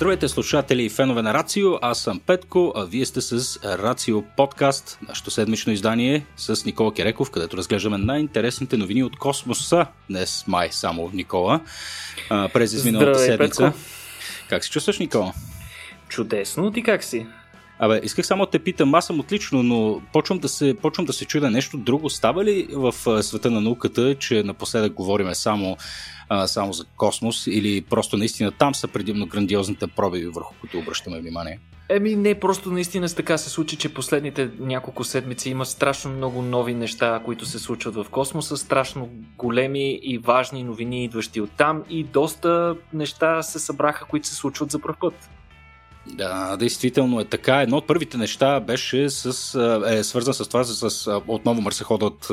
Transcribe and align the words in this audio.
Здравейте, 0.00 0.28
слушатели 0.28 0.84
и 0.84 0.88
фенове 0.88 1.22
на 1.22 1.34
Рацио. 1.34 1.78
Аз 1.82 1.98
съм 1.98 2.20
Петко, 2.20 2.72
а 2.76 2.84
вие 2.84 3.06
сте 3.06 3.20
с 3.20 3.60
Рацио 3.64 4.22
подкаст, 4.36 4.98
нашето 5.08 5.30
седмично 5.30 5.72
издание 5.72 6.26
с 6.36 6.64
Никола 6.64 6.94
Кереков, 6.94 7.30
където 7.30 7.56
разглеждаме 7.56 7.98
най-интересните 7.98 8.76
новини 8.76 9.02
от 9.02 9.16
космоса. 9.16 9.86
Днес 10.10 10.44
май 10.46 10.68
само 10.72 11.10
Никола. 11.14 11.60
През 12.28 12.72
изминалата 12.72 13.18
седмица. 13.18 13.64
Петко. 13.64 13.78
Как 14.48 14.64
се 14.64 14.70
чувстваш, 14.70 14.98
Никола? 14.98 15.32
Чудесно, 16.08 16.72
ти 16.72 16.82
как 16.82 17.04
си? 17.04 17.26
Абе, 17.82 18.00
исках 18.02 18.26
само 18.26 18.44
да 18.44 18.50
те 18.50 18.58
питам, 18.58 18.94
аз 18.94 19.06
съм 19.06 19.20
отлично, 19.20 19.62
но 19.62 20.00
почвам 20.12 20.38
да 20.38 20.48
се, 20.48 20.74
почвам 20.82 21.06
да 21.06 21.12
се 21.12 21.24
чудя 21.24 21.50
нещо 21.50 21.76
друго. 21.76 22.10
Става 22.10 22.44
ли 22.44 22.68
в 22.72 23.22
света 23.22 23.50
на 23.50 23.60
науката, 23.60 24.14
че 24.14 24.42
напоследък 24.42 24.92
говориме 24.92 25.34
само, 25.34 25.76
а, 26.28 26.46
само 26.46 26.72
за 26.72 26.84
космос 26.96 27.46
или 27.46 27.80
просто 27.80 28.16
наистина 28.16 28.50
там 28.50 28.74
са 28.74 28.88
предимно 28.88 29.26
грандиозните 29.26 29.86
пробиви, 29.86 30.26
върху 30.26 30.54
които 30.60 30.78
обръщаме 30.78 31.20
внимание? 31.20 31.58
Еми 31.88 32.16
не, 32.16 32.34
просто 32.34 32.70
наистина 32.70 33.08
с 33.08 33.14
така 33.14 33.38
се 33.38 33.50
случи, 33.50 33.76
че 33.76 33.94
последните 33.94 34.50
няколко 34.58 35.04
седмици 35.04 35.50
има 35.50 35.66
страшно 35.66 36.10
много 36.10 36.42
нови 36.42 36.74
неща, 36.74 37.20
които 37.24 37.46
се 37.46 37.58
случват 37.58 37.94
в 37.94 38.06
космоса, 38.10 38.56
страшно 38.56 39.08
големи 39.38 40.00
и 40.02 40.18
важни 40.18 40.64
новини, 40.64 41.04
идващи 41.04 41.40
от 41.40 41.50
там 41.50 41.82
и 41.90 42.04
доста 42.04 42.76
неща 42.92 43.42
се 43.42 43.58
събраха, 43.58 44.04
които 44.04 44.26
се 44.26 44.34
случват 44.34 44.70
за 44.70 44.78
първ 44.78 44.96
път. 45.00 45.30
Да, 46.06 46.56
действително 46.56 47.20
е 47.20 47.24
така. 47.24 47.60
Едно 47.60 47.76
от 47.76 47.86
първите 47.86 48.16
неща 48.16 48.60
беше 48.60 49.10
с, 49.10 49.54
а, 49.54 49.94
е 49.94 50.04
свързан 50.04 50.34
с 50.34 50.48
това, 50.48 50.64
с, 50.64 50.90
с 50.90 51.20
отново 51.28 51.60
марсеходът 51.60 52.24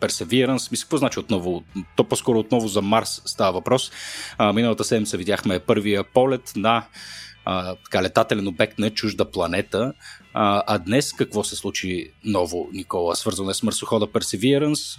Perseverance. 0.00 0.70
Мисля, 0.70 0.84
какво 0.84 0.96
значи 0.96 1.18
отново? 1.18 1.62
То 1.96 2.04
по-скоро 2.04 2.38
отново 2.38 2.68
за 2.68 2.82
Марс 2.82 3.22
става 3.24 3.52
въпрос. 3.52 3.90
А, 4.38 4.52
миналата 4.52 4.84
седмица 4.84 5.16
видяхме 5.16 5.58
първия 5.58 6.04
полет 6.04 6.52
на 6.56 6.86
а, 7.44 7.74
така, 7.84 8.02
летателен 8.02 8.48
обект 8.48 8.78
на 8.78 8.90
чужда 8.90 9.30
планета. 9.30 9.92
А, 10.34 10.62
а 10.66 10.78
днес 10.78 11.12
какво 11.12 11.44
се 11.44 11.56
случи 11.56 12.10
ново, 12.24 12.68
Никола? 12.72 13.16
Свързано 13.16 13.50
е 13.50 13.54
с 13.54 13.62
марсохода 13.62 14.06
Perseverance. 14.06 14.98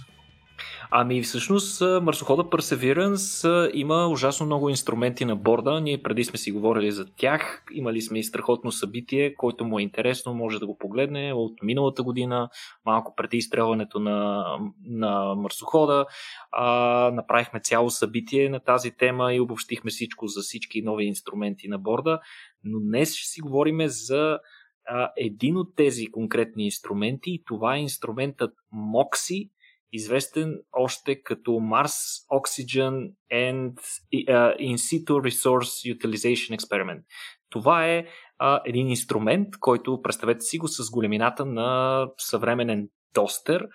Ами 0.90 1.22
всъщност 1.22 1.80
марсохода 2.02 2.44
Perseverance 2.44 3.70
има 3.74 4.08
ужасно 4.08 4.46
много 4.46 4.68
инструменти 4.68 5.24
на 5.24 5.36
борда. 5.36 5.80
Ние 5.80 6.02
преди 6.02 6.24
сме 6.24 6.38
си 6.38 6.52
говорили 6.52 6.92
за 6.92 7.06
тях. 7.16 7.64
Имали 7.72 8.02
сме 8.02 8.18
и 8.18 8.24
страхотно 8.24 8.72
събитие, 8.72 9.34
който 9.34 9.64
му 9.64 9.78
е 9.78 9.82
интересно, 9.82 10.34
може 10.34 10.58
да 10.58 10.66
го 10.66 10.78
погледне 10.78 11.32
от 11.32 11.62
миналата 11.62 12.02
година, 12.02 12.48
малко 12.86 13.14
преди 13.16 13.36
изстрелването 13.36 14.00
на, 14.00 14.44
на 14.84 15.34
марсохода. 15.34 16.06
А, 16.52 17.10
направихме 17.14 17.60
цяло 17.60 17.90
събитие 17.90 18.48
на 18.48 18.60
тази 18.60 18.90
тема 18.90 19.34
и 19.34 19.40
обобщихме 19.40 19.90
всичко 19.90 20.26
за 20.26 20.40
всички 20.40 20.82
нови 20.82 21.04
инструменти 21.04 21.68
на 21.68 21.78
борда. 21.78 22.20
Но 22.64 22.80
днес 22.80 23.14
ще 23.14 23.28
си 23.28 23.40
говорим 23.40 23.78
за 23.86 24.38
а, 24.86 25.12
един 25.16 25.56
от 25.56 25.76
тези 25.76 26.06
конкретни 26.06 26.64
инструменти 26.64 27.30
и 27.30 27.42
това 27.46 27.76
е 27.76 27.80
инструментът 27.80 28.54
MOXIE, 28.74 29.50
известен 29.92 30.58
още 30.72 31.22
като 31.22 31.50
Mars 31.50 32.26
Oxygen 32.30 33.12
and 33.32 33.72
uh, 34.14 34.56
In 34.58 34.76
situ 34.76 35.12
Resource 35.12 35.96
Utilization 35.96 36.58
Experiment. 36.58 37.02
Това 37.50 37.86
е 37.86 38.06
uh, 38.42 38.60
един 38.64 38.88
инструмент, 38.88 39.48
който 39.60 40.02
представете 40.02 40.40
си 40.40 40.58
го 40.58 40.68
с 40.68 40.90
големината 40.90 41.44
на 41.44 42.06
съвременен 42.18 42.88
тостер, 43.14 43.68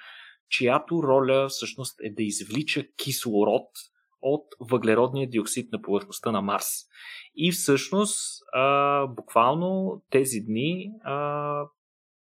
чиято 0.50 1.03
роля 1.03 1.47
всъщност 1.50 2.00
е 2.03 2.13
да 2.13 2.23
извлича 2.23 2.84
кислород 2.97 3.68
от 4.22 4.46
въглеродния 4.59 5.29
диоксид 5.29 5.72
на 5.72 5.81
повърхността 5.81 6.31
на 6.31 6.41
Марс. 6.41 6.68
И 7.35 7.52
всъщност, 7.52 8.19
а, 8.53 9.07
буквално 9.07 10.02
тези 10.09 10.40
дни 10.47 10.91
а, 11.03 11.66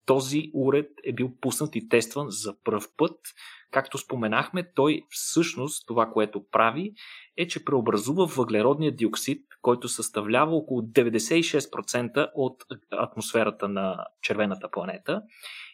този 0.06 0.50
уред 0.54 0.90
е 1.04 1.12
бил 1.12 1.30
пуснат 1.40 1.76
и 1.76 1.88
тестван 1.88 2.26
за 2.30 2.54
пръв 2.64 2.88
път. 2.96 3.18
Както 3.72 3.98
споменахме, 3.98 4.72
той 4.74 5.02
всъщност 5.08 5.86
това, 5.86 6.10
което 6.10 6.44
прави, 6.50 6.92
е, 7.36 7.48
че 7.48 7.64
преобразува 7.64 8.24
въглеродния 8.24 8.96
диоксид, 8.96 9.46
който 9.62 9.88
съставлява 9.88 10.56
около 10.56 10.82
96% 10.82 12.30
от 12.34 12.64
атмосферата 12.90 13.68
на 13.68 14.06
червената 14.22 14.70
планета 14.70 15.22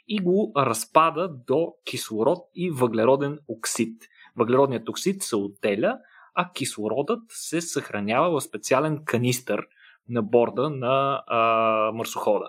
и 0.08 0.18
го 0.18 0.52
разпада 0.56 1.30
до 1.46 1.74
кислород 1.84 2.38
и 2.54 2.70
въглероден 2.70 3.38
оксид. 3.48 4.02
Въглеродният 4.36 4.88
оксид 4.88 5.22
се 5.22 5.36
отделя, 5.36 5.98
а 6.34 6.52
кислородът 6.52 7.22
се 7.28 7.60
съхранява 7.60 8.40
в 8.40 8.44
специален 8.44 9.04
канистър 9.04 9.66
на 10.08 10.22
борда 10.22 10.70
на 10.70 11.22
а, 11.26 11.38
марсохода. 11.94 12.44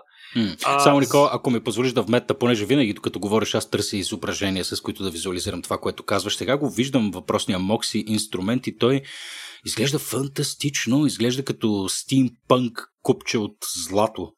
А, 0.64 0.80
Само, 0.80 1.00
Никола, 1.00 1.30
ако 1.32 1.50
ми 1.50 1.60
позволиш 1.60 1.92
да 1.92 2.02
вметна, 2.02 2.38
понеже 2.38 2.64
винаги, 2.64 2.94
като 2.94 3.20
говориш, 3.20 3.54
аз 3.54 3.70
търся 3.70 3.96
изображения, 3.96 4.64
с 4.64 4.80
които 4.80 5.02
да 5.02 5.10
визуализирам 5.10 5.62
това, 5.62 5.78
което 5.78 6.02
казваш. 6.02 6.36
Сега 6.36 6.56
го 6.56 6.70
виждам 6.70 7.10
въпросния 7.10 7.58
Мокси 7.58 8.04
инструмент 8.06 8.66
и 8.66 8.76
той 8.76 9.02
изглежда 9.66 9.98
фантастично, 9.98 11.06
изглежда 11.06 11.44
като 11.44 11.88
стимпънк 11.88 12.86
купче 13.02 13.38
от 13.38 13.56
злато. 13.88 14.32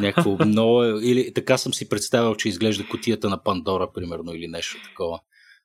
Някакво 0.00 0.36
много... 0.46 0.82
Или 0.82 1.34
така 1.34 1.58
съм 1.58 1.74
си 1.74 1.88
представил, 1.88 2.34
че 2.34 2.48
изглежда 2.48 2.88
котията 2.88 3.28
на 3.28 3.42
Пандора, 3.42 3.92
примерно, 3.94 4.34
или 4.34 4.48
нещо 4.48 4.76
такова. 4.84 5.20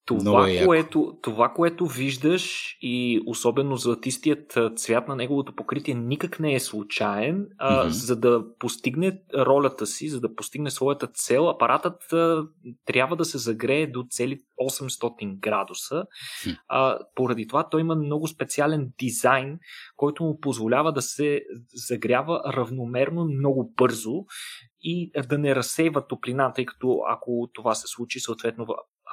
Това, 0.05 0.49
е 0.49 0.65
което, 0.65 1.17
това, 1.21 1.49
което 1.49 1.85
виждаш 1.85 2.75
и 2.81 3.21
особено 3.25 3.75
златистият 3.75 4.57
цвят 4.75 5.07
на 5.07 5.15
неговото 5.15 5.55
покритие 5.55 5.93
никак 5.93 6.39
не 6.39 6.53
е 6.53 6.59
случайен. 6.59 7.47
А, 7.57 7.83
Мгм. 7.83 7.89
За 7.89 8.19
да 8.19 8.43
постигне 8.59 9.21
ролята 9.37 9.85
си, 9.85 10.09
за 10.09 10.19
да 10.19 10.35
постигне 10.35 10.71
своята 10.71 11.07
цел, 11.07 11.49
апаратът 11.49 12.13
а, 12.13 12.43
трябва 12.85 13.15
да 13.15 13.25
се 13.25 13.37
загрее 13.37 13.87
до 13.87 14.05
цели 14.09 14.41
800 14.61 15.39
градуса. 15.39 16.03
Хм. 16.43 16.49
А, 16.67 16.99
поради 17.15 17.47
това 17.47 17.69
той 17.69 17.81
има 17.81 17.95
много 17.95 18.27
специален 18.27 18.91
дизайн, 18.99 19.59
който 19.95 20.23
му 20.23 20.39
позволява 20.39 20.93
да 20.93 21.01
се 21.01 21.41
загрява 21.73 22.41
равномерно 22.53 23.25
много 23.25 23.73
бързо 23.77 24.25
и 24.81 25.11
да 25.29 25.37
не 25.37 25.55
разсейва 25.55 26.07
топлина, 26.07 26.53
тъй 26.53 26.65
като 26.65 26.99
ако 27.09 27.49
това 27.53 27.75
се 27.75 27.87
случи, 27.87 28.19
съответно 28.19 28.65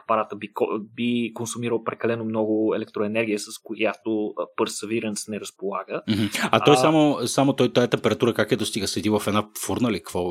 апарата 0.04 0.36
би, 0.36 0.48
би 0.96 1.32
консумирал 1.34 1.84
прекалено 1.84 2.24
много 2.24 2.74
електроенергия, 2.74 3.38
с 3.38 3.58
която 3.64 4.10
Perseverance 4.58 5.28
не 5.28 5.40
разполага. 5.40 6.02
А 6.42 6.64
той 6.64 6.74
А- 6.74 6.76
само, 6.76 7.18
само 7.26 7.52
той, 7.52 7.72
тая 7.72 7.88
температура 7.88 8.34
как 8.34 8.52
е 8.52 8.56
достига? 8.56 8.88
Седи 8.88 9.10
в 9.10 9.22
една 9.26 9.48
фурна 9.66 9.92
ли? 9.92 9.98
Какво, 9.98 10.22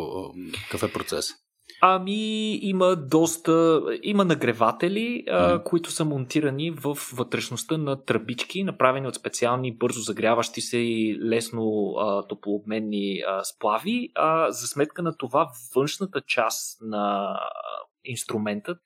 какъв 0.69 0.83
е 0.89 0.93
процес? 0.93 1.33
Ами 1.81 2.55
има 2.61 2.95
доста, 2.95 3.81
има 4.03 4.25
нагреватели, 4.25 5.23
а, 5.29 5.63
които 5.63 5.91
са 5.91 6.05
монтирани 6.05 6.71
в 6.71 6.97
вътрешността 7.13 7.77
на 7.77 8.03
тръбички, 8.03 8.63
направени 8.63 9.07
от 9.07 9.15
специални 9.15 9.77
бързо 9.77 10.01
загряващи 10.01 10.61
се 10.61 10.77
и 10.77 11.19
лесно 11.23 11.93
а, 11.97 12.27
топлообменни 12.27 13.19
а, 13.27 13.43
сплави. 13.43 14.11
А, 14.15 14.51
за 14.51 14.67
сметка 14.67 15.01
на 15.01 15.17
това 15.17 15.49
външната 15.75 16.21
част 16.21 16.81
на 16.81 17.35
инструментът 18.05 18.77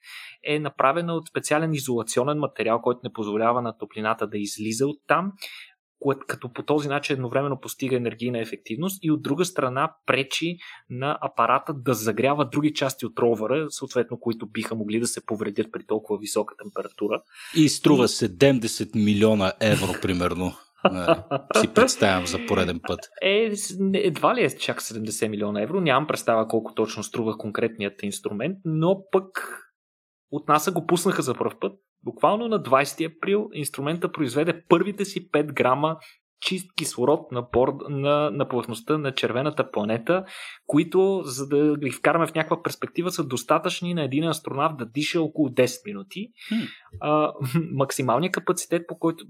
е 0.44 0.58
направена 0.58 1.14
от 1.14 1.28
специален 1.28 1.74
изолационен 1.74 2.38
материал, 2.38 2.80
който 2.80 3.00
не 3.04 3.12
позволява 3.12 3.62
на 3.62 3.78
топлината 3.78 4.26
да 4.26 4.38
излиза 4.38 4.86
от 4.86 4.96
там, 5.06 5.32
като 6.26 6.52
по 6.52 6.62
този 6.62 6.88
начин 6.88 7.14
едновременно 7.14 7.60
постига 7.60 7.96
енергийна 7.96 8.40
ефективност 8.40 8.98
и 9.02 9.10
от 9.10 9.22
друга 9.22 9.44
страна 9.44 9.92
пречи 10.06 10.56
на 10.90 11.18
апарата 11.20 11.74
да 11.74 11.94
загрява 11.94 12.48
други 12.48 12.74
части 12.74 13.06
от 13.06 13.18
ровъра, 13.18 13.66
съответно, 13.70 14.20
които 14.20 14.46
биха 14.46 14.74
могли 14.74 15.00
да 15.00 15.06
се 15.06 15.26
повредят 15.26 15.66
при 15.72 15.86
толкова 15.86 16.18
висока 16.18 16.54
температура. 16.62 17.22
И 17.56 17.68
струва 17.68 18.08
70 18.08 19.04
милиона 19.04 19.52
евро, 19.60 19.92
примерно. 20.02 20.52
Нали, 20.92 21.16
си 21.60 21.74
представям 21.74 22.26
за 22.26 22.38
пореден 22.46 22.80
път. 22.88 23.00
Е, 23.22 23.52
едва 23.94 24.34
ли 24.34 24.44
е 24.44 24.56
чак 24.56 24.82
70 24.82 25.28
милиона 25.28 25.62
евро, 25.62 25.80
нямам 25.80 26.06
представа 26.06 26.48
колко 26.48 26.74
точно 26.74 27.02
струва 27.02 27.38
конкретният 27.38 28.02
инструмент, 28.02 28.58
но 28.64 29.02
пък 29.10 29.60
от 30.30 30.48
НАСА 30.48 30.72
го 30.72 30.86
пуснаха 30.86 31.22
за 31.22 31.34
първ 31.34 31.54
път. 31.60 31.72
Буквално 32.02 32.48
на 32.48 32.62
20 32.62 33.16
април 33.16 33.48
инструмента 33.52 34.12
произведе 34.12 34.62
първите 34.68 35.04
си 35.04 35.30
5 35.30 35.52
грама 35.52 35.96
чист 36.44 36.74
кислород 36.76 37.32
на, 37.32 37.42
борд, 37.42 37.74
на, 37.88 38.30
на 38.30 38.48
повърхността 38.48 38.98
на 38.98 39.14
червената 39.14 39.70
планета, 39.70 40.24
които, 40.66 41.22
за 41.24 41.48
да 41.48 41.76
ги 41.76 41.90
вкараме 41.90 42.26
в 42.26 42.34
някаква 42.34 42.62
перспектива, 42.62 43.10
са 43.10 43.26
достатъчни 43.26 43.94
на 43.94 44.04
един 44.04 44.24
астронавт 44.24 44.76
да 44.76 44.86
диша 44.86 45.22
около 45.22 45.48
10 45.48 45.86
минути. 45.86 46.28
А, 47.00 47.32
максималният 47.72 48.34
капацитет, 48.34 48.86
по 48.88 48.98
който, 48.98 49.24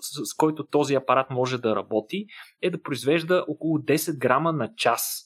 с, 0.00 0.24
с 0.24 0.34
който 0.36 0.66
този 0.66 0.94
апарат 0.94 1.30
може 1.30 1.58
да 1.58 1.76
работи, 1.76 2.26
е 2.62 2.70
да 2.70 2.82
произвежда 2.82 3.44
около 3.48 3.78
10 3.78 4.18
грама 4.18 4.52
на 4.52 4.74
час. 4.76 5.24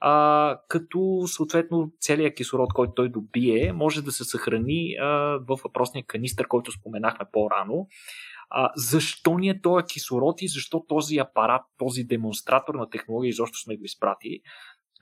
А, 0.00 0.58
като 0.68 1.22
съответно 1.26 1.92
целият 2.00 2.34
кислород, 2.34 2.72
който 2.72 2.92
той 2.94 3.08
добие, 3.08 3.72
може 3.72 4.02
да 4.02 4.12
се 4.12 4.24
съхрани 4.24 4.94
а, 5.00 5.06
в 5.48 5.58
въпросния 5.64 6.04
канистър, 6.06 6.48
който 6.48 6.72
споменахме 6.72 7.26
по-рано. 7.32 7.86
А, 8.50 8.70
защо 8.76 9.38
ни 9.38 9.48
е 9.48 9.60
този 9.60 9.84
кислород 9.84 10.42
и 10.42 10.48
защо 10.48 10.84
този 10.88 11.18
апарат, 11.18 11.62
този 11.78 12.04
демонстратор 12.04 12.74
на 12.74 12.90
технология 12.90 13.28
изобщо 13.28 13.58
сме 13.58 13.76
го 13.76 13.84
изпратили. 13.84 14.40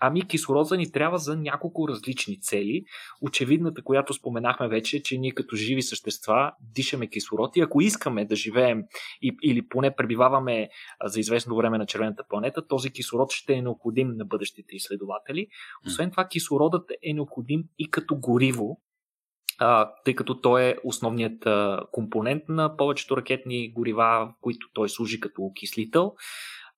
Ами 0.00 0.26
кислорода 0.26 0.76
ни 0.76 0.92
трябва 0.92 1.18
за 1.18 1.36
няколко 1.36 1.88
различни 1.88 2.40
цели. 2.40 2.84
Очевидната, 3.22 3.82
която 3.82 4.14
споменахме 4.14 4.68
вече, 4.68 4.96
е, 4.96 5.02
че 5.02 5.18
ние 5.18 5.30
като 5.30 5.56
живи 5.56 5.82
същества 5.82 6.52
дишаме 6.74 7.06
кислород 7.06 7.56
и 7.56 7.60
ако 7.60 7.80
искаме 7.80 8.24
да 8.24 8.36
живеем 8.36 8.82
и, 9.22 9.36
или 9.42 9.68
поне 9.68 9.94
пребиваваме 9.96 10.68
за 11.04 11.20
известно 11.20 11.56
време 11.56 11.78
на 11.78 11.86
червената 11.86 12.24
планета, 12.28 12.66
този 12.66 12.90
кислород 12.90 13.32
ще 13.32 13.54
е 13.54 13.62
необходим 13.62 14.08
на 14.16 14.24
бъдещите 14.24 14.76
изследователи. 14.76 15.46
Освен 15.86 16.10
това, 16.10 16.26
кислородът 16.28 16.90
е 17.02 17.12
необходим 17.12 17.64
и 17.78 17.90
като 17.90 18.16
гориво, 18.16 18.80
а, 19.58 19.90
тъй 20.04 20.14
като 20.14 20.40
той 20.40 20.62
е 20.62 20.76
основният 20.84 21.46
а, 21.46 21.80
компонент 21.92 22.42
на 22.48 22.76
повечето 22.76 23.16
ракетни 23.16 23.72
горива, 23.72 24.34
които 24.40 24.66
той 24.74 24.88
служи 24.88 25.20
като 25.20 25.42
окислител. 25.42 26.14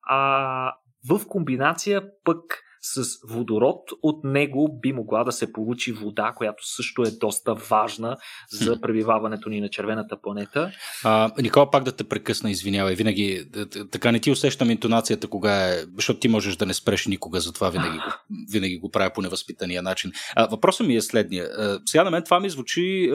А, 0.01 0.73
в 1.09 1.27
комбинация 1.27 2.03
пък 2.23 2.63
с 2.81 3.03
водород, 3.29 3.89
от 4.01 4.23
него 4.23 4.79
би 4.81 4.93
могла 4.93 5.23
да 5.23 5.31
се 5.31 5.53
получи 5.53 5.91
вода, 5.91 6.33
която 6.37 6.67
също 6.75 7.01
е 7.01 7.11
доста 7.11 7.53
важна 7.53 8.17
за 8.51 8.81
пребиваването 8.81 9.49
ни 9.49 9.61
на 9.61 9.69
червената 9.69 10.21
планета. 10.21 10.71
А, 11.03 11.31
Никола, 11.41 11.71
пак 11.71 11.83
да 11.83 11.91
те 11.91 12.03
прекъсна, 12.03 12.51
извинявай. 12.51 12.95
Винаги, 12.95 13.45
така 13.91 14.11
не 14.11 14.19
ти 14.19 14.31
усещам 14.31 14.71
интонацията 14.71 15.27
кога 15.27 15.67
е, 15.67 15.85
защото 15.95 16.19
ти 16.19 16.27
можеш 16.27 16.55
да 16.55 16.65
не 16.65 16.73
спреш 16.73 17.07
никога, 17.07 17.39
затова 17.39 17.69
винаги 17.69 17.97
го, 17.97 18.03
винаги 18.51 18.77
го 18.77 18.91
правя 18.91 19.11
по 19.15 19.21
невъзпитания 19.21 19.81
начин. 19.81 20.11
А, 20.35 20.47
въпросът 20.47 20.87
ми 20.87 20.95
е 20.95 21.01
следния. 21.01 21.45
А, 21.45 21.79
сега 21.85 22.03
на 22.03 22.11
мен 22.11 22.23
това 22.23 22.39
ми 22.39 22.49
звучи 22.49 23.11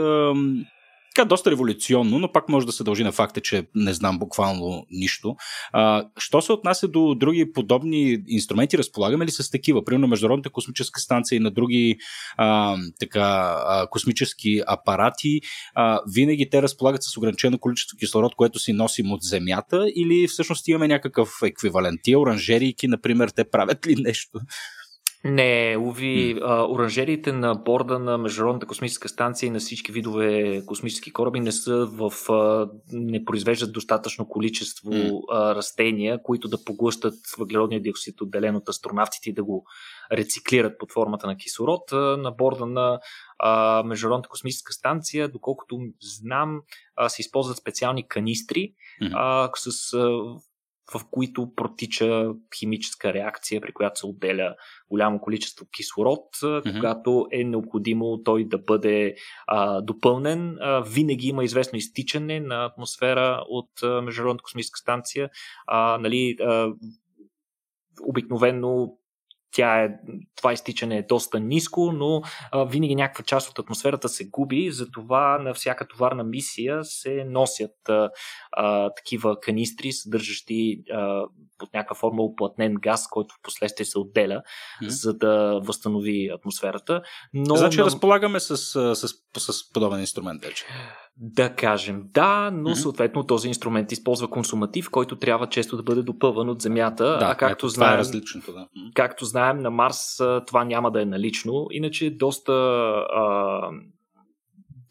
така 1.14 1.28
доста 1.28 1.50
революционно, 1.50 2.18
но 2.18 2.32
пак 2.32 2.48
може 2.48 2.66
да 2.66 2.72
се 2.72 2.84
дължи 2.84 3.04
на 3.04 3.12
факта, 3.12 3.40
че 3.40 3.66
не 3.74 3.92
знам 3.92 4.18
буквално 4.18 4.86
нищо. 4.90 5.36
А, 5.72 6.08
що 6.18 6.42
се 6.42 6.52
отнася 6.52 6.88
до 6.88 7.14
други 7.14 7.52
подобни 7.52 8.18
инструменти, 8.28 8.78
разполагаме 8.78 9.26
ли 9.26 9.30
с 9.30 9.50
такива? 9.50 9.84
Примерно 9.84 10.08
Международната 10.08 10.50
космическа 10.50 11.00
станция 11.00 11.36
и 11.36 11.40
на 11.40 11.50
други 11.50 11.96
а, 12.36 12.76
така, 13.00 13.56
а, 13.66 13.86
космически 13.90 14.62
апарати, 14.66 15.40
а, 15.74 16.00
винаги 16.14 16.50
те 16.50 16.62
разполагат 16.62 17.02
с 17.02 17.16
ограничено 17.16 17.58
количество 17.58 17.96
кислород, 17.98 18.34
което 18.34 18.58
си 18.58 18.72
носим 18.72 19.12
от 19.12 19.22
Земята 19.22 19.86
или 19.96 20.26
всъщност 20.28 20.68
имаме 20.68 20.88
някакъв 20.88 21.30
еквивалент? 21.44 22.00
Тия 22.02 22.18
оранжерийки, 22.18 22.88
например, 22.88 23.28
те 23.28 23.44
правят 23.44 23.86
ли 23.86 23.96
нещо? 23.96 24.40
Не, 25.26 25.76
уви, 25.80 26.36
mm. 26.36 26.70
оранжериите 26.70 27.32
на 27.32 27.54
борда 27.54 27.98
на 27.98 28.18
Международната 28.18 28.66
космическа 28.66 29.08
станция 29.08 29.46
и 29.46 29.50
на 29.50 29.58
всички 29.58 29.92
видове 29.92 30.62
космически 30.66 31.12
кораби 31.12 31.40
не 31.40 31.52
са 31.52 31.86
в. 31.86 32.12
не 32.92 33.24
произвеждат 33.24 33.72
достатъчно 33.72 34.28
количество 34.28 34.90
mm. 34.90 35.54
растения, 35.54 36.22
които 36.22 36.48
да 36.48 36.64
поглъщат 36.64 37.14
въглеродния 37.38 37.82
диоксид, 37.82 38.20
отделен 38.20 38.56
от 38.56 38.68
астронавтите 38.68 39.30
и 39.30 39.34
да 39.34 39.44
го 39.44 39.64
рециклират 40.12 40.78
под 40.78 40.92
формата 40.92 41.26
на 41.26 41.36
кислород. 41.36 41.92
На 42.18 42.30
борда 42.30 42.66
на 42.66 43.00
Международната 43.84 44.28
космическа 44.28 44.72
станция, 44.72 45.28
доколкото 45.28 45.78
знам, 46.00 46.60
се 47.08 47.22
използват 47.22 47.56
специални 47.56 48.08
канистри 48.08 48.72
mm-hmm. 49.02 49.50
с 49.56 49.96
в 50.92 51.00
които 51.10 51.54
протича 51.56 52.30
химическа 52.58 53.12
реакция, 53.12 53.60
при 53.60 53.72
която 53.72 54.00
се 54.00 54.06
отделя 54.06 54.54
голямо 54.90 55.20
количество 55.20 55.66
кислород, 55.76 56.36
mm-hmm. 56.42 56.74
когато 56.74 57.26
е 57.32 57.44
необходимо 57.44 58.22
той 58.24 58.48
да 58.48 58.58
бъде 58.58 59.14
а, 59.46 59.80
допълнен. 59.80 60.56
А, 60.60 60.80
винаги 60.80 61.28
има 61.28 61.44
известно 61.44 61.78
изтичане 61.78 62.40
на 62.40 62.64
атмосфера 62.64 63.44
от 63.48 63.82
а, 63.82 64.02
Международната 64.02 64.42
космическа 64.42 64.78
станция. 64.78 65.30
А, 65.66 65.98
нали, 65.98 66.36
а, 66.40 66.72
обикновено 68.02 68.88
тя 69.54 69.84
е, 69.84 69.90
това 70.36 70.52
изтичане 70.52 70.98
е 70.98 71.02
доста 71.02 71.40
ниско, 71.40 71.92
но 71.92 72.22
а, 72.52 72.64
винаги 72.64 72.94
някаква 72.94 73.24
част 73.24 73.50
от 73.50 73.58
атмосферата 73.58 74.08
се 74.08 74.28
губи, 74.28 74.70
затова 74.70 75.38
на 75.38 75.54
всяка 75.54 75.88
товарна 75.88 76.24
мисия 76.24 76.84
се 76.84 77.24
носят 77.24 77.88
а, 77.88 78.10
а, 78.52 78.90
такива 78.90 79.40
канистри, 79.40 79.92
съдържащи 79.92 80.82
а, 80.92 81.22
под 81.58 81.74
някаква 81.74 81.94
форма 81.96 82.22
оплътнен 82.22 82.74
газ, 82.74 83.08
който 83.08 83.34
в 83.34 83.42
последствие 83.42 83.86
се 83.86 83.98
отделя, 83.98 84.42
mm-hmm. 84.42 84.88
за 84.88 85.14
да 85.14 85.60
възстанови 85.62 86.30
атмосферата. 86.34 87.02
Но, 87.34 87.56
значи 87.56 87.78
на... 87.78 87.84
разполагаме 87.84 88.40
с, 88.40 88.56
с, 88.56 88.94
с, 88.94 89.08
с 89.52 89.72
подобен 89.72 90.00
инструмент 90.00 90.44
вече. 90.44 90.64
Да 91.16 91.54
кажем 91.54 92.02
да, 92.14 92.50
но 92.50 92.70
mm-hmm. 92.70 92.74
съответно 92.74 93.26
този 93.26 93.48
инструмент 93.48 93.92
използва 93.92 94.30
консуматив, 94.30 94.90
който 94.90 95.16
трябва 95.16 95.46
често 95.48 95.76
да 95.76 95.82
бъде 95.82 96.02
допълван 96.02 96.48
от 96.48 96.62
Земята. 96.62 97.04
Да, 97.04 97.26
а 97.26 97.34
както 97.34 97.52
ето, 97.52 97.68
знаем, 97.68 97.88
това 97.88 97.94
е 97.94 97.98
различното. 97.98 98.52
Да. 98.52 98.68
Както 98.94 99.24
знаем, 99.24 99.58
на 99.58 99.70
Марс 99.70 100.18
това 100.46 100.64
няма 100.64 100.90
да 100.90 101.02
е 101.02 101.04
налично. 101.04 101.66
Иначе 101.70 102.10
доста 102.10 102.52
а, 102.52 103.60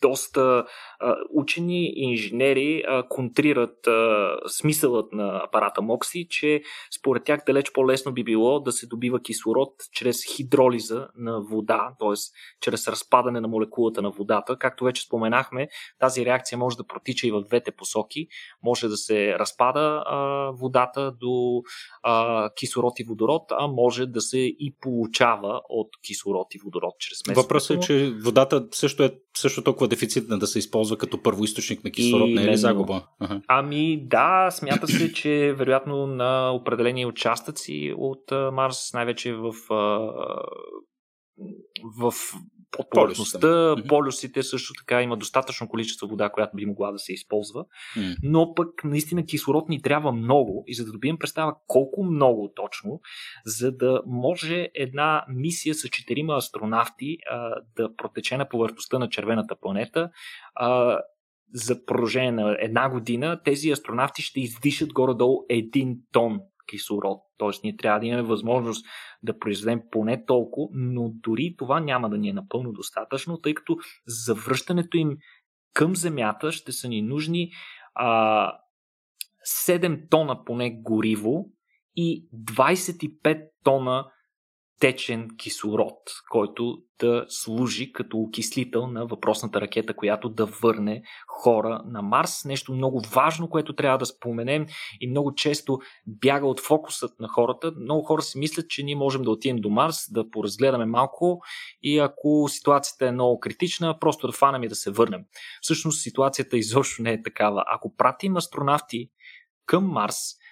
доста 0.04 0.66
а, 1.00 1.16
учени 1.34 1.86
и 1.86 2.04
инженери 2.04 2.84
а, 2.88 3.08
контрират 3.08 3.88
а, 3.88 4.36
смисълът 4.48 5.14
на 5.14 5.42
апарата 5.48 5.82
Мокси, 5.82 6.28
че 6.30 6.62
според 7.00 7.24
тях 7.24 7.40
далеч 7.46 7.72
по-лесно 7.72 8.12
би 8.12 8.24
било 8.24 8.60
да 8.60 8.72
се 8.72 8.88
добива 8.88 9.22
кислород 9.22 9.74
чрез 9.92 10.18
хидролиза 10.36 11.08
на 11.18 11.42
вода, 11.42 11.94
т.е. 12.00 12.14
чрез 12.62 12.88
разпадане 12.88 13.42
на 13.42 13.48
молекулата 13.48 14.02
на 14.02 14.12
водата. 14.12 14.58
Както 14.58 14.84
вече 14.84 15.02
споменахме, 15.06 15.68
тази 16.00 16.26
реакция 16.26 16.58
може 16.58 16.78
да 16.78 16.88
протича 16.88 17.28
и 17.28 17.32
в 17.32 17.42
двете 17.42 17.72
посоки. 17.72 18.28
Може 18.64 18.88
да 18.88 18.98
се 18.98 19.40
разпада 19.40 20.04
а, 20.06 20.18
водата 20.52 21.12
до 21.20 21.62
а, 22.04 22.50
кислород 22.56 23.00
и 23.00 23.04
водород, 23.04 23.44
а 23.52 23.68
може 23.68 24.06
да 24.06 24.22
се 24.22 24.40
и 24.40 24.76
получава 24.82 25.62
от 25.70 25.90
кислород 26.08 26.56
и 26.56 26.60
водород 26.64 26.94
чрез 27.00 27.28
месото. 27.28 27.44
Въпросът 27.44 27.78
е, 27.78 27.80
че 27.80 28.14
водата 28.24 28.68
също 28.72 29.04
е 29.04 29.12
също 29.38 29.64
толкова 29.64 29.88
дефицитна 29.88 30.40
да 30.40 30.48
се 30.48 30.60
използва 30.60 30.98
като 30.98 31.22
първоисточник 31.22 31.84
на 31.84 31.92
кислород, 31.92 32.30
и, 32.30 32.34
не 32.34 32.44
е 32.44 32.48
ли 32.48 32.58
загуба? 32.58 33.04
Ага. 33.20 33.42
Ами 33.48 34.08
да, 34.08 34.52
смята 34.52 34.88
се, 34.88 35.14
че 35.14 35.54
вероятно 35.58 36.08
на 36.08 36.52
определени 36.52 37.06
участъци 37.06 37.94
от 37.98 38.54
Марс, 38.54 38.94
най-вече 38.94 39.34
в 39.34 39.54
в 42.00 42.14
под 42.78 42.90
повърхността, 42.90 43.76
полюсите 43.88 44.44
също 44.44 44.74
така 44.74 45.02
има 45.02 45.18
достатъчно 45.18 45.68
количество 45.68 46.08
вода, 46.08 46.30
която 46.30 46.56
би 46.56 46.66
могла 46.66 46.92
да 46.92 47.00
се 47.00 47.14
използва, 47.14 47.66
mm. 47.98 48.16
но 48.24 48.54
пък 48.54 48.84
наистина 48.84 49.26
кислород 49.26 49.70
ни 49.70 49.82
трябва 49.82 50.12
много 50.12 50.64
и 50.68 50.74
за 50.74 50.86
да 50.86 50.92
добием 50.92 51.18
представа 51.18 51.56
колко 51.68 52.04
много 52.04 52.52
точно, 52.56 53.02
за 53.46 53.72
да 53.72 54.02
може 54.06 54.70
една 54.76 55.26
мисия 55.30 55.76
с 55.76 55.90
четирима 55.90 56.36
астронавти 56.36 57.18
а, 57.32 57.56
да 57.76 57.96
протече 57.96 58.38
на 58.38 58.50
повърхността 58.50 59.00
на 59.00 59.10
червената 59.10 59.56
планета, 59.62 60.10
а, 60.56 61.00
за 61.54 61.86
продължение 61.86 62.32
на 62.32 62.58
една 62.60 62.90
година 62.90 63.40
тези 63.46 63.72
астронавти 63.72 64.22
ще 64.22 64.40
издишат 64.40 64.94
горе-долу 64.94 65.46
един 65.50 65.98
тон 66.12 66.40
кислород. 66.68 67.22
Тоест 67.38 67.64
ние 67.64 67.78
трябва 67.78 68.00
да 68.00 68.06
имаме 68.06 68.24
възможност 68.24 68.86
да 69.24 69.40
произведем 69.40 69.82
поне 69.92 70.26
толкова, 70.26 70.68
но 70.74 71.10
дори 71.14 71.56
това 71.58 71.80
няма 71.80 72.10
да 72.10 72.18
ни 72.18 72.30
е 72.30 72.34
напълно 72.34 72.72
достатъчно, 72.72 73.38
тъй 73.38 73.54
като 73.54 73.78
за 74.08 74.36
връщането 74.36 74.98
им 74.98 75.18
към 75.74 75.96
Земята 75.96 76.52
ще 76.52 76.72
са 76.72 76.88
ни 76.88 77.02
нужни 77.02 77.52
а, 77.96 78.60
7 79.68 80.10
тона 80.10 80.44
поне 80.46 80.72
гориво 80.82 81.50
и 81.96 82.28
25 82.54 83.50
тона 83.64 84.12
течен 84.84 85.28
кислород, 85.38 86.00
който 86.30 86.78
да 87.00 87.26
служи 87.28 87.94
като 87.94 88.18
окислител 88.18 88.88
на 88.88 89.06
въпросната 89.06 89.62
ракета, 89.62 89.96
която 89.96 90.30
да 90.30 90.46
върне 90.46 91.04
хора 91.28 91.82
на 91.86 92.02
Марс. 92.02 92.46
Нещо 92.46 92.74
много 92.74 93.02
важно, 93.14 93.50
което 93.50 93.76
трябва 93.76 93.98
да 93.98 94.06
споменем 94.06 94.66
и 95.02 95.10
много 95.10 95.36
често 95.36 95.80
бяга 96.08 96.48
от 96.48 96.60
фокусът 96.60 97.20
на 97.20 97.28
хората. 97.28 97.72
Много 97.82 98.04
хора 98.04 98.22
си 98.22 98.40
мислят, 98.40 98.70
че 98.70 98.84
ние 98.84 98.96
можем 98.96 99.22
да 99.22 99.32
отидем 99.32 99.58
до 99.58 99.70
Марс, 99.70 100.12
да 100.12 100.30
поразгледаме 100.30 100.86
малко 100.86 101.42
и 101.82 102.00
ако 102.00 102.46
ситуацията 102.50 103.08
е 103.08 103.12
много 103.12 103.40
критична, 103.40 104.00
просто 104.00 104.28
да 104.28 104.34
фанем 104.34 104.64
и 104.64 104.68
да 104.68 104.76
се 104.76 104.92
върнем. 104.92 105.22
Всъщност 105.62 106.02
ситуацията 106.02 106.58
изобщо 106.58 107.02
не 107.02 107.12
е 107.12 107.24
такава. 107.24 107.64
Ако 107.68 107.96
пратим 107.96 108.38
астронавти 108.38 109.10
към 109.66 109.86
Марс, 109.86 110.43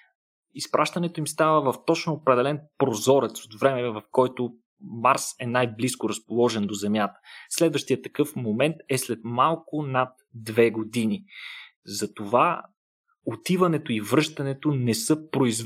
изпращането 0.54 1.20
им 1.20 1.26
става 1.26 1.72
в 1.72 1.84
точно 1.86 2.12
определен 2.12 2.60
прозорец 2.78 3.44
от 3.44 3.60
време, 3.60 3.90
в 3.90 4.02
който 4.10 4.50
Марс 5.02 5.24
е 5.40 5.46
най-близко 5.46 6.08
разположен 6.08 6.66
до 6.66 6.74
Земята. 6.74 7.14
Следващия 7.50 8.02
такъв 8.02 8.36
момент 8.36 8.76
е 8.88 8.98
след 8.98 9.18
малко 9.24 9.82
над 9.82 10.08
две 10.34 10.70
години. 10.70 11.24
Затова 11.86 12.62
отиването 13.26 13.92
и 13.92 14.00
връщането 14.00 14.70
не, 14.70 14.94
са 14.94 15.18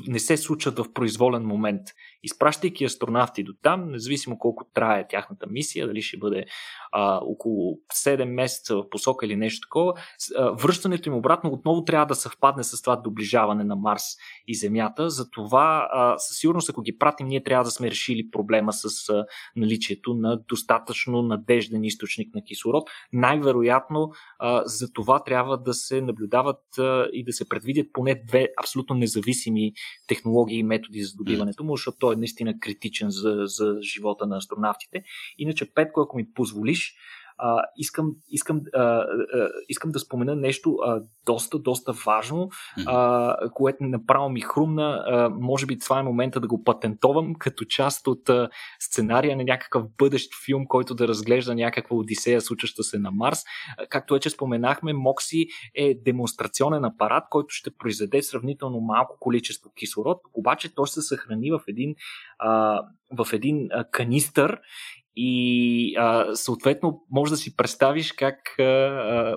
не 0.06 0.18
се 0.18 0.36
случват 0.36 0.78
в 0.78 0.92
произволен 0.92 1.42
момент. 1.42 1.82
Изпращайки 2.22 2.84
астронавти 2.84 3.42
до 3.42 3.52
там, 3.62 3.90
независимо 3.90 4.38
колко 4.38 4.64
трае 4.74 5.06
тяхната 5.08 5.46
мисия, 5.50 5.86
дали 5.86 6.02
ще 6.02 6.18
бъде 6.18 6.44
а, 6.92 7.20
около 7.22 7.78
7 7.94 8.24
месеца 8.24 8.76
в 8.76 8.90
посока 8.90 9.26
или 9.26 9.36
нещо 9.36 9.66
такова, 9.68 9.94
връщането 10.52 11.08
им 11.08 11.14
обратно 11.14 11.50
отново 11.50 11.84
трябва 11.84 12.06
да 12.06 12.14
съвпадне 12.14 12.64
с 12.64 12.82
това 12.82 12.96
доближаване 12.96 13.64
на 13.64 13.76
Марс 13.76 14.02
и 14.48 14.54
Земята. 14.54 15.10
Затова 15.10 15.88
а, 15.92 16.18
със 16.18 16.38
сигурност, 16.38 16.70
ако 16.70 16.82
ги 16.82 16.98
пратим, 16.98 17.26
ние 17.26 17.42
трябва 17.42 17.64
да 17.64 17.70
сме 17.70 17.90
решили 17.90 18.30
проблема 18.30 18.72
с 18.72 19.08
а, 19.08 19.24
наличието 19.56 20.14
на 20.14 20.40
достатъчно 20.48 21.22
надежден 21.22 21.84
източник 21.84 22.34
на 22.34 22.42
кислород. 22.42 22.90
Най-вероятно 23.12 24.10
а, 24.38 24.62
за 24.64 24.92
това 24.92 25.24
трябва 25.24 25.58
да 25.58 25.74
се 25.74 26.00
наблюдават 26.00 26.78
а, 26.78 27.08
и 27.12 27.24
да 27.24 27.32
се 27.32 27.45
предвидят 27.48 27.92
поне 27.92 28.22
две 28.26 28.48
абсолютно 28.62 28.96
независими 28.96 29.72
технологии 30.06 30.58
и 30.58 30.62
методи 30.62 31.02
за 31.02 31.16
добиването 31.16 31.64
му, 31.64 31.76
защото 31.76 31.98
той 31.98 32.14
е 32.14 32.16
наистина 32.16 32.60
критичен 32.60 33.10
за, 33.10 33.42
за 33.44 33.78
живота 33.82 34.26
на 34.26 34.36
астронавтите. 34.36 35.02
Иначе, 35.38 35.74
Петко, 35.74 36.00
ако 36.00 36.16
ми 36.16 36.32
позволиш, 36.34 36.94
а, 37.38 37.62
искам, 37.76 38.12
искам, 38.30 38.60
а, 38.74 38.80
а, 38.80 39.06
искам 39.68 39.90
да 39.90 39.98
спомена 39.98 40.36
нещо 40.36 40.76
а, 40.84 41.02
доста, 41.26 41.58
доста 41.58 41.92
важно, 41.92 42.48
а, 42.86 43.36
което 43.54 43.84
направо 43.84 44.28
ми 44.28 44.40
хрумна. 44.40 45.04
А, 45.06 45.28
може 45.28 45.66
би 45.66 45.78
това 45.78 45.98
е 45.98 46.02
момента 46.02 46.40
да 46.40 46.48
го 46.48 46.64
патентовам 46.64 47.34
като 47.34 47.64
част 47.64 48.06
от 48.06 48.28
а, 48.28 48.48
сценария 48.80 49.36
на 49.36 49.44
някакъв 49.44 49.84
бъдещ 49.98 50.32
филм, 50.44 50.66
който 50.66 50.94
да 50.94 51.08
разглежда 51.08 51.54
някаква 51.54 51.96
одисея, 51.96 52.40
случваща 52.40 52.82
се 52.82 52.98
на 52.98 53.10
Марс. 53.10 53.38
А, 53.78 53.86
както 53.86 54.14
вече 54.14 54.30
споменахме, 54.30 54.92
Мокси 54.92 55.46
е 55.74 55.94
демонстрационен 55.94 56.84
апарат, 56.84 57.24
който 57.30 57.48
ще 57.48 57.70
произведе 57.70 58.22
сравнително 58.22 58.80
малко 58.80 59.16
количество 59.20 59.70
кислород, 59.76 60.18
обаче 60.34 60.74
той 60.74 60.88
се 60.88 61.02
съхрани 61.02 61.50
в 61.50 61.60
един, 61.68 61.94
а, 62.38 62.82
в 63.18 63.32
един 63.32 63.68
а, 63.70 63.84
канистър 63.90 64.60
и 65.16 65.94
а, 65.96 66.34
съответно 66.34 67.02
може 67.10 67.30
да 67.30 67.36
си 67.36 67.56
представиш 67.56 68.12
как 68.12 68.36
а, 68.58 68.62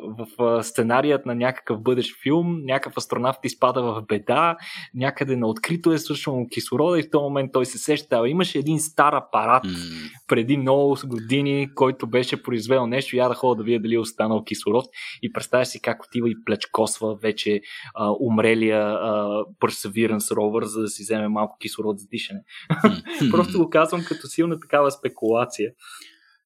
в 0.04 0.44
а, 0.44 0.64
сценарият 0.64 1.26
на 1.26 1.36
някакъв 1.36 1.82
бъдещ 1.82 2.22
филм 2.24 2.62
някакъв 2.66 2.98
астронавт 2.98 3.38
изпада 3.44 3.84
в 3.84 4.02
беда, 4.08 4.58
някъде 4.94 5.36
на 5.36 5.48
открито 5.48 5.92
е 5.92 5.98
свършвано 5.98 6.48
кислорода 6.52 7.00
и 7.00 7.04
в 7.04 7.10
този 7.12 7.24
момент 7.24 7.52
той 7.54 7.66
се 7.66 7.78
сеща. 7.78 8.28
Имаше 8.28 8.60
един 8.60 8.80
стар 8.80 9.14
апарат 9.14 9.64
mm. 9.64 10.12
преди 10.28 10.58
много 10.58 10.98
години, 11.06 11.70
който 11.76 12.08
беше 12.08 12.44
произвел 12.44 12.88
нещо. 12.88 13.16
Я 13.16 13.28
да 13.30 13.36
ходя 13.36 13.56
да 13.56 13.64
видя 13.64 13.80
дали 13.80 13.96
е 13.96 14.00
останал 14.00 14.44
кислород 14.44 14.86
и 15.22 15.34
представя 15.34 15.66
си 15.66 15.82
как 15.82 16.04
отива 16.04 16.30
и 16.30 16.36
плечкосва 16.46 17.16
вече 17.16 17.62
а, 17.96 18.12
умрелия 18.20 18.82
а, 18.82 19.44
Perseverance 19.62 20.36
ровър, 20.36 20.64
за 20.64 20.82
да 20.82 20.88
си 20.88 21.04
вземе 21.04 21.28
малко 21.28 21.58
кислород 21.62 22.00
за 22.00 22.08
дишане. 22.08 22.40
Mm. 22.72 23.32
Просто 23.32 23.58
го 23.58 23.70
казвам 23.70 24.02
като 24.08 24.28
силна 24.28 24.60
такава 24.60 24.92
спекулация 24.92 25.69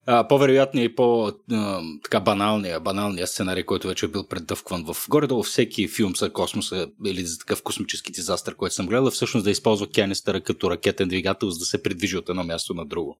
а, 0.06 0.28
по-вероятно 0.28 0.80
и 0.80 0.94
по-така 0.94 2.20
баналния, 2.20 3.26
сценарий, 3.26 3.64
който 3.64 3.88
вече 3.88 4.06
е 4.06 4.08
бил 4.08 4.26
предъвкван 4.26 4.84
в 4.84 4.96
горе-долу 5.08 5.42
всеки 5.42 5.88
филм 5.88 6.16
за 6.16 6.32
космоса 6.32 6.88
или 7.06 7.24
за 7.24 7.38
такъв 7.38 7.62
космически 7.62 8.12
дизастър, 8.12 8.54
който 8.56 8.74
съм 8.74 8.86
гледал, 8.86 9.10
всъщност 9.10 9.44
да 9.44 9.50
използва 9.50 9.86
Кенистъра 9.90 10.40
като 10.40 10.70
ракетен 10.70 11.08
двигател, 11.08 11.50
за 11.50 11.58
да 11.58 11.64
се 11.64 11.82
придвижи 11.82 12.16
от 12.16 12.28
едно 12.28 12.44
място 12.44 12.74
на 12.74 12.86
друго. 12.86 13.18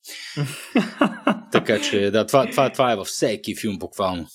така 1.53 1.81
че, 1.81 2.11
да, 2.11 2.27
това, 2.27 2.51
това, 2.51 2.71
това 2.71 2.93
е 2.93 2.97
във 2.97 3.07
всеки 3.07 3.57
филм 3.57 3.79
буквално. 3.79 4.27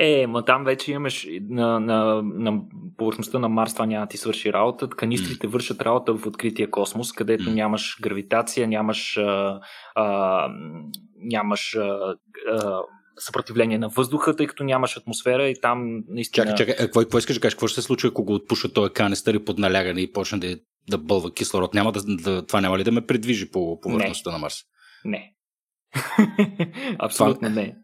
Е, 0.00 0.26
ма 0.26 0.44
там 0.44 0.64
вече 0.64 0.92
имаш 0.92 1.26
на, 1.48 1.80
на, 1.80 2.22
на 2.22 2.60
повърхността 2.96 3.38
на 3.38 3.48
Марс, 3.48 3.72
това 3.72 3.86
няма 3.86 4.06
ти 4.06 4.16
свърши 4.16 4.52
работа. 4.52 4.88
Канистрите 4.88 5.46
вършат 5.46 5.82
работа 5.82 6.14
в 6.14 6.26
открития 6.26 6.70
космос, 6.70 7.12
където 7.12 7.50
нямаш 7.50 7.98
гравитация, 8.02 8.68
нямаш, 8.68 9.16
а, 9.16 9.60
а, 9.94 10.48
нямаш 11.16 11.74
а, 11.74 12.16
а, 12.48 12.80
съпротивление 13.18 13.78
на 13.78 13.88
въздуха, 13.88 14.36
тъй 14.36 14.46
като 14.46 14.64
нямаш 14.64 14.96
атмосфера 14.96 15.48
и 15.48 15.60
там 15.60 16.02
наистина... 16.08 16.46
Чакай, 16.46 16.56
чакай, 16.56 16.86
какво, 16.86 17.00
какво 17.00 17.18
искаш 17.18 17.36
да 17.36 17.40
кажеш? 17.40 17.54
Какво 17.54 17.66
ще 17.66 17.80
се 17.80 17.86
случи, 17.86 18.06
ако 18.06 18.24
го 18.24 18.34
отпушат 18.34 18.74
този 18.74 18.92
канистър 18.92 19.34
и 19.34 19.44
под 19.44 19.58
налягане 19.58 20.00
и 20.00 20.12
почне 20.12 20.38
да, 20.38 20.58
да 20.90 20.98
бълва 20.98 21.34
кислород? 21.34 21.74
Няма 21.74 21.92
да, 21.92 22.00
да, 22.04 22.46
това 22.46 22.60
няма 22.60 22.78
ли 22.78 22.84
да 22.84 22.92
ме 22.92 23.06
придвижи 23.06 23.50
по 23.50 23.80
повърхността 23.80 24.30
на 24.30 24.38
Марс? 24.38 24.56
Не. 25.04 25.32
Абсолютно 26.98 27.48
това... 27.48 27.62
не. 27.62 27.76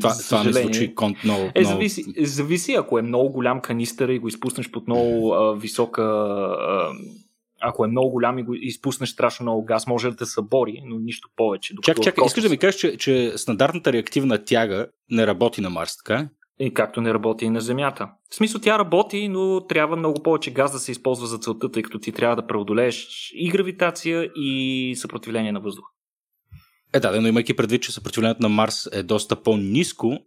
Това, 0.00 0.14
това 0.28 0.44
не 0.44 0.52
звучи 0.52 0.94
конт 0.94 1.16
много, 1.24 1.50
е, 1.54 1.64
зависи, 1.64 2.04
зависи, 2.18 2.72
ако 2.72 2.98
е 2.98 3.02
много 3.02 3.32
голям 3.32 3.60
канистър 3.60 4.08
и 4.08 4.18
го 4.18 4.28
изпуснеш 4.28 4.70
под 4.70 4.86
много 4.86 5.34
а, 5.34 5.56
висока 5.56 6.02
а, 6.02 6.92
ако 7.60 7.84
е 7.84 7.88
много 7.88 8.10
голям 8.10 8.38
и 8.38 8.42
го 8.42 8.54
изпуснеш 8.54 9.08
страшно 9.08 9.44
много 9.44 9.64
газ, 9.64 9.86
може 9.86 10.10
да 10.10 10.16
те 10.16 10.26
събори, 10.26 10.82
но 10.86 10.98
нищо 10.98 11.28
повече. 11.36 11.74
Чакай, 11.82 12.04
чакай, 12.04 12.24
искаш 12.26 12.42
да 12.42 12.50
ми 12.50 12.58
кажеш, 12.58 12.80
че, 12.80 12.96
че 12.96 13.32
стандартната 13.36 13.92
реактивна 13.92 14.44
тяга 14.44 14.86
не 15.10 15.26
работи 15.26 15.60
на 15.60 15.70
Марс, 15.70 15.96
така? 15.96 16.28
И 16.58 16.74
както 16.74 17.00
не 17.00 17.14
работи 17.14 17.44
и 17.44 17.50
на 17.50 17.60
Земята. 17.60 18.08
В 18.30 18.34
смисъл 18.34 18.60
тя 18.60 18.78
работи, 18.78 19.28
но 19.28 19.66
трябва 19.66 19.96
много 19.96 20.22
повече 20.22 20.50
газ 20.50 20.72
да 20.72 20.78
се 20.78 20.92
използва 20.92 21.26
за 21.26 21.38
целта, 21.38 21.70
тъй 21.70 21.82
като 21.82 21.98
ти 21.98 22.12
трябва 22.12 22.36
да 22.36 22.46
преодолееш 22.46 23.30
и 23.34 23.48
гравитация, 23.50 24.30
и 24.34 24.94
съпротивление 24.96 25.52
на 25.52 25.60
въздух. 25.60 25.84
Е, 26.92 27.00
да, 27.00 27.20
но 27.20 27.28
имайки 27.28 27.56
предвид, 27.56 27.82
че 27.82 27.92
съпротивлението 27.92 28.42
на 28.42 28.48
Марс 28.48 28.88
е 28.92 29.02
доста 29.02 29.42
по-низко, 29.42 30.18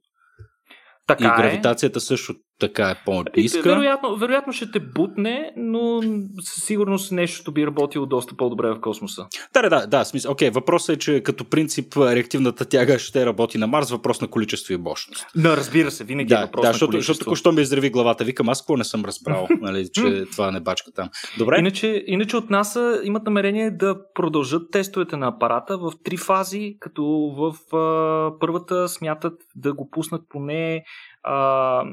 така 1.08 1.24
и 1.24 1.28
е. 1.28 1.30
гравитацията 1.30 1.98
е. 1.98 2.02
също 2.02 2.36
така 2.60 2.90
е 2.90 2.96
по-ниска. 3.06 3.62
Вероятно, 3.62 4.16
вероятно 4.16 4.54
ще 4.54 4.72
те 4.72 4.80
бутне, 4.80 5.52
но 5.58 6.02
със 6.42 6.64
сигурност 6.64 7.12
нещото 7.12 7.52
би 7.52 7.66
работило 7.66 8.06
доста 8.06 8.36
по-добре 8.36 8.68
в 8.68 8.82
космоса. 8.82 9.26
Да, 9.54 9.70
да, 9.70 9.88
да. 9.88 10.06
Смисъл. 10.06 10.32
Окей, 10.32 10.50
въпросът 10.50 10.96
е, 10.96 11.00
че 11.00 11.24
като 11.24 11.46
принцип 11.46 11.98
реактивната 11.98 12.66
тяга 12.66 13.00
ще 13.00 13.26
работи 13.26 13.58
на 13.58 13.68
Марс, 13.68 13.92
въпрос 13.92 14.22
на 14.22 14.28
количество 14.28 14.74
и 14.74 14.78
мощност. 14.78 15.26
Да, 15.36 15.58
разбира 15.58 15.92
се, 15.92 16.04
винаги 16.04 16.34
е 16.34 16.38
да, 16.38 16.42
е 16.42 16.46
въпрос 16.46 16.62
да, 16.62 16.68
на 16.68 16.74
защото, 16.74 16.92
количество. 16.92 17.30
защото 17.30 17.56
ми 17.56 17.62
израви 17.62 17.90
главата. 17.90 18.24
Викам, 18.24 18.50
аз 18.50 18.62
какво 18.62 18.78
не 18.78 18.84
съм 18.84 19.06
разбрал, 19.06 19.48
нали, 19.62 19.88
че 19.94 20.26
това 20.32 20.52
не 20.52 20.60
бачка 20.60 20.92
там. 20.92 21.10
Добре. 21.38 21.60
Иначе, 21.60 22.04
иначе 22.08 22.38
от 22.38 22.50
НАСА 22.50 23.02
имат 23.04 23.24
намерение 23.24 23.72
да 23.72 23.96
продължат 24.14 24.72
тестовете 24.72 25.18
на 25.18 25.28
апарата 25.28 25.78
в 25.78 25.92
три 26.04 26.18
фази, 26.18 26.76
като 26.80 27.04
в 27.38 27.76
а, 27.76 28.40
първата 28.40 28.88
смятат 28.88 29.34
да 29.56 29.74
го 29.74 29.90
пуснат 29.90 30.22
поне 30.30 30.84
а, 31.24 31.84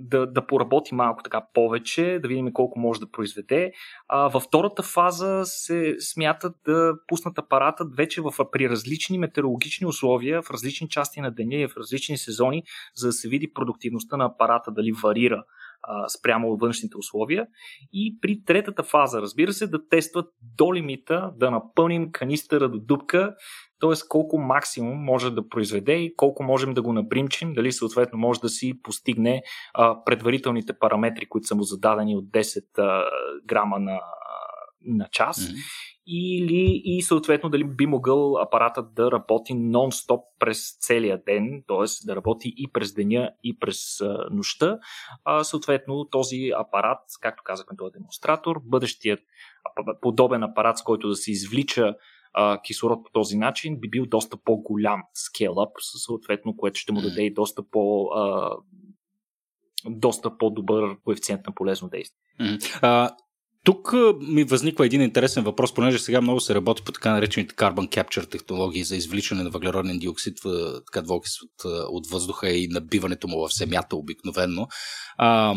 да, 0.00 0.26
да 0.26 0.46
поработи 0.46 0.94
малко 0.94 1.22
така 1.22 1.46
повече, 1.54 2.18
да 2.22 2.28
видим 2.28 2.52
колко 2.52 2.78
може 2.78 3.00
да 3.00 3.10
произведе. 3.10 3.72
А, 4.08 4.28
във 4.28 4.42
втората 4.42 4.82
фаза 4.82 5.42
се 5.44 5.96
смятат 6.00 6.56
да 6.66 6.94
пуснат 7.06 7.38
апарата 7.38 7.84
вече 7.96 8.20
в, 8.20 8.32
при 8.52 8.70
различни 8.70 9.18
метеорологични 9.18 9.86
условия, 9.86 10.42
в 10.42 10.50
различни 10.50 10.88
части 10.88 11.20
на 11.20 11.30
деня 11.30 11.56
и 11.56 11.68
в 11.68 11.76
различни 11.76 12.18
сезони, 12.18 12.62
за 12.94 13.06
да 13.08 13.12
се 13.12 13.28
види 13.28 13.52
продуктивността 13.52 14.16
на 14.16 14.24
апарата, 14.24 14.70
дали 14.70 14.92
варира 14.92 15.44
спрямо 16.18 16.56
външните 16.56 16.96
условия. 16.98 17.46
И 17.92 18.18
при 18.20 18.44
третата 18.44 18.82
фаза, 18.82 19.22
разбира 19.22 19.52
се, 19.52 19.66
да 19.66 19.88
тестват 19.88 20.26
до 20.56 20.74
лимита, 20.74 21.32
да 21.36 21.50
напълним 21.50 22.12
канистъра 22.12 22.68
до 22.68 22.78
дупка, 22.78 23.34
т.е. 23.80 24.08
колко 24.08 24.38
максимум 24.38 24.98
може 24.98 25.30
да 25.30 25.48
произведе 25.48 25.92
и 25.92 26.16
колко 26.16 26.42
можем 26.42 26.74
да 26.74 26.82
го 26.82 26.92
набримчим, 26.92 27.52
дали 27.52 27.72
съответно 27.72 28.18
може 28.18 28.40
да 28.40 28.48
си 28.48 28.80
постигне 28.82 29.42
а, 29.74 30.04
предварителните 30.04 30.72
параметри, 30.78 31.26
които 31.26 31.46
са 31.46 31.54
му 31.54 31.62
зададени 31.62 32.16
от 32.16 32.24
10 32.24 32.62
а, 32.78 33.04
грама 33.46 33.78
на, 33.78 34.00
на 34.86 35.08
час. 35.12 35.40
Mm-hmm 35.40 35.93
или 36.06 36.82
и 36.84 37.02
съответно 37.02 37.50
дали 37.50 37.64
би 37.64 37.86
могъл 37.86 38.38
апаратът 38.38 38.94
да 38.94 39.10
работи 39.10 39.52
нон-стоп 39.52 40.22
през 40.38 40.78
целия 40.80 41.22
ден, 41.26 41.64
т.е. 41.68 42.06
да 42.06 42.16
работи 42.16 42.54
и 42.56 42.72
през 42.72 42.94
деня, 42.94 43.30
и 43.44 43.58
през 43.58 44.00
а, 44.00 44.26
нощта. 44.30 44.78
А, 45.24 45.44
съответно 45.44 46.04
този 46.04 46.50
апарат, 46.56 46.98
както 47.20 47.42
казахме, 47.46 47.76
този 47.76 47.92
демонстратор, 47.92 48.60
бъдещият 48.64 49.20
подобен 50.00 50.42
апарат, 50.42 50.78
с 50.78 50.82
който 50.82 51.08
да 51.08 51.14
се 51.14 51.30
извлича 51.30 51.94
а, 52.32 52.60
кислород 52.62 53.04
по 53.04 53.10
този 53.10 53.36
начин, 53.36 53.80
би 53.80 53.90
бил 53.90 54.06
доста 54.06 54.36
по-голям 54.44 55.02
скейлъп, 55.14 55.70
съответно, 55.80 56.56
което 56.56 56.80
ще 56.80 56.92
му 56.92 57.00
даде 57.00 57.22
и 57.22 57.34
доста 57.34 57.62
по- 57.70 58.10
а, 58.14 58.56
доста 59.86 60.38
по-добър 60.38 60.96
коефициент 61.04 61.46
на 61.46 61.54
полезно 61.54 61.88
действие. 61.88 62.20
А, 62.82 63.16
тук 63.64 63.92
ми 64.20 64.44
възниква 64.44 64.86
един 64.86 65.02
интересен 65.02 65.44
въпрос, 65.44 65.74
понеже 65.74 65.98
сега 65.98 66.20
много 66.20 66.40
се 66.40 66.54
работи 66.54 66.82
по 66.84 66.92
така 66.92 67.12
наречените 67.12 67.54
carbon 67.54 67.88
capture 67.88 68.30
технологии 68.30 68.84
за 68.84 68.96
извличане 68.96 69.42
на 69.42 69.50
въглероден 69.50 69.98
диоксид, 69.98 70.38
така 70.86 71.02
двуокис 71.02 71.42
от, 71.42 71.64
от 71.88 72.06
въздуха 72.06 72.50
и 72.50 72.68
набиването 72.68 73.28
му 73.28 73.48
в 73.48 73.54
земята 73.54 73.96
обикновенно. 73.96 74.68
А, 75.16 75.54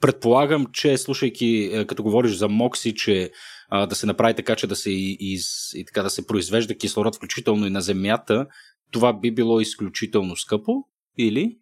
предполагам, 0.00 0.66
че 0.72 0.98
слушайки, 0.98 1.84
като 1.88 2.02
говориш 2.02 2.32
за 2.32 2.48
Мокси, 2.48 2.94
че 2.94 3.30
а, 3.68 3.86
да 3.86 3.94
се 3.94 4.06
направи 4.06 4.34
така, 4.34 4.56
че 4.56 4.66
да 4.66 4.76
се, 4.76 4.90
из, 4.90 5.72
и 5.74 5.84
така, 5.84 6.02
да 6.02 6.10
се 6.10 6.26
произвежда 6.26 6.74
кислород, 6.74 7.16
включително 7.16 7.66
и 7.66 7.70
на 7.70 7.80
земята, 7.80 8.46
това 8.90 9.12
би 9.12 9.34
било 9.34 9.60
изключително 9.60 10.36
скъпо 10.36 10.72
или? 11.18 11.58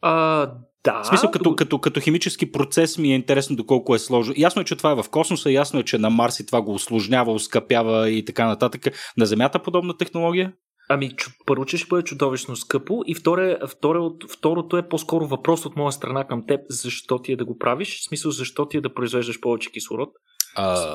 А, 0.00 0.52
Да. 0.84 1.02
В 1.02 1.06
смисъл, 1.06 1.30
като, 1.30 1.56
като, 1.56 1.78
като 1.78 2.00
химически 2.00 2.52
процес 2.52 2.98
ми 2.98 3.12
е 3.12 3.14
интересно 3.14 3.56
доколко 3.56 3.94
е 3.94 3.98
сложно. 3.98 4.34
Ясно 4.36 4.62
е, 4.62 4.64
че 4.64 4.76
това 4.76 4.90
е 4.90 4.94
в 4.94 5.04
космоса, 5.10 5.50
ясно 5.50 5.80
е, 5.80 5.82
че 5.82 5.98
на 5.98 6.10
Марс 6.10 6.40
и 6.40 6.46
това 6.46 6.62
го 6.62 6.74
осложнява, 6.74 7.32
ускъпява 7.32 8.10
и 8.10 8.24
така 8.24 8.46
нататък. 8.46 8.82
На 9.16 9.26
Земята 9.26 9.58
подобна 9.58 9.96
технология? 9.96 10.52
Ами, 10.92 11.10
първо, 11.46 11.64
че 11.64 11.76
ще 11.76 11.88
бъде 11.88 12.02
чудовищно 12.02 12.56
скъпо 12.56 13.02
и 13.06 13.14
второ, 13.14 13.56
второ, 13.68 14.10
второто 14.30 14.76
е 14.76 14.88
по-скоро 14.88 15.26
въпрос 15.26 15.66
от 15.66 15.76
моя 15.76 15.92
страна 15.92 16.26
към 16.26 16.46
теб. 16.46 16.60
Защо 16.68 17.18
ти 17.18 17.32
е 17.32 17.36
да 17.36 17.44
го 17.44 17.58
правиш? 17.58 18.00
В 18.00 18.04
смисъл, 18.04 18.30
защо 18.30 18.68
ти 18.68 18.76
е 18.76 18.80
да 18.80 18.94
произвеждаш 18.94 19.40
повече 19.40 19.70
кислород? 19.70 20.08
А, 20.56 20.86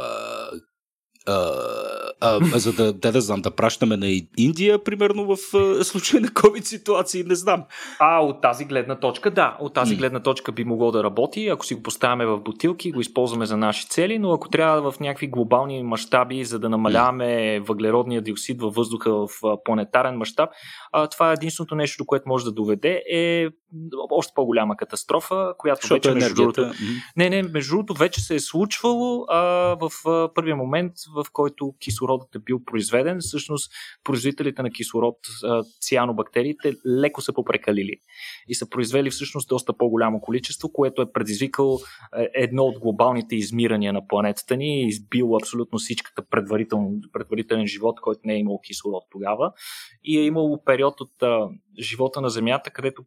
а, 1.27 1.51
а, 2.25 2.60
за 2.60 2.74
да, 2.74 2.94
да, 2.94 3.12
да 3.12 3.22
знам, 3.22 3.41
да 3.41 3.51
пращаме 3.51 3.98
на 3.98 4.08
Индия, 4.38 4.84
примерно 4.84 5.25
в 5.25 5.38
случай 5.84 6.20
на 6.20 6.27
COVID 6.27 6.63
ситуации, 6.63 7.24
не 7.24 7.36
знам. 7.36 7.63
А, 8.00 8.20
от 8.20 8.41
тази 8.41 8.65
гледна 8.65 8.96
точка, 8.96 9.32
да. 9.32 9.58
От 9.60 9.74
тази 9.74 9.96
гледна 9.96 10.20
точка 10.20 10.51
би 10.51 10.63
могло 10.63 10.91
да 10.91 11.03
работи. 11.03 11.48
Ако 11.48 11.65
си 11.65 11.75
го 11.75 11.84
поставяме 11.84 12.25
в 12.25 12.39
бутилки, 12.39 12.91
го 12.91 13.01
използваме 13.01 13.46
за 13.46 13.58
наши 13.58 13.88
цели, 13.88 14.20
но 14.20 14.34
ако 14.34 14.50
трябва 14.50 14.91
в 14.91 15.00
някакви 15.00 15.27
глобални 15.27 15.84
мащаби, 15.84 16.44
за 16.44 16.60
да 16.60 16.70
намаляваме 16.70 17.60
въглеродния 17.60 18.22
диоксид 18.22 18.62
във 18.62 18.74
въздуха 18.74 19.12
в 19.12 19.27
планетарен 19.65 20.17
мащаб, 20.17 20.50
това 21.12 21.29
е 21.29 21.34
единственото 21.34 21.75
нещо, 21.75 22.03
до 22.03 22.05
което 22.05 22.24
може 22.27 22.46
да 22.46 22.51
доведе 22.51 23.03
е 23.12 23.48
още 24.10 24.32
по-голяма 24.36 24.77
катастрофа, 24.77 25.53
която 25.58 25.82
Защото 25.82 26.08
вече 26.08 26.20
между 26.20 26.36
другото... 26.36 26.72
Не, 27.17 27.29
не, 27.29 27.44
между 27.44 27.75
другото 27.75 27.94
вече 27.94 28.22
се 28.22 28.36
е 28.36 28.39
случвало 28.39 29.25
а, 29.29 29.39
в 29.82 30.10
а, 30.10 30.34
първия 30.34 30.55
момент, 30.55 30.94
в 31.15 31.25
който 31.34 31.74
кислородът 31.79 32.36
е 32.36 32.39
бил 32.39 32.60
произведен. 32.65 33.17
Всъщност 33.20 33.72
производителите 34.03 34.62
на 34.62 34.72
кислород, 34.72 35.17
а, 35.44 35.63
цианобактериите, 35.82 36.74
леко 36.88 37.22
са 37.22 37.34
попрекалили 37.34 37.96
и 38.48 38.55
са 38.55 38.70
произвели 38.70 39.10
всъщност 39.10 39.50
доста 39.50 39.74
по-голямо 39.74 40.22
количество, 40.22 40.70
което 40.74 41.01
е 41.01 41.12
предизвикало 41.12 41.79
едно 42.34 42.63
от 42.63 42.79
глобалните 42.79 43.36
измирания 43.36 43.94
на 43.94 44.08
планетата 44.08 44.58
ни 44.58 44.82
и 44.82 44.88
избило 44.88 45.36
абсолютно 45.36 45.79
всичката 45.79 46.24
предварителен 47.13 47.67
живот, 47.67 48.01
който 48.01 48.22
не 48.24 48.34
е 48.34 48.39
имал 48.39 48.60
кислород 48.60 49.03
тогава. 49.12 49.51
И 50.03 50.20
е 50.20 50.25
имало 50.25 50.63
период 50.63 51.01
от 51.01 51.24
а, 51.24 51.50
живота 51.79 52.22
на 52.22 52.29
Земята, 52.29 52.72
където 52.72 53.03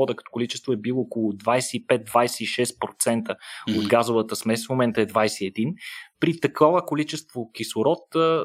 кислорода 0.00 0.14
като 0.14 0.30
количество 0.30 0.72
е 0.72 0.76
било 0.76 1.00
около 1.00 1.32
25-26% 1.32 3.36
от 3.78 3.88
газовата 3.88 4.36
смес, 4.36 4.66
в 4.66 4.70
момента 4.70 5.00
е 5.00 5.06
21%. 5.06 5.74
При 6.20 6.40
такова 6.40 6.86
количество 6.86 7.50
кислород 7.52 7.98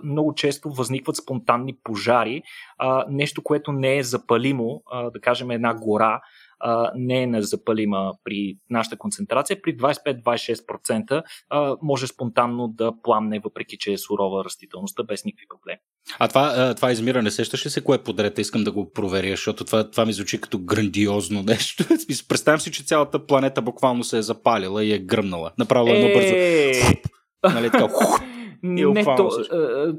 много 0.03 0.33
често 0.33 0.69
възникват 0.69 1.15
спонтанни 1.15 1.75
пожари, 1.83 2.41
нещо, 3.09 3.43
което 3.43 3.71
не 3.71 3.97
е 3.97 4.03
запалимо, 4.03 4.83
да 5.13 5.19
кажем 5.21 5.51
една 5.51 5.74
гора, 5.74 6.21
не 6.95 7.24
е 7.24 7.27
незапалима 7.27 8.13
при 8.24 8.57
нашата 8.69 8.97
концентрация, 8.97 9.62
при 9.62 9.77
25-26% 9.77 11.24
може 11.81 12.07
спонтанно 12.07 12.67
да 12.67 12.91
пламне, 13.03 13.39
въпреки 13.39 13.77
че 13.77 13.93
е 13.93 13.97
сурова 13.97 14.45
растителността, 14.45 15.03
без 15.03 15.25
никакви 15.25 15.45
проблеми. 15.50 15.79
А 16.19 16.27
това, 16.27 16.75
това 16.75 16.91
измиране, 16.91 17.31
сещаш 17.31 17.65
ли 17.65 17.69
се 17.69 17.83
кое 17.83 17.95
е 17.95 18.03
подред? 18.03 18.39
Искам 18.39 18.63
да 18.63 18.71
го 18.71 18.91
проверя, 18.91 19.29
защото 19.29 19.65
това, 19.65 19.91
това 19.91 20.05
ми 20.05 20.13
звучи 20.13 20.41
като 20.41 20.59
грандиозно 20.59 21.43
нещо. 21.47 21.83
Представям 22.27 22.59
си, 22.59 22.71
че 22.71 22.83
цялата 22.83 23.25
планета 23.25 23.62
буквално 23.62 24.03
се 24.03 24.17
е 24.17 24.21
запалила 24.21 24.83
и 24.83 24.93
е 24.93 25.00
гръмнала. 25.00 25.51
Направо 25.57 25.89
едно 25.89 26.07
бързо. 26.07 26.33
Е! 26.35 26.71
Нали, 27.43 27.71
така, 27.71 27.88
не, 28.65 29.03
то, 29.03 29.29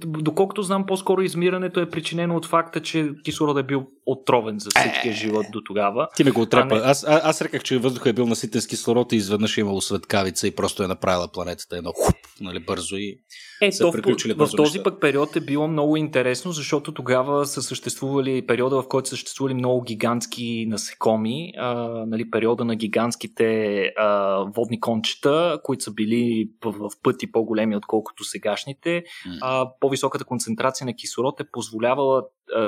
доколкото 0.04 0.62
знам, 0.62 0.86
по-скоро 0.86 1.22
измирането 1.22 1.80
е 1.80 1.90
причинено 1.90 2.36
от 2.36 2.46
факта, 2.46 2.82
че 2.82 3.10
кислород 3.24 3.58
е 3.58 3.62
бил 3.62 3.86
отровен 4.06 4.58
за 4.58 4.70
всичкия 4.74 5.10
е, 5.10 5.14
живот 5.14 5.46
до 5.52 5.60
тогава. 5.60 6.08
Ти 6.16 6.24
ме 6.24 6.30
го 6.30 6.40
отрепа. 6.40 6.74
Не... 6.74 6.80
Аз, 6.84 7.04
а, 7.04 7.20
аз 7.24 7.42
реках, 7.42 7.62
че 7.62 7.78
въздухът 7.78 8.06
е 8.06 8.12
бил 8.12 8.26
наситен 8.26 8.60
с 8.60 8.66
кислород 8.66 9.12
и 9.12 9.16
изведнъж 9.16 9.56
е 9.56 9.60
имало 9.60 9.80
светкавица 9.80 10.46
и 10.46 10.54
просто 10.54 10.82
е 10.82 10.86
направила 10.86 11.28
планетата 11.28 11.76
едно 11.76 11.92
хуп, 11.92 12.16
нали, 12.40 12.60
бързо 12.60 12.96
и 12.96 13.18
е, 13.62 13.72
са 13.72 13.84
то, 13.84 13.92
приключили 13.92 14.32
в, 14.32 14.46
в 14.46 14.50
този 14.56 14.82
пък 14.82 15.00
период 15.00 15.36
е 15.36 15.40
било 15.40 15.68
много 15.68 15.96
интересно, 15.96 16.52
защото 16.52 16.94
тогава 16.94 17.46
са 17.46 17.62
съществували 17.62 18.46
периода, 18.46 18.82
в 18.82 18.88
който 18.88 19.08
са 19.08 19.10
съществували 19.10 19.54
много 19.54 19.82
гигантски 19.82 20.66
насекоми, 20.68 21.52
а, 21.58 21.74
нали, 22.06 22.30
периода 22.30 22.64
на 22.64 22.76
гигантските 22.76 23.82
а, 23.96 24.36
водни 24.56 24.80
кончета, 24.80 25.60
които 25.62 25.84
са 25.84 25.90
били 25.90 26.50
в, 26.64 26.72
в 26.72 26.90
пъти 27.02 27.32
по-големи, 27.32 27.76
отколкото 27.76 28.24
сегашните. 28.56 29.04
А, 29.40 29.70
по-високата 29.80 30.24
концентрация 30.24 30.84
на 30.84 30.94
кислород 30.94 31.40
е 31.40 31.50
позволявала 31.52 32.22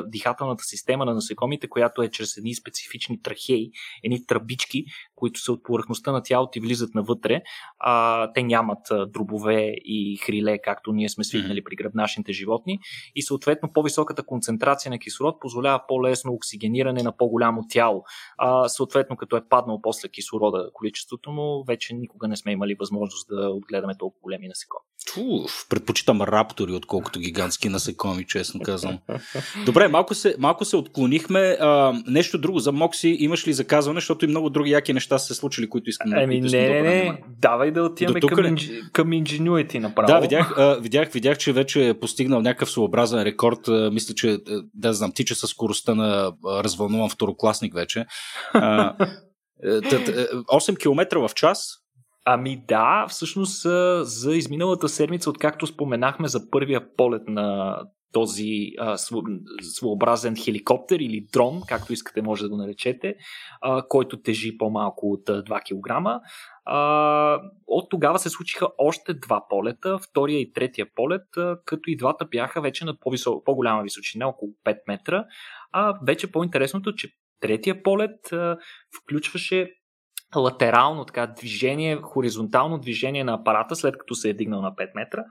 дихателната 0.07 0.65
система 0.65 1.05
на 1.05 1.15
насекомите, 1.15 1.69
която 1.69 2.03
е 2.03 2.11
чрез 2.11 2.37
едни 2.37 2.55
специфични 2.55 3.23
трахеи, 3.23 3.71
едни 4.05 4.27
тръбички, 4.27 4.85
които 5.15 5.41
са 5.41 5.53
от 5.53 5.63
повърхността 5.65 6.13
на 6.13 6.23
тялото 6.23 6.59
и 6.59 6.61
влизат 6.61 6.95
навътре. 6.95 7.43
А, 7.79 8.33
те 8.33 8.43
нямат 8.43 8.79
дробове 9.07 9.75
и 9.85 10.17
хриле, 10.17 10.59
както 10.65 10.93
ние 10.93 11.09
сме 11.09 11.25
свикнали 11.25 11.65
при 11.65 11.77
гръбначните 11.77 12.33
животни. 12.33 12.79
И 13.15 13.23
съответно 13.23 13.73
по-високата 13.73 14.23
концентрация 14.23 14.91
на 14.91 14.99
кислород 14.99 15.41
позволява 15.41 15.81
по-лесно 15.89 16.33
оксигениране 16.33 17.03
на 17.03 17.17
по-голямо 17.17 17.63
тяло. 17.69 18.03
А, 18.39 18.69
съответно, 18.69 19.17
като 19.17 19.37
е 19.37 19.49
паднал 19.49 19.81
после 19.83 20.09
кислорода 20.09 20.71
количеството 20.73 21.31
му, 21.31 21.65
вече 21.69 21.95
никога 21.95 22.29
не 22.29 22.37
сме 22.37 22.53
имали 22.53 22.75
възможност 22.75 23.29
да 23.29 23.51
отгледаме 23.51 23.95
толкова 23.99 24.21
големи 24.23 24.49
насекоми. 24.49 24.88
Уф, 25.17 25.67
предпочитам 25.69 26.23
раптори, 26.23 26.73
отколкото 26.73 27.21
гигантски 27.21 27.69
насекоми, 27.69 28.27
честно 28.27 28.61
казвам. 28.61 28.99
Добре, 29.67 29.89
малко 29.89 30.15
се, 30.15 30.35
малко 30.39 30.65
се 30.65 30.77
отклонихме. 30.77 31.57
А, 31.61 31.93
нещо 32.07 32.39
друго 32.39 32.59
за 32.59 32.73
Мокси 32.73 33.17
имаш 33.21 33.49
ли 33.49 33.53
заказване, 33.53 33.97
защото 34.01 34.25
и 34.25 34.29
много 34.29 34.51
други 34.51 34.71
яки 34.71 34.93
неща 34.93 35.19
са 35.19 35.27
се 35.27 35.35
случили, 35.35 35.69
които 35.69 35.91
искам 35.91 36.11
да 36.11 36.23
Еми, 36.23 36.41
не, 36.41 36.69
не, 36.69 36.83
не, 36.83 37.23
давай 37.29 37.71
да 37.71 37.83
отиваме 37.83 38.21
към, 38.21 38.47
инж... 38.47 38.71
към 38.93 39.09
Ingenuity 39.09 39.79
направо. 39.79 40.07
Да, 40.07 40.21
видях, 40.21 40.55
а, 40.59 40.75
видях, 40.81 41.13
видях, 41.13 41.39
че 41.39 41.53
вече 41.53 41.89
е 41.89 42.01
постигнал 42.01 42.41
някакъв 42.41 42.71
своеобразен 42.71 43.23
рекорд. 43.23 43.69
А, 43.69 43.91
мисля, 43.91 44.15
че, 44.15 44.39
да 44.75 44.93
знам, 44.93 45.13
тича 45.15 45.35
със 45.35 45.51
скоростта 45.51 45.95
на 45.95 46.33
развълнуван 46.45 47.11
второкласник 47.11 47.75
вече. 47.75 48.07
А, 48.53 48.95
8 49.65 50.79
км 50.79 51.29
в 51.29 51.35
час, 51.35 51.79
Ами 52.31 52.65
да, 52.69 53.07
всъщност 53.09 53.63
за 54.03 54.37
изминалата 54.37 54.89
седмица, 54.89 55.31
откакто 55.31 55.67
споменахме 55.67 56.29
за 56.29 56.51
първия 56.51 56.97
полет 56.97 57.23
на 57.29 57.79
този 58.13 58.73
а, 58.79 58.97
своеобразен 59.61 60.37
хеликоптер 60.37 60.99
или 61.01 61.27
дрон, 61.33 61.61
както 61.69 61.93
искате 61.93 62.23
може 62.23 62.43
да 62.43 62.49
го 62.49 62.57
наречете, 62.57 63.15
а, 63.61 63.83
който 63.89 64.23
тежи 64.23 64.59
по-малко 64.59 65.07
от 65.07 65.27
2 65.27 65.61
кг. 65.61 66.21
От 67.67 67.91
тогава 67.91 68.19
се 68.19 68.31
случиха 68.31 68.69
още 68.79 69.15
два 69.15 69.47
полета, 69.49 69.99
втория 69.99 70.41
и 70.41 70.53
третия 70.53 70.87
полет, 70.95 71.37
а, 71.37 71.57
като 71.65 71.91
и 71.91 71.97
двата 71.97 72.25
бяха 72.25 72.61
вече 72.61 72.85
на 72.85 72.99
по 72.99 73.13
по-голяма 73.45 73.83
височина, 73.83 74.29
около 74.29 74.51
5 74.65 74.77
метра. 74.89 75.25
А 75.73 75.99
вече 76.07 76.33
по-интересното, 76.33 76.95
че 76.95 77.09
третия 77.41 77.83
полет 77.83 78.33
а, 78.33 78.57
включваше 79.03 79.79
латерално 80.37 81.05
така 81.05 81.27
движение, 81.27 81.97
хоризонтално 82.03 82.79
движение 82.79 83.25
на 83.25 83.35
апарата, 83.35 83.77
след 83.77 83.99
като 83.99 84.15
се 84.15 84.31
е 84.31 84.35
дигнал 84.35 84.63
на 84.63 84.73
5 84.73 84.91
метра, 84.95 85.25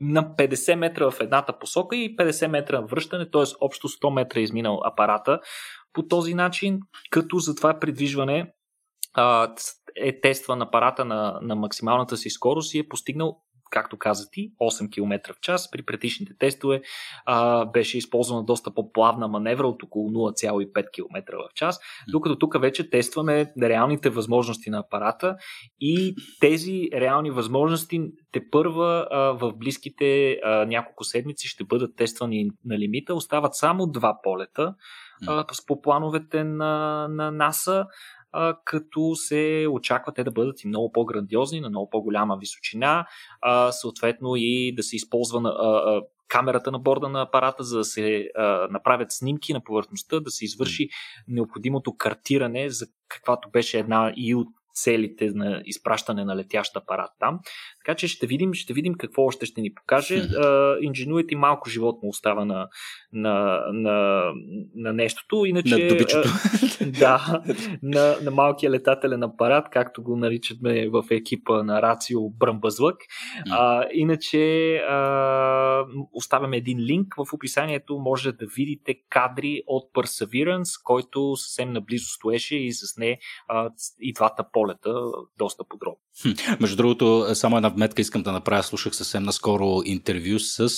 на 0.00 0.36
50 0.36 0.74
метра 0.74 1.10
в 1.10 1.20
едната 1.20 1.58
посока 1.58 1.96
и 1.96 2.16
50 2.16 2.46
метра 2.46 2.80
връщане, 2.80 3.30
т.е. 3.30 3.42
общо 3.60 3.88
100 3.88 4.14
метра 4.14 4.40
е 4.40 4.42
изминал 4.42 4.80
апарата 4.84 5.40
по 5.92 6.06
този 6.06 6.34
начин, 6.34 6.80
като 7.10 7.38
за 7.38 7.54
това 7.54 7.78
придвижване 7.78 8.52
а, 9.14 9.54
е 9.96 10.20
тестван 10.20 10.62
апарата 10.62 11.04
на, 11.04 11.38
на 11.42 11.56
максималната 11.56 12.16
си 12.16 12.30
скорост 12.30 12.74
и 12.74 12.78
е 12.78 12.88
постигнал 12.88 13.42
както 13.72 13.98
каза 13.98 14.30
ти, 14.30 14.52
8 14.60 14.90
км 14.90 15.32
в 15.34 15.40
час. 15.40 15.70
При 15.70 15.82
предишните 15.82 16.34
тестове 16.38 16.82
а, 17.24 17.64
беше 17.64 17.98
използвана 17.98 18.44
доста 18.44 18.74
по-плавна 18.74 19.28
маневра 19.28 19.66
от 19.66 19.82
около 19.82 20.10
0,5 20.10 20.90
км 20.92 21.36
в 21.36 21.54
час, 21.54 21.80
докато 22.08 22.38
тук 22.38 22.60
вече 22.60 22.90
тестваме 22.90 23.52
реалните 23.62 24.10
възможности 24.10 24.70
на 24.70 24.78
апарата 24.78 25.36
и 25.80 26.14
тези 26.40 26.88
реални 26.94 27.30
възможности 27.30 28.00
те 28.32 28.50
първа 28.50 29.08
а, 29.10 29.18
в 29.18 29.52
близките 29.52 30.38
а, 30.44 30.66
няколко 30.66 31.04
седмици 31.04 31.48
ще 31.48 31.64
бъдат 31.64 31.96
тествани 31.96 32.50
на 32.64 32.78
лимита. 32.78 33.14
Остават 33.14 33.54
само 33.54 33.86
два 33.86 34.18
полета 34.22 34.74
а, 35.26 35.44
по 35.66 35.82
плановете 35.82 36.44
на, 36.44 37.06
на 37.10 37.30
НАСА 37.30 37.86
а, 38.32 38.56
като 38.64 39.14
се 39.14 39.66
очаква 39.70 40.12
те 40.14 40.24
да 40.24 40.30
бъдат 40.30 40.64
и 40.64 40.68
много 40.68 40.92
по-грандиозни, 40.92 41.60
на 41.60 41.68
много 41.68 41.90
по-голяма 41.90 42.36
височина, 42.40 43.06
а, 43.40 43.72
съответно 43.72 44.32
и 44.36 44.74
да 44.74 44.82
се 44.82 44.96
използва 44.96 45.40
на, 45.40 45.48
а, 45.48 45.76
а, 45.76 46.02
камерата 46.28 46.72
на 46.72 46.78
борда 46.78 47.08
на 47.08 47.22
апарата, 47.22 47.64
за 47.64 47.78
да 47.78 47.84
се 47.84 48.28
а, 48.36 48.68
направят 48.70 49.12
снимки 49.12 49.52
на 49.52 49.64
повърхността, 49.64 50.20
да 50.20 50.30
се 50.30 50.44
извърши 50.44 50.88
необходимото 51.28 51.96
картиране, 51.96 52.70
за 52.70 52.86
каквато 53.08 53.50
беше 53.50 53.78
една 53.78 54.12
и 54.16 54.34
от 54.34 54.48
целите 54.74 55.30
на 55.34 55.62
изпращане 55.64 56.24
на 56.24 56.36
летящ 56.36 56.76
апарат 56.76 57.10
там. 57.20 57.40
Така 57.84 57.96
че 57.96 58.08
ще 58.08 58.26
видим, 58.26 58.54
ще 58.54 58.72
видим 58.72 58.94
какво 58.94 59.22
още 59.22 59.46
ще 59.46 59.60
ни 59.60 59.74
покаже. 59.74 60.14
Uh, 60.14 60.90
Ingenuity 60.90 61.34
малко 61.34 61.70
живот 61.70 62.02
му 62.02 62.08
остава 62.08 62.44
на, 62.44 62.68
на, 63.12 63.60
на, 63.72 64.24
на 64.74 64.92
нещото. 64.92 65.44
Иначе, 65.44 65.76
на 65.76 65.88
добичето. 65.88 66.28
да, 67.00 67.42
на, 67.82 68.16
на 68.22 68.30
малкия 68.30 68.70
летателен 68.70 69.22
апарат, 69.22 69.66
както 69.70 70.02
го 70.02 70.16
наричаме 70.16 70.88
в 70.88 71.04
екипа 71.10 71.62
на 71.62 71.82
Рацио 71.82 72.30
Бръмбазлък. 72.30 72.96
Uh, 73.48 73.88
иначе 73.92 74.36
uh, 74.90 75.86
оставяме 76.12 76.56
един 76.56 76.78
линк 76.78 77.14
в 77.14 77.32
описанието. 77.32 77.98
Може 77.98 78.32
да 78.32 78.46
видите 78.56 78.94
кадри 79.10 79.62
от 79.66 79.92
Perseverance, 79.94 80.82
който 80.84 81.36
съвсем 81.36 81.72
наблизо 81.72 82.06
стоеше 82.06 82.56
и 82.56 82.72
с 82.72 82.96
не 82.96 83.18
uh, 83.50 83.70
и 84.00 84.12
двата 84.12 84.44
полета 84.62 84.94
доста 85.38 85.64
подробно. 85.68 86.00
Между 86.60 86.76
другото, 86.76 87.26
само 87.34 87.56
една 87.56 87.68
вметка 87.68 88.02
искам 88.02 88.22
да 88.22 88.32
направя. 88.32 88.62
Слушах 88.62 88.94
съвсем 88.94 89.22
наскоро 89.22 89.82
интервю 89.84 90.38
с 90.38 90.68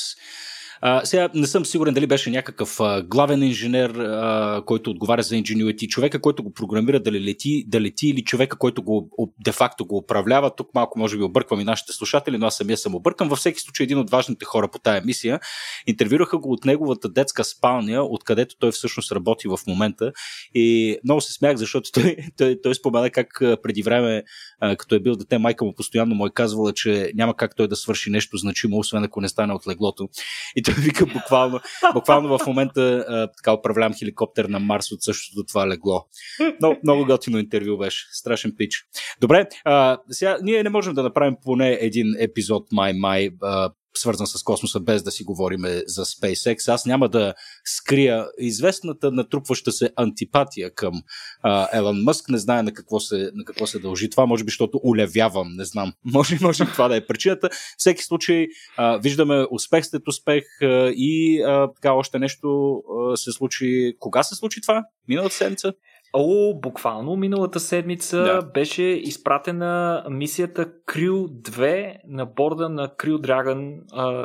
а, 0.86 1.04
сега 1.04 1.28
не 1.34 1.46
съм 1.46 1.66
сигурен 1.66 1.94
дали 1.94 2.06
беше 2.06 2.30
някакъв 2.30 2.80
а, 2.80 3.02
главен 3.02 3.42
инженер, 3.42 3.90
а, 3.90 4.62
който 4.66 4.90
отговаря 4.90 5.22
за 5.22 5.34
Ingenuity, 5.34 5.88
човека, 5.88 6.20
който 6.20 6.42
го 6.42 6.52
програмира 6.52 7.00
дали 7.00 7.24
лети, 7.24 7.64
да 7.68 7.80
лети 7.80 8.08
или 8.08 8.24
човека, 8.24 8.58
който 8.58 8.82
го 8.82 9.10
де-факто 9.44 9.86
го 9.86 9.96
управлява. 9.96 10.54
Тук 10.56 10.74
малко 10.74 10.98
може 10.98 11.16
би 11.16 11.22
обърквам 11.22 11.60
и 11.60 11.64
нашите 11.64 11.92
слушатели, 11.92 12.38
но 12.38 12.46
аз 12.46 12.56
самия 12.56 12.76
съм 12.76 12.94
объркан. 12.94 13.28
Във 13.28 13.38
всеки 13.38 13.60
случай 13.60 13.84
един 13.84 13.98
от 13.98 14.10
важните 14.10 14.44
хора 14.44 14.68
по 14.68 14.78
тая 14.78 15.02
мисия. 15.04 15.40
Интервюраха 15.86 16.38
го 16.38 16.52
от 16.52 16.64
неговата 16.64 17.08
детска 17.08 17.44
спалня, 17.44 18.02
откъдето 18.02 18.56
той 18.58 18.72
всъщност 18.72 19.12
работи 19.12 19.48
в 19.48 19.58
момента. 19.66 20.12
И 20.54 20.96
много 21.04 21.20
се 21.20 21.32
смях, 21.32 21.56
защото 21.56 21.90
той, 21.92 22.16
той, 22.36 22.58
той 22.62 22.74
спомена 22.74 23.10
как 23.10 23.38
преди 23.62 23.82
време, 23.82 24.22
като 24.78 24.94
е 24.94 25.00
бил 25.00 25.16
дете, 25.16 25.38
майка 25.38 25.64
му 25.64 25.74
постоянно 25.74 26.14
му 26.14 26.26
е 26.26 26.30
казвала, 26.34 26.72
че 26.72 27.12
няма 27.14 27.36
как 27.36 27.56
той 27.56 27.68
да 27.68 27.76
свърши 27.76 28.10
нещо 28.10 28.36
значимо, 28.36 28.78
освен 28.78 29.04
ако 29.04 29.20
не 29.20 29.28
стане 29.28 29.52
от 29.52 29.68
леглото. 29.68 30.08
И 30.56 30.62
той 30.62 30.73
вика 30.78 31.06
буквално, 31.06 31.60
буквално 31.94 32.38
в 32.38 32.46
момента 32.46 33.04
а, 33.08 33.28
така 33.36 33.52
управлявам 33.52 33.94
хеликоптер 33.94 34.44
на 34.44 34.58
Марс 34.58 34.92
от 34.92 35.02
същото 35.02 35.44
това 35.48 35.68
легло. 35.68 36.06
Много, 36.60 36.80
много 36.82 37.04
готино 37.04 37.38
интервю 37.38 37.78
беше. 37.78 38.06
Страшен 38.12 38.54
пич. 38.58 38.84
Добре, 39.20 39.46
а, 39.64 39.98
сега 40.10 40.38
ние 40.42 40.62
не 40.62 40.70
можем 40.70 40.94
да 40.94 41.02
направим 41.02 41.36
поне 41.42 41.78
един 41.80 42.06
епизод 42.18 42.72
май-май 42.72 43.30
свързан 43.98 44.26
с 44.26 44.42
космоса, 44.42 44.80
без 44.80 45.02
да 45.02 45.10
си 45.10 45.24
говориме 45.24 45.82
за 45.86 46.04
SpaceX. 46.04 46.72
Аз 46.72 46.86
няма 46.86 47.08
да 47.08 47.34
скрия 47.64 48.26
известната 48.38 49.12
натрупваща 49.12 49.72
се 49.72 49.90
антипатия 49.96 50.74
към 50.74 50.92
а, 51.42 51.68
Елон 51.78 52.02
Мъск. 52.02 52.28
Не 52.28 52.38
знае 52.38 52.62
на 52.62 52.72
какво, 52.72 53.00
се, 53.00 53.30
на 53.34 53.44
какво 53.44 53.66
се 53.66 53.78
дължи 53.78 54.10
това. 54.10 54.26
Може 54.26 54.44
би, 54.44 54.50
защото 54.50 54.80
улевявам, 54.82 55.48
не 55.56 55.64
знам. 55.64 55.92
Може, 56.04 56.38
може 56.40 56.64
това 56.64 56.88
да 56.88 56.96
е 56.96 57.06
причината. 57.06 57.50
Всеки 57.78 58.02
случай, 58.02 58.46
а, 58.76 58.96
виждаме 58.96 59.46
успех 59.50 59.86
след 59.86 60.08
успех 60.08 60.44
а, 60.62 60.66
и 60.94 61.42
а, 61.42 61.72
така 61.74 61.92
още 61.92 62.18
нещо 62.18 62.76
а, 62.76 63.16
се 63.16 63.32
случи. 63.32 63.96
Кога 63.98 64.22
се 64.22 64.34
случи 64.34 64.60
това? 64.60 64.84
Миналата 65.08 65.34
седмица? 65.34 65.72
О, 66.16 66.54
буквално 66.60 67.16
миналата 67.16 67.60
седмица 67.60 68.22
да. 68.22 68.42
беше 68.42 68.82
изпратена 68.82 70.04
мисията 70.10 70.66
Crew 70.66 71.26
2 71.26 71.98
на 72.08 72.26
борда 72.26 72.68
на 72.68 72.88
Crew 72.88 73.16
Dragon, 73.16 73.82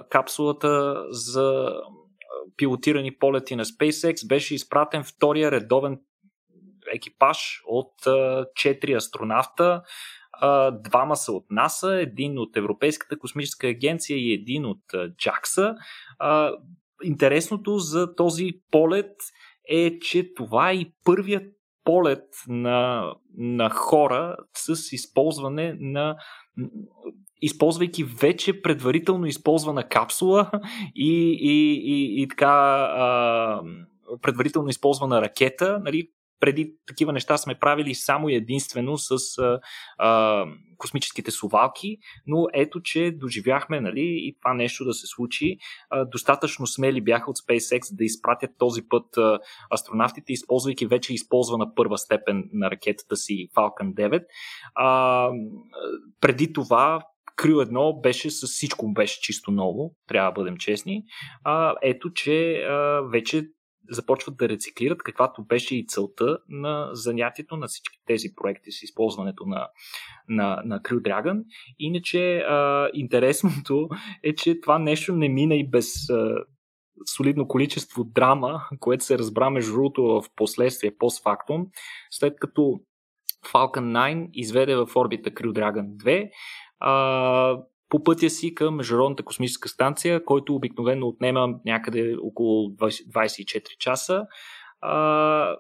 капсулата 0.09 1.03
за 1.09 1.69
пилотирани 2.57 3.17
полети 3.17 3.55
на 3.55 3.65
SpaceX. 3.65 4.27
Беше 4.27 4.55
изпратен 4.55 5.03
втория 5.03 5.51
редовен 5.51 5.99
екипаж 6.93 7.61
от 7.67 7.93
4 8.05 8.95
астронавта. 8.95 9.81
Двама 10.83 11.15
са 11.15 11.31
от 11.31 11.45
НАСА, 11.49 12.01
един 12.01 12.39
от 12.39 12.57
Европейската 12.57 13.19
космическа 13.19 13.67
агенция 13.67 14.17
и 14.17 14.33
един 14.33 14.65
от 14.65 14.83
JAXA. 14.93 15.75
Интересното 17.03 17.77
за 17.77 18.15
този 18.15 18.51
полет 18.71 19.15
е, 19.69 19.99
че 19.99 20.33
това 20.33 20.69
е 20.69 20.73
и 20.75 20.93
първият 21.05 21.43
полет 21.83 22.25
на, 22.47 23.05
на 23.37 23.69
хора 23.69 24.37
с 24.53 24.91
използване 24.91 25.75
на 25.79 26.15
използвайки 27.41 28.03
вече 28.03 28.61
предварително 28.61 29.25
използвана 29.25 29.83
капсула 29.83 30.51
и, 30.95 31.37
и, 31.41 31.73
и, 31.73 32.21
и 32.21 32.27
така 32.27 32.47
а, 32.47 33.61
предварително 34.21 34.69
използвана 34.69 35.21
ракета, 35.21 35.79
нали, 35.83 36.09
преди 36.39 36.73
такива 36.87 37.13
неща 37.13 37.37
сме 37.37 37.55
правили 37.55 37.95
само 37.95 38.29
и 38.29 38.35
единствено 38.35 38.97
с 38.97 39.37
а, 39.37 39.59
а, 39.97 40.45
космическите 40.77 41.31
сувалки, 41.31 41.97
но 42.27 42.45
ето, 42.53 42.81
че 42.81 43.11
доживяхме 43.11 43.81
нали, 43.81 44.01
и 44.01 44.35
това 44.41 44.53
нещо 44.53 44.85
да 44.85 44.93
се 44.93 45.07
случи. 45.07 45.57
А, 45.89 46.05
достатъчно 46.05 46.67
смели 46.67 47.01
бяха 47.01 47.31
от 47.31 47.37
SpaceX 47.37 47.95
да 47.95 48.03
изпратят 48.03 48.51
този 48.57 48.81
път 48.89 49.17
а, 49.17 49.39
астронавтите, 49.73 50.33
използвайки 50.33 50.87
вече 50.87 51.13
използвана 51.13 51.75
първа 51.75 51.97
степен 51.97 52.49
на 52.53 52.71
ракетата 52.71 53.15
си 53.15 53.47
Falcon 53.55 53.93
9. 53.93 54.23
А, 54.75 55.29
преди 56.21 56.53
това 56.53 57.01
Крил 57.35 57.55
1 57.55 58.01
беше 58.01 58.29
с 58.29 58.47
всичко 58.47 58.93
беше 58.93 59.21
чисто 59.21 59.51
ново, 59.51 59.91
трябва 60.07 60.31
да 60.31 60.33
бъдем 60.33 60.57
честни. 60.57 61.03
А, 61.43 61.75
ето, 61.81 62.13
че 62.13 62.53
а, 62.53 63.01
вече 63.11 63.43
започват 63.89 64.37
да 64.37 64.49
рециклират, 64.49 65.03
каквато 65.03 65.43
беше 65.43 65.75
и 65.75 65.85
целта 65.87 66.37
на 66.49 66.89
занятието 66.93 67.57
на 67.57 67.67
всички 67.67 67.99
тези 68.05 68.27
проекти 68.35 68.71
с 68.71 68.83
използването 68.83 69.45
на, 69.45 69.67
на, 70.29 70.61
на 70.65 70.79
Crew 70.79 71.01
Dragon. 71.01 71.43
Иначе 71.79 72.37
а, 72.37 72.89
интересното 72.93 73.89
е, 74.23 74.35
че 74.35 74.61
това 74.61 74.79
нещо 74.79 75.15
не 75.15 75.29
мина 75.29 75.55
и 75.55 75.69
без 75.69 76.09
а, 76.09 76.35
солидно 77.15 77.47
количество 77.47 78.03
драма, 78.03 78.61
което 78.79 79.05
се 79.05 79.17
разбра 79.17 79.49
между 79.49 79.73
другото 79.73 80.03
в 80.03 80.23
последствие, 80.35 80.97
постфактум, 80.97 81.67
след 82.11 82.39
като 82.39 82.79
Falcon 83.45 83.91
9 83.91 84.29
изведе 84.33 84.75
в 84.75 84.89
орбита 84.95 85.31
Crew 85.31 85.51
Dragon 85.51 85.87
2, 85.95 86.29
а, 86.79 87.63
по 87.89 88.03
пътя 88.03 88.29
си 88.29 88.55
към 88.55 88.75
Международната 88.75 89.23
космическа 89.23 89.69
станция, 89.69 90.25
който 90.25 90.55
обикновено 90.55 91.07
отнема 91.07 91.47
някъде 91.65 92.15
около 92.23 92.69
20, 92.69 93.09
24 93.11 93.77
часа. 93.77 94.25
А, 94.81 95.55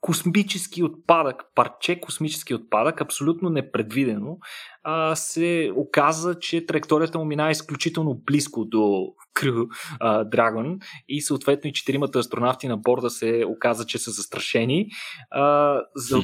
космически 0.00 0.82
отпадък, 0.82 1.42
парче 1.54 2.00
космически 2.00 2.54
отпадък, 2.54 3.00
абсолютно 3.00 3.50
непредвидено, 3.50 4.38
а, 4.82 5.16
се 5.16 5.72
оказа, 5.76 6.38
че 6.38 6.66
траекторията 6.66 7.18
му 7.18 7.24
минава 7.24 7.50
изключително 7.50 8.20
близко 8.26 8.64
до 8.64 9.14
Crew 9.34 9.66
Dragon 10.02 10.78
и 11.08 11.22
съответно 11.22 11.70
и 11.70 11.72
четиримата 11.72 12.18
астронавти 12.18 12.68
на 12.68 12.76
борда 12.76 13.10
се 13.10 13.44
оказа, 13.48 13.86
че 13.86 13.98
са 13.98 14.10
застрашени. 14.10 14.88
А, 15.30 15.80
за, 15.94 16.18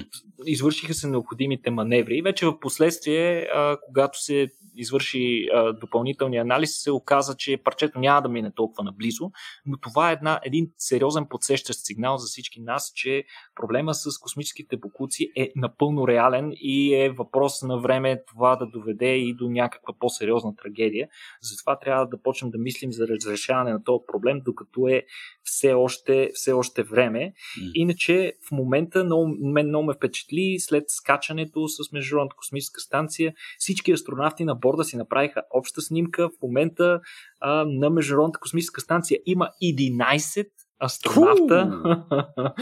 извършиха 0.46 0.94
се 0.94 1.08
необходимите 1.08 1.70
маневри 1.70 2.16
и 2.16 2.22
вече 2.22 2.46
в 2.46 2.60
последствие, 2.60 3.48
а, 3.54 3.76
когато 3.86 4.22
се 4.22 4.48
извърши 4.76 5.46
а, 5.54 5.72
допълнителния 5.72 6.42
анализ, 6.42 6.82
се 6.82 6.90
оказа, 6.90 7.36
че 7.36 7.56
парчето 7.64 7.98
няма 7.98 8.22
да 8.22 8.28
мине 8.28 8.52
толкова 8.54 8.84
наблизо, 8.84 9.30
но 9.66 9.76
това 9.80 10.10
е 10.10 10.12
една, 10.12 10.40
един 10.44 10.70
сериозен 10.78 11.26
подсещащ 11.30 11.80
сигнал 11.80 12.16
за 12.16 12.26
всички 12.26 12.60
нас, 12.60 12.92
че 12.94 13.24
проблема 13.54 13.94
с 13.94 14.18
космическите 14.18 14.80
покуци 14.80 15.32
е 15.36 15.52
напълно 15.56 16.08
реален 16.08 16.52
и 16.54 16.94
е 16.94 17.10
въпрос 17.10 17.62
на 17.62 17.78
време 17.78 18.22
това 18.26 18.56
да 18.56 18.66
доведе 18.66 19.16
и 19.16 19.34
до 19.34 19.50
някаква 19.50 19.94
по-сериозна 19.98 20.56
трагедия. 20.56 21.08
Затова 21.42 21.78
трябва 21.78 22.06
да 22.06 22.22
почнем 22.22 22.50
да 22.50 22.58
мислим 22.58 22.92
за 22.92 23.03
разрешаване 23.08 23.72
на 23.72 23.84
този 23.84 24.04
проблем, 24.12 24.40
докато 24.44 24.88
е 24.88 25.02
все 25.44 25.72
още, 25.72 26.30
все 26.34 26.52
още 26.52 26.82
време. 26.82 27.32
Иначе 27.74 28.32
в 28.48 28.50
момента 28.50 29.04
много, 29.04 29.36
мен 29.40 29.68
много 29.68 29.86
ме 29.86 29.94
впечатли 29.94 30.56
след 30.58 30.84
скачането 30.88 31.68
с 31.68 31.92
Международната 31.92 32.36
космическа 32.36 32.80
станция. 32.80 33.34
Всички 33.58 33.92
астронавти 33.92 34.44
на 34.44 34.54
борда 34.54 34.84
си 34.84 34.96
направиха 34.96 35.42
обща 35.50 35.80
снимка. 35.80 36.28
В 36.28 36.42
момента 36.42 37.00
а, 37.40 37.64
на 37.68 37.90
Международната 37.90 38.38
космическа 38.38 38.80
станция 38.80 39.18
има 39.26 39.48
11 39.62 40.46
астронавта. 40.80 41.80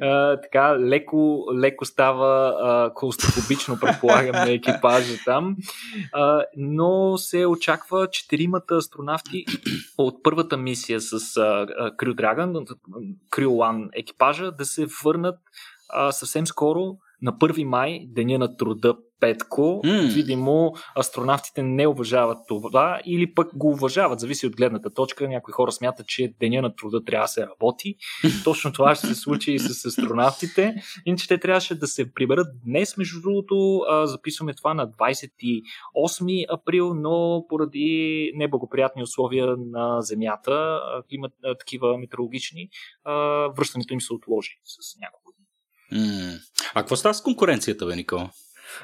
а, 0.00 0.40
така, 0.40 0.78
леко, 0.78 1.44
леко 1.54 1.84
става 1.84 2.92
клаустрофобично, 2.94 3.78
предполагам, 3.80 4.36
на 4.36 4.50
екипажа 4.50 5.14
там. 5.24 5.56
А, 6.12 6.44
но 6.56 7.18
се 7.18 7.46
очаква 7.46 8.08
четиримата 8.10 8.74
астронавти 8.74 9.44
от 9.98 10.22
първата 10.22 10.56
мисия 10.56 11.00
с 11.00 11.18
Crew 11.98 12.14
Dragon, 12.14 12.76
Crew 13.30 13.46
One 13.46 13.88
екипажа, 13.92 14.50
да 14.50 14.64
се 14.64 14.86
върнат 15.04 15.38
а, 15.88 16.12
съвсем 16.12 16.46
скоро 16.46 16.96
на 17.22 17.32
1 17.32 17.64
май, 17.64 18.06
деня 18.08 18.38
на 18.38 18.56
труда 18.56 18.96
Петко. 19.20 19.80
Mm. 19.84 20.14
Видимо, 20.14 20.72
астронавтите 20.98 21.62
не 21.62 21.86
уважават 21.86 22.38
това 22.48 23.00
или 23.06 23.34
пък 23.34 23.56
го 23.56 23.70
уважават, 23.70 24.20
зависи 24.20 24.46
от 24.46 24.56
гледната 24.56 24.90
точка. 24.90 25.28
Някои 25.28 25.52
хора 25.52 25.72
смятат, 25.72 26.06
че 26.06 26.34
деня 26.40 26.62
на 26.62 26.74
труда 26.76 27.04
трябва 27.04 27.24
да 27.24 27.28
се 27.28 27.46
работи. 27.46 27.96
Точно 28.44 28.72
това 28.72 28.94
ще 28.94 29.06
се 29.06 29.14
случи 29.14 29.52
и 29.52 29.58
с 29.58 29.84
астронавтите. 29.84 30.74
Иначе 31.06 31.28
те 31.28 31.38
трябваше 31.38 31.74
да 31.74 31.86
се 31.86 32.12
приберат 32.14 32.48
днес, 32.64 32.96
между 32.96 33.20
другото. 33.20 33.80
Записваме 34.04 34.54
това 34.54 34.74
на 34.74 34.88
28 34.88 36.46
април, 36.50 36.94
но 36.94 37.44
поради 37.48 38.32
неблагоприятни 38.34 39.02
условия 39.02 39.56
на 39.58 40.00
Земята, 40.00 40.80
имат 41.10 41.32
такива 41.58 41.98
метеорологични, 41.98 42.68
връщането 43.56 43.94
им 43.94 44.00
се 44.00 44.12
отложи 44.12 44.60
с 44.64 44.98
няколко 45.00 45.32
дни. 45.32 45.46
Mm. 46.00 46.40
А 46.74 46.82
какво 46.82 46.96
става 46.96 47.14
с 47.14 47.22
конкуренцията, 47.22 47.86
бе, 47.86 47.96
Никола? 47.96 48.30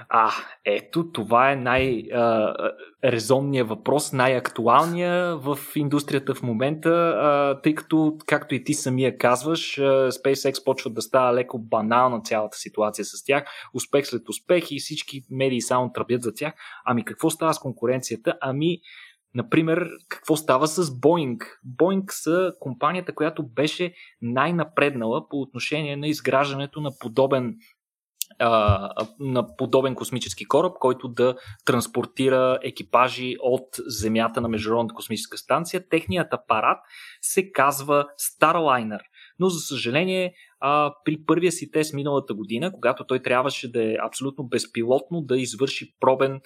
А, 0.09 0.33
ето, 0.64 1.12
това 1.12 1.53
е 1.53 1.57
най-резонният 1.57 3.68
въпрос, 3.68 4.12
най-актуалният 4.12 5.44
в 5.44 5.59
индустрията 5.77 6.35
в 6.35 6.42
момента, 6.42 7.61
тъй 7.62 7.75
като, 7.75 8.16
както 8.27 8.55
и 8.55 8.64
ти 8.64 8.75
самия 8.75 9.18
казваш, 9.18 9.77
SpaceX 10.11 10.64
почва 10.64 10.90
да 10.90 11.03
става 11.03 11.35
леко 11.35 11.59
банална 11.59 12.20
цялата 12.20 12.59
ситуация 12.59 13.05
с 13.05 13.25
тях, 13.25 13.44
успех 13.75 14.07
след 14.07 14.29
успех 14.29 14.70
и 14.70 14.79
всички 14.79 15.22
медии 15.31 15.62
само 15.62 15.92
тръбят 15.92 16.22
за 16.22 16.35
тях. 16.35 16.55
Ами 16.85 17.05
какво 17.05 17.31
става 17.31 17.55
с 17.55 17.59
конкуренцията? 17.59 18.35
Ами, 18.40 18.79
Например, 19.37 19.88
какво 20.09 20.37
става 20.37 20.68
с 20.68 20.85
Boeing? 20.85 21.38
Boeing 21.79 22.11
са 22.11 22.53
компанията, 22.61 23.14
която 23.14 23.46
беше 23.46 23.94
най-напреднала 24.22 25.29
по 25.29 25.40
отношение 25.40 25.96
на 25.96 26.09
изграждането 26.09 26.81
на 26.81 26.90
подобен 27.01 27.57
на 29.20 29.57
подобен 29.59 29.94
космически 29.94 30.44
кораб, 30.44 30.72
който 30.81 31.09
да 31.09 31.37
транспортира 31.64 32.59
екипажи 32.62 33.37
от 33.40 33.68
Земята 33.87 34.40
на 34.40 34.49
Международната 34.49 34.94
космическа 34.94 35.38
станция. 35.38 35.88
Техният 35.88 36.33
апарат 36.33 36.79
се 37.20 37.53
казва 37.53 38.07
Starliner. 38.20 39.01
Но, 39.38 39.49
за 39.49 39.59
съжаление, 39.59 40.35
а, 40.61 40.94
при 41.05 41.25
първия 41.27 41.53
си 41.53 41.70
тест 41.70 41.94
миналата 41.94 42.35
година, 42.35 42.72
когато 42.72 43.05
той 43.07 43.22
трябваше 43.22 43.72
да 43.72 43.92
е 43.92 43.96
абсолютно 44.07 44.44
безпилотно 44.44 45.22
да 45.22 45.38
извърши 45.38 45.94
пробен 46.01 46.40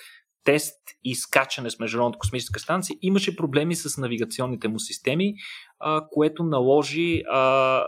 тест 0.45 0.79
и 1.05 1.15
скачане 1.15 1.71
с 1.71 1.79
Международната 1.79 2.19
космическа 2.19 2.61
станция, 2.61 2.97
имаше 3.03 3.37
проблеми 3.37 3.75
с 3.75 4.01
навигационните 4.01 4.69
му 4.69 4.79
системи, 4.79 5.35
а, 5.79 6.07
което 6.11 6.43
наложи 6.43 7.23
а, 7.31 7.85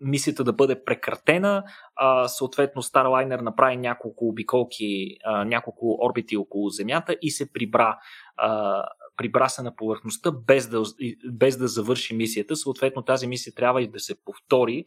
мисията 0.00 0.44
да 0.44 0.52
бъде 0.52 0.84
прекратена. 0.84 1.64
А, 1.96 2.28
съответно, 2.28 2.82
Starliner 2.82 3.40
направи 3.40 3.76
няколко 3.76 4.28
обиколки, 4.28 5.16
а, 5.24 5.44
няколко 5.44 5.98
орбити 6.02 6.36
около 6.36 6.68
Земята 6.68 7.16
и 7.22 7.30
се 7.30 7.52
прибра 7.52 7.98
а, 8.36 8.82
прибра 9.20 9.48
се 9.48 9.62
на 9.62 9.76
повърхността 9.76 10.30
без 10.30 10.68
да, 10.68 10.82
без 11.32 11.56
да 11.56 11.68
завърши 11.68 12.14
мисията. 12.14 12.56
Съответно 12.56 13.02
тази 13.02 13.26
мисия 13.26 13.54
трябва 13.54 13.82
и 13.82 13.90
да 13.90 14.00
се 14.00 14.14
повтори. 14.24 14.84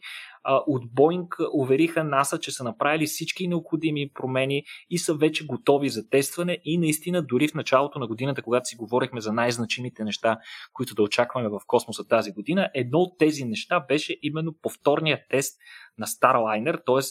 От 0.66 0.94
Боинг 0.94 1.36
увериха 1.52 2.04
НАСА, 2.04 2.38
че 2.40 2.50
са 2.52 2.64
направили 2.64 3.06
всички 3.06 3.48
необходими 3.48 4.10
промени 4.14 4.64
и 4.90 4.98
са 4.98 5.14
вече 5.14 5.46
готови 5.46 5.88
за 5.88 6.08
тестване 6.08 6.58
и 6.64 6.78
наистина 6.78 7.22
дори 7.22 7.48
в 7.48 7.54
началото 7.54 7.98
на 7.98 8.06
годината, 8.06 8.42
когато 8.42 8.68
си 8.68 8.76
говорихме 8.76 9.20
за 9.20 9.32
най-значимите 9.32 10.04
неща, 10.04 10.38
които 10.72 10.94
да 10.94 11.02
очакваме 11.02 11.48
в 11.48 11.60
космоса 11.66 12.04
тази 12.08 12.32
година, 12.32 12.70
едно 12.74 12.98
от 12.98 13.18
тези 13.18 13.44
неща 13.44 13.80
беше 13.88 14.16
именно 14.22 14.54
повторният 14.62 15.20
тест 15.30 15.58
на 15.98 16.06
Starliner, 16.06 16.80
т.е. 16.86 17.02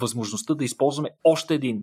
възможността 0.00 0.54
да 0.54 0.64
използваме 0.64 1.10
още 1.24 1.54
един 1.54 1.82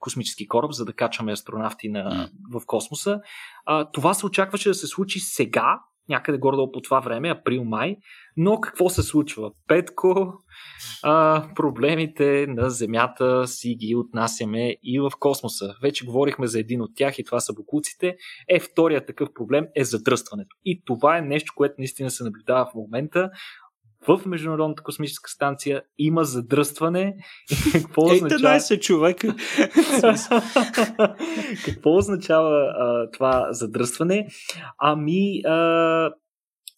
космически 0.00 0.48
кораб, 0.48 0.72
за 0.72 0.84
да 0.84 0.92
качваме 0.92 1.32
астронавти 1.32 1.88
на, 1.88 2.28
в 2.52 2.66
космоса. 2.66 3.20
А, 3.66 3.90
това 3.90 4.14
се 4.14 4.26
очакваше 4.26 4.68
да 4.68 4.74
се 4.74 4.86
случи 4.86 5.20
сега, 5.20 5.80
някъде 6.08 6.38
горе 6.38 6.56
по 6.72 6.80
това 6.80 7.00
време, 7.00 7.30
април-май, 7.30 7.96
но 8.36 8.60
какво 8.60 8.88
се 8.88 9.02
случва? 9.02 9.50
Петко, 9.68 10.32
а, 11.02 11.46
проблемите 11.54 12.46
на 12.48 12.70
Земята 12.70 13.46
си 13.46 13.74
ги 13.74 13.96
отнасяме 13.96 14.76
и 14.82 15.00
в 15.00 15.10
космоса. 15.18 15.74
Вече 15.82 16.04
говорихме 16.04 16.46
за 16.46 16.60
един 16.60 16.82
от 16.82 16.90
тях 16.96 17.18
и 17.18 17.24
това 17.24 17.40
са 17.40 17.52
бокуците. 17.52 18.16
Е, 18.48 18.60
вторият 18.60 19.06
такъв 19.06 19.28
проблем 19.34 19.66
е 19.76 19.84
задръстването. 19.84 20.56
И 20.64 20.82
това 20.86 21.18
е 21.18 21.22
нещо, 21.22 21.52
което 21.56 21.74
наистина 21.78 22.10
се 22.10 22.24
наблюдава 22.24 22.66
в 22.66 22.74
момента 22.74 23.30
в 24.08 24.20
Международната 24.26 24.82
космическа 24.82 25.30
станция 25.30 25.82
има 25.98 26.24
задръстване. 26.24 27.16
Какво 27.72 28.04
означава... 28.04 28.40
13 28.40 28.80
човека. 28.80 29.34
Какво 31.64 31.96
означава 31.96 32.74
а, 32.78 33.10
това 33.10 33.46
задръстване? 33.50 34.28
Ами, 34.78 35.42
а, 35.46 36.10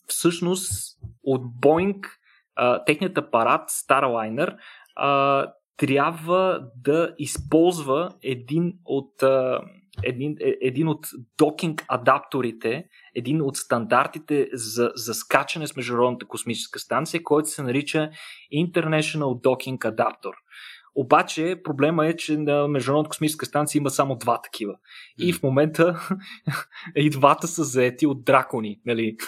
всъщност 0.07 0.99
от 1.23 1.43
а, 2.57 2.85
техният 2.85 3.19
апарат 3.19 3.71
Starliner, 3.71 4.57
а, 4.97 5.47
трябва 5.77 6.61
да 6.77 7.15
използва 7.19 8.11
един 8.23 8.73
от, 8.85 9.23
а, 9.23 9.61
един, 10.03 10.37
е, 10.41 10.55
един 10.61 10.89
от 10.89 11.07
докинг 11.39 11.85
адапторите 11.89 12.85
един 13.15 13.43
от 13.43 13.57
стандартите 13.57 14.49
за, 14.53 14.93
за 14.95 15.15
скачане 15.15 15.67
с 15.67 15.77
Международната 15.77 16.27
космическа 16.27 16.79
станция, 16.79 17.23
който 17.23 17.49
се 17.49 17.63
нарича 17.63 18.11
International 18.55 19.43
Docking 19.43 19.79
Adapter. 19.79 20.33
Обаче 20.95 21.61
проблема 21.65 22.07
е, 22.07 22.17
че 22.17 22.37
на 22.37 22.69
Международната 22.69 23.09
космическа 23.09 23.47
станция 23.47 23.79
има 23.79 23.91
само 23.91 24.17
два 24.17 24.41
такива. 24.41 24.75
И 25.19 25.33
в 25.33 25.43
момента 25.43 26.01
и 26.97 27.11
двата 27.11 27.49
са 27.49 27.65
заети 27.65 28.07
от 28.07 28.25
дракони. 28.25 28.81
Нали? 28.87 29.17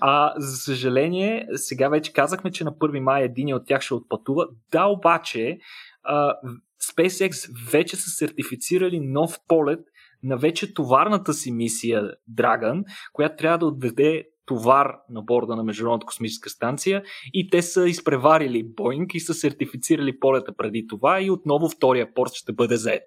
А, 0.00 0.34
за 0.36 0.56
съжаление, 0.56 1.46
сега 1.54 1.88
вече 1.88 2.12
казахме, 2.12 2.50
че 2.50 2.64
на 2.64 2.72
1 2.72 3.00
май 3.00 3.22
един 3.22 3.54
от 3.54 3.66
тях 3.66 3.82
ще 3.82 3.94
отпътува. 3.94 4.48
Да, 4.72 4.84
обаче, 4.84 5.58
а, 6.02 6.34
SpaceX 6.82 7.50
вече 7.70 7.96
са 7.96 8.10
сертифицирали 8.10 9.00
нов 9.00 9.38
полет 9.48 9.80
на 10.22 10.36
вече 10.36 10.74
товарната 10.74 11.34
си 11.34 11.52
мисия 11.52 12.10
Dragon, 12.34 12.84
която 13.12 13.36
трябва 13.36 13.58
да 13.58 13.66
отведе 13.66 14.24
товар 14.48 14.94
на 15.10 15.22
борда 15.22 15.56
на 15.56 15.64
Международната 15.64 16.06
космическа 16.06 16.50
станция 16.50 17.02
и 17.34 17.50
те 17.50 17.62
са 17.62 17.88
изпреварили 17.88 18.64
Боинг 18.76 19.14
и 19.14 19.20
са 19.20 19.34
сертифицирали 19.34 20.18
полета 20.18 20.52
преди 20.56 20.86
това 20.88 21.20
и 21.20 21.30
отново 21.30 21.68
втория 21.68 22.14
порт 22.14 22.32
ще 22.34 22.52
бъде 22.52 22.76
заед. 22.76 23.02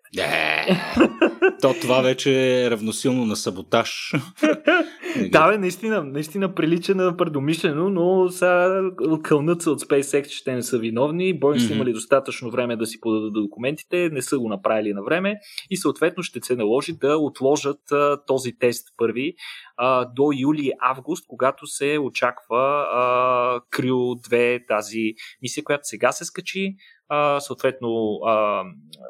То 1.61 1.73
това 1.81 2.01
вече 2.01 2.63
е 2.65 2.71
равносилно 2.71 3.25
на 3.25 3.35
саботаж. 3.35 4.13
да, 5.31 5.51
бе, 5.51 5.57
наистина, 5.57 6.03
наистина 6.03 6.55
прилича 6.55 6.95
на 6.95 7.17
предумишлено, 7.17 7.89
но 7.89 8.29
сега 8.29 8.81
кълнат 9.23 9.61
се 9.61 9.69
от 9.69 9.81
SpaceX, 9.81 10.27
че 10.27 10.43
те 10.43 10.53
не 10.53 10.61
са 10.61 10.77
виновни. 10.77 11.39
Mm-hmm. 11.39 11.67
са 11.67 11.73
имали 11.73 11.93
достатъчно 11.93 12.51
време 12.51 12.75
да 12.75 12.85
си 12.85 12.99
подадат 13.01 13.33
документите, 13.33 14.09
не 14.11 14.21
са 14.21 14.39
го 14.39 14.49
направили 14.49 14.93
на 14.93 15.03
време 15.03 15.39
и 15.69 15.77
съответно 15.77 16.23
ще 16.23 16.39
се 16.43 16.55
наложи 16.55 16.93
да 16.93 17.17
отложат 17.17 17.91
а, 17.91 18.17
този 18.27 18.57
тест 18.59 18.87
първи 18.97 19.33
а, 19.77 20.05
до 20.05 20.21
юли-август, 20.21 21.25
когато 21.27 21.67
се 21.67 21.97
очаква 22.01 22.85
а, 22.91 23.61
Крю 23.69 24.15
2, 24.15 24.67
тази 24.67 25.13
мисия, 25.41 25.63
която 25.63 25.81
сега 25.83 26.11
се 26.11 26.25
скачи 26.25 26.75
а, 27.13 27.39
съответно 27.39 28.19
а, 28.25 28.63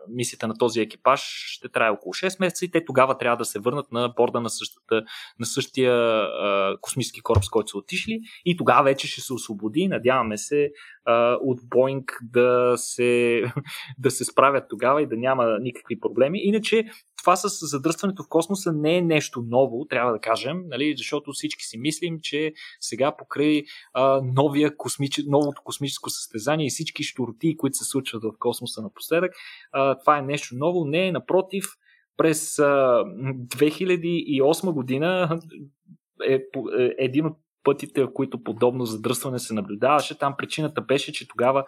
мисията 0.09 0.47
на 0.47 0.57
този 0.57 0.81
екипаж 0.81 1.21
ще 1.47 1.69
трае 1.69 1.89
около 1.89 2.13
6 2.13 2.39
месеца 2.39 2.65
и 2.65 2.71
те 2.71 2.85
тогава 2.85 3.17
трябва 3.17 3.37
да 3.37 3.45
се 3.45 3.59
върнат 3.59 3.91
на 3.91 4.09
борда 4.09 4.41
на, 4.41 4.49
същата, 4.49 5.03
на 5.39 5.45
същия 5.45 5.93
а, 5.93 6.77
космически 6.81 7.21
кораб, 7.21 7.43
с 7.43 7.49
който 7.49 7.67
са 7.67 7.77
отишли 7.77 8.21
и 8.45 8.57
тогава 8.57 8.83
вече 8.83 9.07
ще 9.07 9.21
се 9.21 9.33
освободи. 9.33 9.87
Надяваме 9.87 10.37
се 10.37 10.71
от 11.41 11.59
Боинг 11.69 12.19
да 12.23 12.73
се, 12.77 13.43
да 13.97 14.11
се 14.11 14.25
справят 14.25 14.63
тогава 14.69 15.01
и 15.01 15.07
да 15.07 15.17
няма 15.17 15.57
никакви 15.59 15.99
проблеми. 15.99 16.39
Иначе 16.43 16.85
това 17.21 17.35
с 17.35 17.67
задръстването 17.67 18.23
в 18.23 18.29
космоса 18.29 18.71
не 18.73 18.97
е 18.97 19.01
нещо 19.01 19.43
ново, 19.47 19.85
трябва 19.85 20.11
да 20.11 20.19
кажем, 20.19 20.63
нали, 20.67 20.93
защото 20.97 21.31
всички 21.31 21.63
си 21.63 21.77
мислим, 21.77 22.19
че 22.21 22.53
сега 22.79 23.15
покрай 23.17 23.63
а, 23.93 24.21
новия 24.23 24.77
космич... 24.77 25.21
новото 25.27 25.61
космическо 25.63 26.09
състезание 26.09 26.67
и 26.67 26.69
всички 26.69 27.03
штурти, 27.03 27.57
които 27.57 27.77
се 27.77 27.85
случват 27.85 28.23
в 28.23 28.31
космоса 28.39 28.81
напоследък, 28.81 29.31
а, 29.71 29.99
това 29.99 30.17
е 30.17 30.21
нещо 30.21 30.55
ново. 30.55 30.85
Не, 30.85 31.11
напротив, 31.11 31.65
през 32.17 32.59
а, 32.59 33.03
2008 33.03 34.71
година 34.73 35.39
е, 36.27 36.33
е 36.33 36.41
един 36.97 37.25
от 37.25 37.37
пътите, 37.63 38.03
в 38.03 38.13
които 38.13 38.43
подобно 38.43 38.85
задръстване 38.85 39.39
се 39.39 39.53
наблюдаваше. 39.53 40.17
Там 40.17 40.35
причината 40.37 40.81
беше, 40.81 41.13
че 41.13 41.27
тогава 41.27 41.65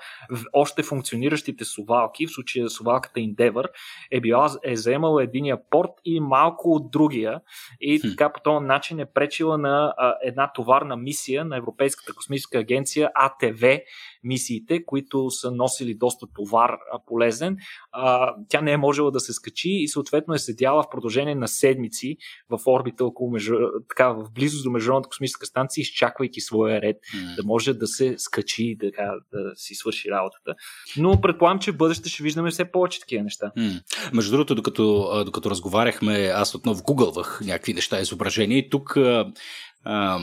още 0.53 0.83
функциониращите 0.83 1.65
сувалки, 1.65 2.27
в 2.27 2.31
случая 2.31 2.69
сувалката 2.69 3.19
Endeavor, 3.19 3.67
е, 4.11 4.21
била, 4.21 4.55
е 4.63 4.75
заемала 4.75 5.23
единия 5.23 5.57
порт 5.69 5.91
и 6.05 6.19
малко 6.19 6.71
от 6.71 6.91
другия. 6.91 7.41
И 7.81 8.01
така 8.01 8.33
по 8.33 8.39
този 8.39 8.65
начин 8.65 8.99
е 8.99 9.05
пречила 9.05 9.57
на 9.57 9.93
а, 9.97 10.15
една 10.23 10.51
товарна 10.53 10.95
мисия 10.95 11.45
на 11.45 11.57
Европейската 11.57 12.13
космическа 12.13 12.57
агенция 12.57 13.11
АТВ 13.15 13.79
мисиите, 14.23 14.85
които 14.85 15.31
са 15.31 15.51
носили 15.51 15.95
доста 15.95 16.27
товар 16.35 16.77
полезен, 17.07 17.57
а, 17.91 18.35
тя 18.49 18.61
не 18.61 18.71
е 18.71 18.77
можела 18.77 19.11
да 19.11 19.19
се 19.19 19.33
скачи 19.33 19.69
и 19.69 19.87
съответно 19.87 20.33
е 20.33 20.39
седяла 20.39 20.83
в 20.83 20.89
продължение 20.91 21.35
на 21.35 21.47
седмици 21.47 22.17
в 22.49 22.59
орбита 22.67 23.05
около 23.05 23.31
между, 23.31 23.55
така, 23.89 24.09
в 24.09 24.31
близост 24.33 24.63
до 24.63 24.71
Международната 24.71 25.09
космическа 25.09 25.45
станция, 25.45 25.81
изчаквайки 25.81 26.41
своя 26.41 26.81
ред, 26.81 26.97
mm. 27.15 27.35
да 27.35 27.43
може 27.43 27.73
да 27.73 27.87
се 27.87 28.15
скачи 28.17 28.63
и 28.63 28.75
да, 28.75 28.91
да 29.33 29.51
си 29.55 29.75
свърши 29.75 30.11
работата. 30.11 30.55
Но 30.97 31.21
предполагам, 31.21 31.59
че 31.59 31.71
в 31.71 31.77
бъдеще 31.77 32.09
ще 32.09 32.23
виждаме 32.23 32.51
все 32.51 32.71
повече 32.71 32.99
такива 32.99 33.23
неща. 33.23 33.51
Mm. 33.57 33.83
Между 34.13 34.31
другото, 34.31 34.55
докато, 34.55 35.23
докато 35.25 35.49
разговаряхме, 35.49 36.31
аз 36.33 36.55
отново 36.55 36.83
гугълвах 36.83 37.41
някакви 37.45 37.73
неща, 37.73 37.99
изображения 37.99 38.57
и 38.57 38.69
тук 38.69 38.97
а, 38.97 40.19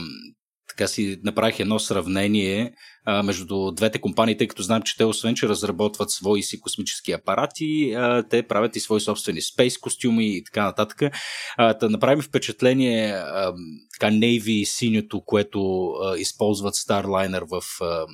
така 0.81 0.87
си 0.87 1.19
направих 1.23 1.59
едно 1.59 1.79
сравнение 1.79 2.73
а, 3.05 3.23
между 3.23 3.71
двете 3.71 4.01
компании, 4.01 4.37
тъй 4.37 4.47
като 4.47 4.63
знам, 4.63 4.81
че 4.81 4.97
те 4.97 5.05
освен, 5.05 5.35
че 5.35 5.49
разработват 5.49 6.11
свои 6.11 6.43
си 6.43 6.61
космически 6.61 7.11
апарати, 7.11 7.93
а, 7.93 8.23
те 8.29 8.43
правят 8.43 8.75
и 8.75 8.79
свои 8.79 8.99
собствени 8.99 9.41
спейс 9.41 9.77
костюми 9.77 10.37
и 10.37 10.43
така 10.43 10.63
нататък. 10.63 11.01
А, 11.57 11.73
да 11.73 11.89
направим 11.89 12.21
впечатление 12.21 13.11
а, 13.11 13.53
така 13.99 14.13
Navy 14.13 14.63
синьото, 14.63 15.21
което 15.21 15.87
а, 15.87 16.17
използват 16.17 16.73
Starliner 16.73 17.43
в 17.49 17.61
а, 17.81 18.05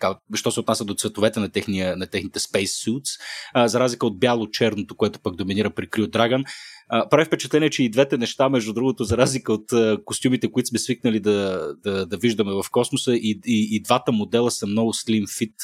така, 0.00 0.18
що 0.34 0.50
се 0.50 0.60
отнася 0.60 0.84
до 0.84 0.94
цветовете 0.94 1.40
на, 1.40 1.48
техния, 1.48 1.96
на 1.96 2.06
техните 2.06 2.38
Space 2.38 2.88
Suits, 2.88 3.20
а, 3.54 3.68
за 3.68 3.80
разлика 3.80 4.06
от 4.06 4.18
бяло-черното, 4.18 4.96
което 4.96 5.20
пък 5.20 5.36
доминира 5.36 5.70
при 5.70 5.88
Crew 5.88 6.06
Dragon. 6.06 6.44
А, 6.88 7.08
прави 7.08 7.24
впечатление, 7.24 7.70
че 7.70 7.82
и 7.82 7.90
двете 7.90 8.18
неща, 8.18 8.48
между 8.48 8.72
другото, 8.72 9.04
за 9.04 9.16
разлика 9.16 9.52
от 9.52 9.72
а, 9.72 9.98
костюмите, 10.04 10.52
които 10.52 10.68
сме 10.68 10.78
свикнали 10.78 11.20
да, 11.20 11.68
да, 11.84 12.06
да 12.06 12.16
виждаме 12.16 12.52
в 12.52 12.64
космоса, 12.70 13.14
и, 13.14 13.40
и, 13.46 13.68
и 13.76 13.82
двата 13.82 14.12
модела 14.12 14.50
са 14.50 14.66
много 14.66 14.92
slim 14.92 15.26
fit. 15.26 15.54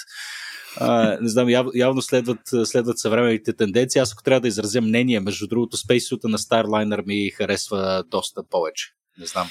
А, 0.77 1.19
не 1.21 1.29
знам, 1.29 1.49
яв, 1.49 1.67
явно 1.75 2.03
следват, 2.03 2.41
следват 2.65 2.99
съвременните 2.99 3.53
тенденции. 3.53 4.01
Аз 4.01 4.13
ако 4.13 4.23
трябва 4.23 4.41
да 4.41 4.49
изразя 4.49 4.81
мнение, 4.81 5.21
между 5.21 5.47
другото, 5.47 5.77
Space 5.77 6.29
на 6.29 6.39
Starliner 6.39 7.07
ми 7.07 7.31
харесва 7.31 8.05
доста 8.11 8.43
повече. 8.51 8.87
Не 9.19 9.27
знам. 9.27 9.49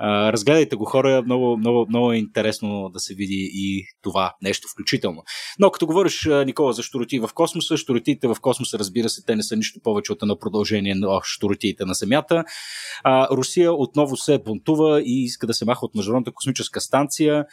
Разгледайте 0.00 0.76
го 0.76 0.84
хора, 0.84 1.22
много, 1.22 1.56
много, 1.56 1.86
много 1.88 2.12
е 2.12 2.16
интересно 2.16 2.88
да 2.88 3.00
се 3.00 3.14
види 3.14 3.50
и 3.54 3.84
това 4.02 4.34
нещо 4.42 4.68
включително. 4.68 5.22
Но 5.58 5.70
като 5.70 5.86
говориш, 5.86 6.28
Никола, 6.46 6.72
за 6.72 6.82
штороти 6.82 7.18
в 7.18 7.30
космоса, 7.34 7.76
щуротиите 7.76 8.28
в 8.28 8.36
космоса, 8.40 8.78
разбира 8.78 9.08
се, 9.08 9.24
те 9.26 9.36
не 9.36 9.42
са 9.42 9.56
нищо 9.56 9.80
повече 9.84 10.12
от 10.12 10.22
едно 10.22 10.38
продължение 10.38 10.94
на 10.94 11.20
щуротиите 11.22 11.84
на 11.84 11.94
Земята. 11.94 12.44
А, 13.04 13.28
Русия 13.36 13.72
отново 13.72 14.16
се 14.16 14.38
бунтува 14.38 15.02
и 15.02 15.24
иска 15.24 15.46
да 15.46 15.54
се 15.54 15.64
маха 15.64 15.86
от 15.86 15.94
Международната 15.94 16.32
космическа 16.34 16.80
станция. 16.80 17.44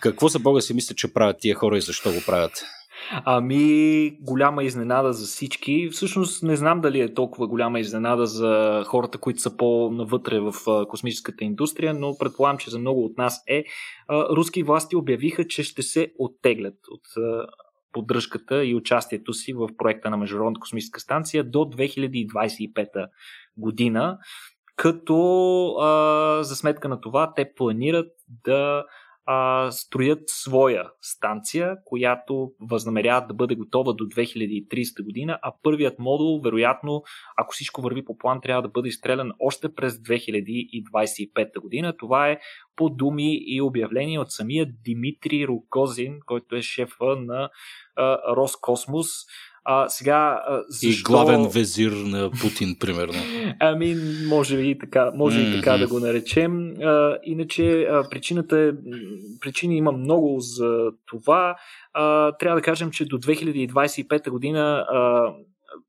Какво 0.00 0.28
за 0.28 0.38
Бога 0.38 0.60
си 0.60 0.74
мисля, 0.74 0.94
че 0.94 1.12
правят 1.12 1.36
тия 1.40 1.54
хора 1.54 1.78
и 1.78 1.80
защо 1.80 2.12
го 2.12 2.18
правят? 2.26 2.64
Ами, 3.10 4.10
голяма 4.20 4.64
изненада 4.64 5.12
за 5.12 5.26
всички. 5.26 5.88
Всъщност 5.92 6.42
не 6.42 6.56
знам 6.56 6.80
дали 6.80 7.00
е 7.00 7.14
толкова 7.14 7.48
голяма 7.48 7.80
изненада 7.80 8.26
за 8.26 8.84
хората, 8.86 9.18
които 9.18 9.40
са 9.40 9.56
по-навътре 9.56 10.40
в 10.40 10.52
космическата 10.88 11.44
индустрия, 11.44 11.94
но 11.94 12.18
предполагам, 12.18 12.58
че 12.58 12.70
за 12.70 12.78
много 12.78 13.04
от 13.04 13.18
нас 13.18 13.42
е. 13.46 13.64
Руски 14.10 14.62
власти 14.62 14.96
обявиха, 14.96 15.46
че 15.46 15.62
ще 15.62 15.82
се 15.82 16.12
оттеглят 16.18 16.74
от 16.90 17.02
поддръжката 17.92 18.64
и 18.64 18.74
участието 18.74 19.32
си 19.32 19.52
в 19.52 19.68
проекта 19.78 20.10
на 20.10 20.16
Международната 20.16 20.60
космическа 20.60 21.00
станция 21.00 21.44
до 21.44 21.58
2025 21.58 23.08
година, 23.56 24.18
като 24.76 25.16
а, 25.80 26.42
за 26.42 26.56
сметка 26.56 26.88
на 26.88 27.00
това 27.00 27.32
те 27.34 27.52
планират 27.54 28.12
да 28.44 28.84
а, 29.30 29.70
строят 29.70 30.22
своя 30.26 30.90
станция, 31.00 31.76
която 31.84 32.50
възнамеряват 32.60 33.28
да 33.28 33.34
бъде 33.34 33.54
готова 33.54 33.92
до 33.92 34.04
2030 34.04 35.04
година, 35.04 35.38
а 35.42 35.52
първият 35.62 35.98
модул, 35.98 36.40
вероятно, 36.40 37.02
ако 37.36 37.52
всичко 37.52 37.82
върви 37.82 38.04
по 38.04 38.18
план, 38.18 38.40
трябва 38.40 38.62
да 38.62 38.68
бъде 38.68 38.88
изстрелян 38.88 39.32
още 39.40 39.74
през 39.74 39.94
2025 39.94 41.60
година. 41.60 41.96
Това 41.96 42.28
е 42.28 42.38
по 42.76 42.88
думи 42.90 43.38
и 43.46 43.62
обявление 43.62 44.18
от 44.18 44.32
самия 44.32 44.66
Димитрий 44.84 45.46
Рукозин, 45.46 46.20
който 46.26 46.56
е 46.56 46.62
шефа 46.62 47.16
на 47.16 47.50
а, 47.96 48.18
Роскосмос. 48.36 49.08
А, 49.64 49.88
сега, 49.88 50.42
защо... 50.68 51.00
И 51.00 51.02
главен 51.02 51.48
везир 51.48 51.92
на 51.92 52.30
Путин, 52.30 52.76
примерно. 52.80 53.22
ами, 53.60 53.96
може 54.26 54.58
и 54.58 54.78
така, 54.78 55.12
може 55.14 55.40
mm-hmm. 55.40 55.54
и 55.54 55.56
така 55.56 55.78
да 55.78 55.88
го 55.88 56.00
наречем. 56.00 56.74
А, 56.82 57.18
иначе 57.24 57.82
а, 57.82 58.08
причината 58.10 58.58
е, 58.58 58.72
причини 59.40 59.76
има 59.76 59.92
много 59.92 60.40
за 60.40 60.90
това. 61.06 61.56
А, 61.92 62.32
трябва 62.32 62.56
да 62.56 62.62
кажем, 62.62 62.90
че 62.90 63.04
до 63.04 63.18
2025 63.18 64.30
година 64.30 64.86
а, 64.92 65.32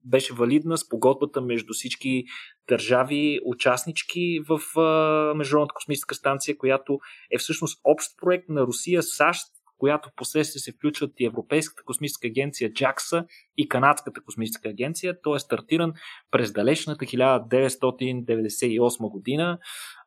беше 0.06 0.34
валидна 0.34 0.78
с 0.78 0.90
погодбата 0.90 1.42
между 1.42 1.74
всички 1.74 2.24
държави, 2.70 3.40
участнички 3.46 4.40
в 4.50 4.80
а, 4.80 5.34
Международната 5.34 5.74
космическа 5.74 6.16
станция, 6.16 6.58
която 6.58 7.00
е 7.32 7.38
всъщност 7.38 7.82
общ 7.84 8.12
проект 8.22 8.50
на 8.50 8.62
Русия, 8.62 9.04
САЩ, 9.04 9.48
която 9.80 10.10
последствие 10.16 10.60
се 10.60 10.72
включват 10.72 11.12
и 11.20 11.26
Европейската 11.26 11.84
космическа 11.84 12.28
агенция 12.28 12.72
JAXA 12.72 13.26
и 13.58 13.70
Канадската 13.70 14.22
космическа 14.22 14.70
агенция. 14.70 15.22
Той 15.22 15.36
е 15.36 15.40
стартиран 15.40 15.94
през 16.32 16.52
далечната 16.52 17.06
1998 17.06 19.12
година. 19.12 19.60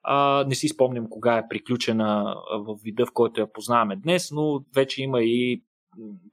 А, 0.03 0.45
не 0.49 0.55
си 0.55 0.69
спомням 0.69 1.07
кога 1.11 1.39
е 1.39 1.49
приключена 1.49 2.37
в 2.53 2.77
вида, 2.85 3.07
в 3.07 3.13
който 3.13 3.41
я 3.41 3.53
познаваме 3.53 3.97
днес, 3.97 4.31
но 4.31 4.65
вече 4.75 5.03
има 5.03 5.23
и 5.23 5.63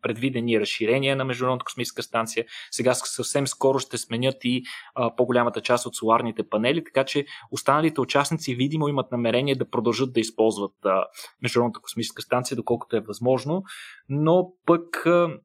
предвидени 0.01 0.59
разширения 0.59 1.15
на 1.15 1.25
Международната 1.25 1.65
космическа 1.65 2.03
станция. 2.03 2.45
Сега 2.71 2.93
съвсем 2.93 3.47
скоро 3.47 3.79
ще 3.79 3.97
сменят 3.97 4.35
и 4.43 4.63
а, 4.95 5.15
по-голямата 5.15 5.61
част 5.61 5.85
от 5.85 5.95
соларните 5.95 6.49
панели, 6.49 6.83
така 6.83 7.05
че 7.05 7.25
останалите 7.51 8.01
участници 8.01 8.55
видимо 8.55 8.87
имат 8.87 9.11
намерение 9.11 9.55
да 9.55 9.69
продължат 9.69 10.13
да 10.13 10.19
използват 10.19 10.75
а, 10.85 11.05
Международната 11.41 11.79
космическа 11.79 12.21
станция, 12.21 12.55
доколкото 12.55 12.95
е 12.95 12.99
възможно, 13.07 13.63
но 14.09 14.53
пък 14.65 15.05
а, 15.05 15.39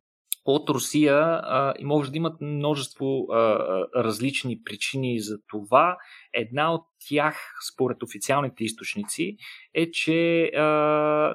от 0.45 0.71
Русия 0.71 1.17
а, 1.17 1.75
и 1.79 1.85
може 1.85 2.11
да 2.11 2.17
имат 2.17 2.41
множество 2.41 3.27
а, 3.33 3.59
различни 3.97 4.63
причини 4.65 5.21
за 5.21 5.39
това. 5.49 5.97
Една 6.35 6.75
от 6.75 6.85
тях, 7.09 7.55
според 7.73 8.03
официалните 8.03 8.65
източници, 8.65 9.37
е, 9.75 9.91
че 9.91 10.45
а, 10.45 11.35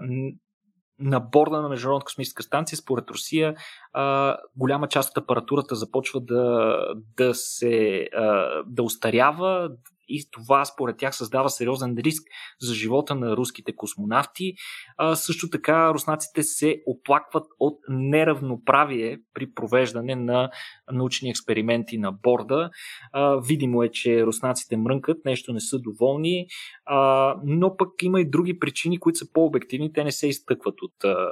на 0.99 1.19
борда 1.19 1.62
на 1.62 1.69
Международната 1.69 2.05
космическа 2.05 2.43
станция, 2.43 2.77
според 2.77 3.09
Русия, 3.09 3.55
а, 3.93 4.38
голяма 4.55 4.88
част 4.88 5.09
от 5.09 5.23
апаратурата 5.23 5.75
започва 5.75 6.21
да, 6.21 6.77
да 7.17 7.33
се 7.35 8.07
а, 8.15 8.49
да 8.65 8.83
устарява, 8.83 9.69
и 10.10 10.28
това 10.32 10.65
според 10.65 10.98
тях 10.98 11.15
създава 11.15 11.50
сериозен 11.50 11.95
риск 11.98 12.24
за 12.62 12.74
живота 12.74 13.15
на 13.15 13.38
руските 13.38 13.76
космонавти. 13.76 14.54
А, 14.98 15.15
също 15.15 15.50
така 15.50 15.93
руснаците 15.93 16.43
се 16.43 16.82
оплакват 16.88 17.45
от 17.60 17.80
неравноправие 17.89 19.19
при 19.34 19.54
провеждане 19.54 20.15
на 20.15 20.50
научни 20.91 21.30
експерименти 21.30 21.98
на 21.98 22.12
борда. 22.12 22.69
А, 23.13 23.36
видимо 23.36 23.84
е, 23.84 23.89
че 23.89 24.26
руснаците 24.26 24.78
мрънкат, 24.78 25.26
нещо 25.26 25.54
не 25.54 25.60
са 25.60 25.80
доволни, 25.80 26.48
а, 26.86 27.36
но 27.45 27.78
пък 27.78 27.89
има 28.04 28.22
и 28.22 28.30
други 28.30 28.60
причини, 28.60 29.00
които 29.00 29.17
са 29.19 29.32
по-обективни. 29.34 29.93
Те 29.93 30.04
не 30.04 30.12
се 30.12 30.28
изтъкват 30.28 30.82
от 30.82 31.04
а, 31.04 31.32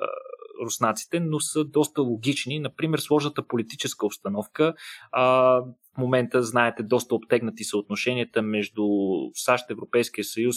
руснаците, 0.64 1.20
но 1.20 1.40
са 1.40 1.66
доста 1.66 2.02
логични. 2.02 2.60
Например, 2.60 3.00
сложната 3.00 3.48
политическа 3.48 4.06
обстановка. 4.06 4.74
А, 5.12 5.62
момента, 5.98 6.44
знаете, 6.44 6.84
доста 6.84 7.16
обтегнати 7.16 7.64
са 7.64 7.78
отношенията 7.78 8.42
между 8.42 8.84
САЩ, 9.34 9.72
Европейския 9.72 10.24
съюз 10.24 10.56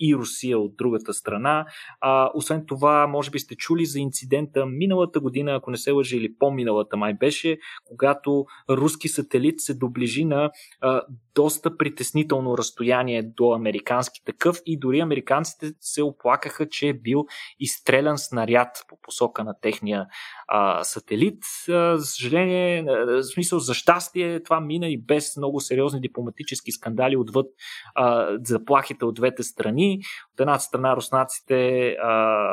и 0.00 0.14
Русия 0.14 0.58
от 0.58 0.76
другата 0.76 1.14
страна. 1.14 1.66
А, 2.00 2.30
освен 2.34 2.64
това, 2.66 3.06
може 3.06 3.30
би 3.30 3.38
сте 3.38 3.56
чули 3.56 3.86
за 3.86 3.98
инцидента 3.98 4.66
миналата 4.66 5.20
година, 5.20 5.54
ако 5.54 5.70
не 5.70 5.76
се 5.76 5.90
лъжи, 5.90 6.16
или 6.16 6.34
по-миналата 6.38 6.96
май 6.96 7.14
беше, 7.14 7.58
когато 7.84 8.46
руски 8.70 9.08
сателит 9.08 9.60
се 9.60 9.74
доближи 9.74 10.24
на 10.24 10.50
а, 10.80 11.02
доста 11.34 11.76
притеснително 11.76 12.58
разстояние 12.58 13.22
до 13.22 13.52
американски 13.52 14.20
такъв 14.24 14.58
и 14.66 14.78
дори 14.78 15.00
американците 15.00 15.72
се 15.80 16.02
оплакаха, 16.02 16.68
че 16.68 16.88
е 16.88 16.94
бил 16.94 17.26
изстрелян 17.60 18.18
снаряд 18.18 18.84
по 18.88 18.98
посока 19.02 19.44
на 19.44 19.54
техния 19.62 20.06
а, 20.48 20.84
сателит. 20.84 21.44
А, 21.68 21.96
за 21.96 22.04
съжаление, 22.04 22.82
в 22.82 23.22
смисъл 23.22 23.58
за 23.58 23.74
щастие, 23.74 24.42
това 24.42 24.60
мина 24.60 24.79
и 24.88 25.02
без 25.02 25.36
много 25.36 25.60
сериозни 25.60 26.00
дипломатически 26.00 26.72
скандали 26.72 27.16
отвъд 27.16 27.46
а, 27.94 28.36
заплахите 28.44 29.04
от 29.04 29.14
двете 29.14 29.42
страни. 29.42 30.00
От 30.34 30.40
една 30.40 30.58
страна 30.58 30.96
руснаците, 30.96 31.88
а, 32.02 32.48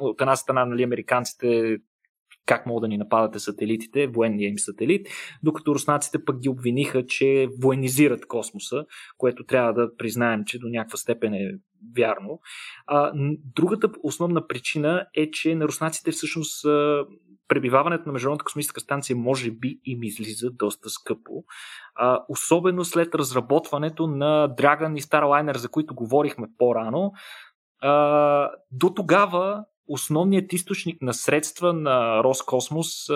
от 0.00 0.20
една 0.20 0.36
страна 0.36 0.64
нали, 0.64 0.82
американците 0.82 1.78
как 2.46 2.66
могат 2.66 2.80
да 2.80 2.88
ни 2.88 2.98
нападате 2.98 3.38
сателитите, 3.38 4.06
военния 4.06 4.48
им 4.48 4.58
сателит, 4.58 5.06
докато 5.42 5.74
руснаците 5.74 6.24
пък 6.24 6.38
ги 6.38 6.48
обвиниха, 6.48 7.06
че 7.06 7.48
военизират 7.62 8.26
космоса, 8.26 8.84
което 9.18 9.44
трябва 9.44 9.72
да 9.72 9.96
признаем, 9.96 10.44
че 10.46 10.58
до 10.58 10.68
някаква 10.68 10.96
степен 10.96 11.34
е 11.34 11.50
вярно. 11.96 12.40
А, 12.86 13.12
другата 13.56 13.90
основна 14.02 14.46
причина 14.46 15.06
е, 15.14 15.30
че 15.30 15.54
на 15.54 15.64
руснаците 15.64 16.10
всъщност 16.10 16.66
пребиваването 17.50 18.02
на 18.06 18.12
Международната 18.12 18.44
космическа 18.44 18.80
станция 18.80 19.16
може 19.16 19.50
би 19.50 19.80
им 19.84 20.02
излиза 20.02 20.50
доста 20.50 20.90
скъпо. 20.90 21.44
А, 21.94 22.24
особено 22.28 22.84
след 22.84 23.14
разработването 23.14 24.06
на 24.06 24.54
Dragon 24.58 24.98
и 24.98 25.02
Starliner, 25.02 25.56
за 25.56 25.68
които 25.68 25.94
говорихме 25.94 26.46
по-рано. 26.58 27.12
А, 27.80 28.50
до 28.70 28.94
тогава 28.94 29.64
основният 29.92 30.52
източник 30.52 31.02
на 31.02 31.14
средства 31.14 31.72
на 31.72 32.24
Роскосмос, 32.24 33.06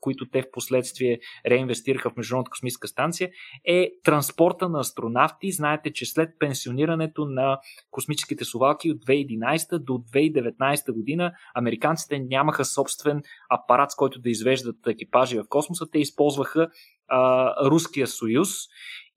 които 0.00 0.30
те 0.30 0.42
в 0.42 0.50
последствие 0.52 1.18
реинвестираха 1.46 2.10
в 2.10 2.16
Международната 2.16 2.50
космическа 2.50 2.88
станция, 2.88 3.30
е 3.64 3.90
транспорта 4.04 4.68
на 4.68 4.80
астронавти. 4.80 5.52
Знаете, 5.52 5.92
че 5.92 6.06
след 6.06 6.30
пенсионирането 6.38 7.24
на 7.24 7.58
космическите 7.90 8.44
совалки 8.44 8.90
от 8.90 8.98
2011 8.98 9.78
до 9.78 9.92
2019 9.92 10.92
година, 10.92 11.32
американците 11.54 12.18
нямаха 12.18 12.64
собствен 12.64 13.22
апарат, 13.50 13.90
с 13.90 13.94
който 13.94 14.20
да 14.20 14.30
извеждат 14.30 14.86
екипажи 14.86 15.38
в 15.38 15.44
космоса. 15.48 15.90
Те 15.92 15.98
използваха 15.98 16.68
а, 17.08 17.54
Руския 17.70 18.06
съюз 18.06 18.48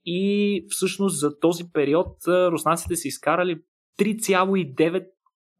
и 0.05 0.65
всъщност 0.69 1.19
за 1.19 1.39
този 1.39 1.63
период 1.73 2.17
руснаците 2.27 2.95
са 2.95 3.07
изкарали 3.07 3.61
3,9 3.99 5.05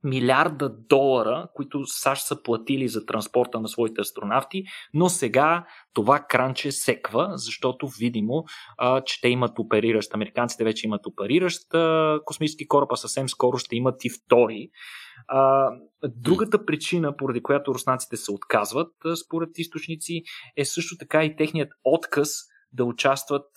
милиарда 0.06 0.70
долара, 0.90 1.48
които 1.54 1.86
САЩ 1.86 2.26
са 2.26 2.44
платили 2.44 2.88
за 2.88 3.06
транспорта 3.06 3.60
на 3.60 3.68
своите 3.68 4.02
астронавти, 4.02 4.64
но 4.94 5.10
сега 5.10 5.66
това 5.94 6.20
кранче 6.20 6.72
секва, 6.72 7.32
защото 7.36 7.88
видимо, 8.00 8.44
а, 8.78 9.02
че 9.02 9.22
те 9.22 9.30
имат 9.30 9.60
опериращ, 9.60 10.14
американците 10.14 10.64
вече 10.64 10.88
имат 10.88 11.06
опериращ 11.06 11.74
а, 11.74 12.20
космически 12.26 12.68
кораб, 12.68 12.90
а 12.92 12.96
съвсем 12.96 13.30
скоро 13.30 13.58
ще 13.58 13.76
имат 13.76 14.06
и 14.06 14.10
втори. 14.10 14.70
А, 15.28 15.70
другата 16.04 16.66
причина, 16.66 17.18
поради 17.18 17.44
която 17.44 17.74
руснаците 17.74 18.18
се 18.18 18.32
отказват, 18.32 18.94
според 19.26 19.50
източници, 19.58 20.22
е 20.58 20.66
също 20.66 20.98
така 21.00 21.24
и 21.24 21.36
техният 21.36 21.70
отказ 21.84 22.30
да 22.76 22.86
участват, 22.86 23.48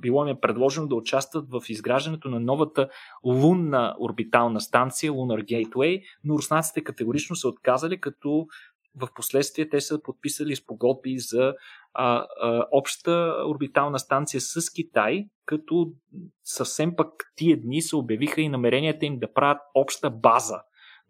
било 0.00 0.24
ми 0.24 0.30
е 0.30 0.40
предложено 0.40 0.86
да 0.86 0.94
участват 0.94 1.50
в 1.50 1.62
изграждането 1.68 2.28
на 2.28 2.40
новата 2.40 2.88
лунна 3.24 3.96
орбитална 4.00 4.60
станция 4.60 5.12
Lunar 5.12 5.44
Gateway, 5.44 6.02
но 6.24 6.34
руснаците 6.34 6.84
категорично 6.84 7.36
са 7.36 7.48
отказали, 7.48 8.00
като 8.00 8.46
в 8.96 9.08
последствие 9.14 9.68
те 9.68 9.80
са 9.80 10.02
подписали 10.02 10.56
спогодби 10.56 11.18
за 11.18 11.54
а, 11.94 12.26
а, 12.40 12.66
обща 12.72 13.34
орбитална 13.46 13.98
станция 13.98 14.40
с 14.40 14.72
Китай, 14.72 15.24
като 15.46 15.92
съвсем 16.44 16.96
пък 16.96 17.08
тия 17.36 17.60
дни 17.60 17.82
се 17.82 17.96
обявиха 17.96 18.40
и 18.40 18.48
намеренията 18.48 19.06
им 19.06 19.18
да 19.18 19.32
правят 19.32 19.58
обща 19.74 20.10
база 20.10 20.60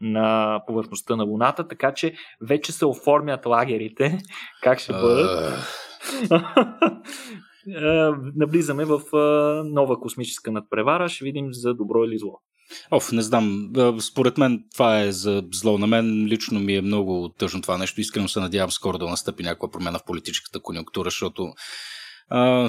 на 0.01 0.61
повърхността 0.66 1.16
на 1.16 1.24
Луната, 1.24 1.68
така 1.68 1.95
че 1.95 2.14
вече 2.41 2.72
се 2.72 2.87
оформят 2.87 3.47
лагерите, 3.47 4.18
как 4.62 4.79
ще 4.79 4.93
бъдат. 4.93 5.86
Е, 7.68 8.11
наблизаме 8.36 8.84
в 8.84 9.00
е, 9.14 9.16
нова 9.68 10.00
космическа 10.00 10.52
надпревара. 10.52 11.09
Ще 11.09 11.24
видим 11.24 11.54
за 11.54 11.74
добро 11.74 12.04
или 12.04 12.18
зло. 12.18 12.40
Оф, 12.90 13.12
не 13.12 13.22
знам. 13.22 13.72
Е, 13.78 14.00
според 14.00 14.38
мен 14.38 14.64
това 14.74 15.00
е 15.00 15.12
за 15.12 15.42
зло. 15.52 15.78
На 15.78 15.86
мен 15.86 16.26
лично 16.26 16.61
ми 16.61 16.74
е 16.74 16.82
много 16.82 17.28
тъжно 17.38 17.62
това 17.62 17.78
нещо. 17.78 18.00
Искрено 18.00 18.28
се 18.28 18.40
надявам 18.40 18.70
скоро 18.70 18.98
да 18.98 19.07
настъпи 19.07 19.42
някаква 19.42 19.70
промена 19.70 19.98
в 19.98 20.04
политическата 20.04 20.61
конъюнктура, 20.61 21.07
защото 21.07 21.52
а, 22.28 22.68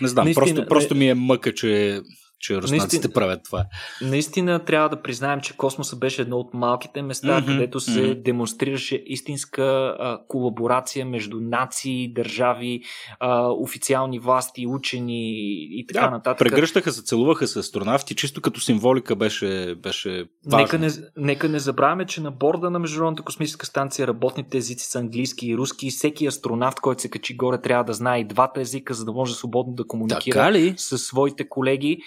не 0.00 0.08
знам, 0.08 0.24
Наистина, 0.24 0.44
просто, 0.44 0.66
просто 0.68 0.94
ми 0.94 1.08
е 1.08 1.14
мъка, 1.14 1.54
че 1.54 2.00
че 2.38 2.56
руснаците 2.56 2.96
наистина, 2.96 3.12
правят 3.12 3.40
това. 3.44 3.66
Наистина 4.02 4.64
трябва 4.64 4.88
да 4.88 5.02
признаем, 5.02 5.40
че 5.40 5.56
космоса 5.56 5.96
беше 5.96 6.22
едно 6.22 6.36
от 6.36 6.54
малките 6.54 7.02
места, 7.02 7.28
mm-hmm, 7.28 7.46
където 7.46 7.80
се 7.80 7.90
mm-hmm. 7.90 8.22
демонстрираше 8.22 9.02
истинска 9.06 9.62
а, 9.98 10.18
колаборация 10.28 11.06
между 11.06 11.40
нации, 11.40 12.12
държави, 12.12 12.82
а, 13.20 13.48
официални 13.48 14.18
власти, 14.18 14.66
учени 14.66 15.32
и 15.70 15.86
така 15.86 16.04
да, 16.04 16.10
нататък. 16.10 16.38
Прегръщаха 16.38 16.92
се, 16.92 17.02
целуваха 17.02 17.46
се 17.46 17.58
астронавти, 17.58 18.14
чисто 18.14 18.40
като 18.40 18.60
символика 18.60 19.16
беше, 19.16 19.74
беше 19.82 20.28
важно. 20.46 20.62
Нека 20.62 20.78
не, 20.78 20.88
нека 21.16 21.48
не 21.48 21.58
забравяме, 21.58 22.06
че 22.06 22.20
на 22.20 22.30
борда 22.30 22.70
на 22.70 22.78
Международната 22.78 23.22
космическа 23.22 23.66
станция 23.66 24.06
работните 24.06 24.58
езици 24.58 24.86
са 24.86 24.98
английски 24.98 25.46
и 25.46 25.56
руски. 25.56 25.90
Всеки 25.90 26.26
астронавт, 26.26 26.80
който 26.80 27.02
се 27.02 27.10
качи 27.10 27.36
горе, 27.36 27.60
трябва 27.60 27.84
да 27.84 27.92
знае 27.92 28.20
и 28.20 28.24
двата 28.24 28.60
езика, 28.60 28.94
за 28.94 29.04
да 29.04 29.12
може 29.12 29.34
свободно 29.34 29.74
да 29.74 29.86
комуникира 29.86 30.74
с 30.76 30.98
своите 30.98 31.48
колеги. 31.48 31.98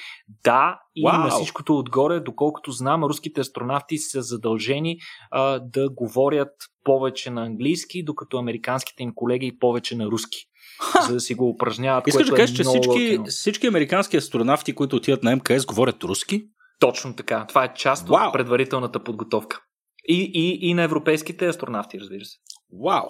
Да, 0.43 0.79
и 0.95 1.03
Wow. 1.03 1.23
на 1.23 1.29
всичкото 1.29 1.77
отгоре, 1.77 2.19
доколкото 2.19 2.71
знам, 2.71 3.03
руските 3.03 3.41
астронавти 3.41 3.97
са 3.97 4.21
задължени 4.21 4.97
а, 5.31 5.59
да 5.59 5.89
говорят 5.89 6.51
повече 6.83 7.29
на 7.29 7.45
английски, 7.45 8.03
докато 8.03 8.37
американските 8.37 9.03
им 9.03 9.11
колеги 9.15 9.57
повече 9.59 9.95
на 9.95 10.05
руски. 10.05 10.37
Ха! 10.81 11.01
За 11.01 11.13
да 11.13 11.19
си 11.19 11.35
го 11.35 11.49
упражняват. 11.49 12.07
Искаш 12.07 12.27
да 12.27 12.35
е 12.35 12.37
кажеш, 12.37 12.55
че 12.55 12.63
всички, 12.63 13.19
всички 13.27 13.67
американски 13.67 14.17
астронавти, 14.17 14.75
които 14.75 14.95
отиват 14.95 15.23
на 15.23 15.35
МКС, 15.35 15.65
говорят 15.65 16.03
руски? 16.03 16.43
Точно 16.79 17.15
така. 17.15 17.45
Това 17.49 17.63
е 17.63 17.73
част 17.73 18.07
wow. 18.07 18.27
от 18.27 18.33
предварителната 18.33 19.03
подготовка. 19.03 19.61
И, 20.07 20.31
и, 20.33 20.69
и 20.69 20.73
на 20.73 20.83
европейските 20.83 21.47
астронавти, 21.47 21.99
разбира 21.99 22.25
се. 22.25 22.37
Вау! 22.83 23.09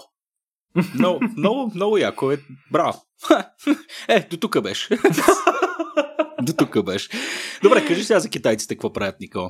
Много, 0.96 1.20
много, 1.38 1.72
много 1.76 1.98
яко 1.98 2.32
е. 2.32 2.38
Браво! 2.72 3.02
Е, 4.08 4.28
до 4.30 4.38
тук 4.38 4.62
беше. 4.62 5.00
До 6.54 6.66
тук 6.66 6.86
беше. 6.86 7.10
Добре, 7.64 7.86
кажи 7.86 8.04
сега 8.04 8.20
за 8.20 8.30
китайците 8.30 8.76
какво 8.76 8.94
правят, 8.94 9.16
Никол. 9.20 9.50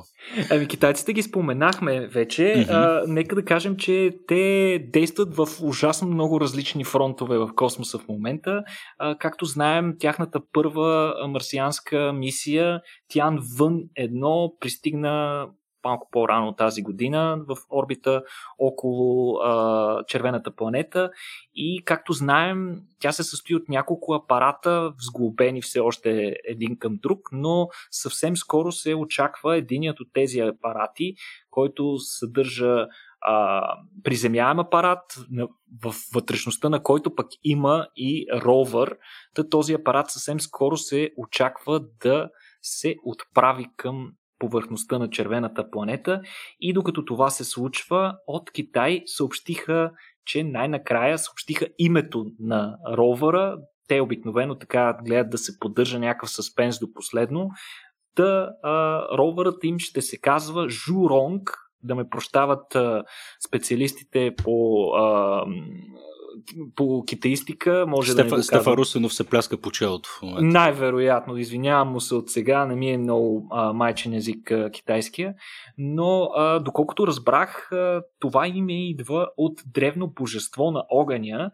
Ами, 0.50 0.68
китайците 0.68 1.12
ги 1.12 1.22
споменахме 1.22 2.06
вече. 2.06 2.42
Mm-hmm. 2.42 2.70
А, 2.70 3.04
нека 3.06 3.34
да 3.34 3.44
кажем, 3.44 3.76
че 3.76 4.10
те 4.28 4.78
действат 4.92 5.36
в 5.36 5.48
ужасно 5.62 6.08
много 6.08 6.40
различни 6.40 6.84
фронтове 6.84 7.38
в 7.38 7.50
космоса 7.54 7.98
в 7.98 8.08
момента. 8.08 8.62
А, 8.98 9.18
както 9.18 9.44
знаем, 9.44 9.94
тяхната 9.98 10.40
първа 10.52 11.14
марсианска 11.28 12.12
мисия 12.12 12.80
Тян 13.08 13.38
Вън 13.58 13.74
1 14.00 14.58
пристигна 14.60 15.46
малко 15.84 16.08
по-рано 16.12 16.54
тази 16.54 16.82
година 16.82 17.38
в 17.48 17.56
орбита 17.70 18.22
около 18.58 19.36
а, 19.36 20.04
червената 20.04 20.50
планета 20.50 21.10
и 21.54 21.82
както 21.84 22.12
знаем, 22.12 22.80
тя 23.00 23.12
се 23.12 23.22
състои 23.22 23.56
от 23.56 23.68
няколко 23.68 24.14
апарата, 24.14 24.92
взглобени 24.98 25.62
все 25.62 25.80
още 25.80 26.36
един 26.44 26.78
към 26.78 26.98
друг, 27.02 27.28
но 27.32 27.68
съвсем 27.90 28.36
скоро 28.36 28.72
се 28.72 28.94
очаква 28.94 29.56
единият 29.56 30.00
от 30.00 30.08
тези 30.12 30.40
апарати, 30.40 31.14
който 31.50 31.98
съдържа 31.98 32.86
а, 33.20 33.62
приземяем 34.04 34.58
апарат, 34.58 35.16
в 35.84 35.94
вътрешността 36.14 36.68
на 36.68 36.82
който 36.82 37.14
пък 37.14 37.26
има 37.44 37.86
и 37.96 38.26
ровър. 38.34 38.96
Та 39.34 39.48
този 39.48 39.74
апарат 39.74 40.10
съвсем 40.10 40.40
скоро 40.40 40.76
се 40.76 41.10
очаква 41.16 41.80
да 42.04 42.30
се 42.62 42.94
отправи 43.04 43.66
към 43.76 44.12
повърхността 44.40 44.98
на 44.98 45.10
червената 45.10 45.70
планета 45.70 46.20
и 46.60 46.72
докато 46.72 47.04
това 47.04 47.30
се 47.30 47.44
случва, 47.44 48.16
от 48.26 48.50
Китай 48.50 49.02
съобщиха, 49.06 49.90
че 50.26 50.44
най-накрая 50.44 51.18
съобщиха 51.18 51.66
името 51.78 52.26
на 52.40 52.76
ровъра. 52.96 53.56
Те 53.88 54.00
обикновено 54.00 54.58
така 54.58 54.98
гледат 55.04 55.30
да 55.30 55.38
се 55.38 55.58
поддържа 55.58 55.98
някакъв 55.98 56.30
съспенс 56.30 56.78
до 56.78 56.92
последно. 56.92 57.48
Та 58.14 58.50
а, 58.62 59.02
ровърът 59.18 59.64
им 59.64 59.78
ще 59.78 60.02
се 60.02 60.18
казва 60.18 60.68
Журонг, 60.68 61.58
да 61.82 61.94
ме 61.94 62.08
прощават 62.08 62.74
а, 62.74 63.04
специалистите 63.46 64.34
по 64.44 64.86
а, 64.94 65.44
по 66.76 67.04
китаистика 67.06 67.84
може 67.88 68.12
Стефа, 68.12 68.28
да 68.28 68.36
не 68.36 68.42
Стефа 68.42 68.76
Русенов 68.76 69.14
се 69.14 69.26
пляска 69.26 69.60
по 69.60 69.70
челото 69.70 70.08
в 70.18 70.22
момента. 70.22 70.42
Най-вероятно, 70.42 71.36
извинявам 71.36 71.88
му 71.88 72.00
се 72.00 72.14
от 72.14 72.30
сега, 72.30 72.66
не 72.66 72.76
ми 72.76 72.90
е 72.90 72.98
много 72.98 73.46
а, 73.50 73.72
майчен 73.72 74.14
език 74.14 74.50
а, 74.50 74.70
китайския, 74.70 75.34
но 75.78 76.30
а, 76.34 76.58
доколкото 76.58 77.06
разбрах, 77.06 77.72
а, 77.72 78.02
това 78.20 78.48
име 78.48 78.88
идва 78.88 79.28
от 79.36 79.60
древно 79.66 80.08
божество 80.08 80.70
на 80.70 80.84
огъня. 80.90 81.50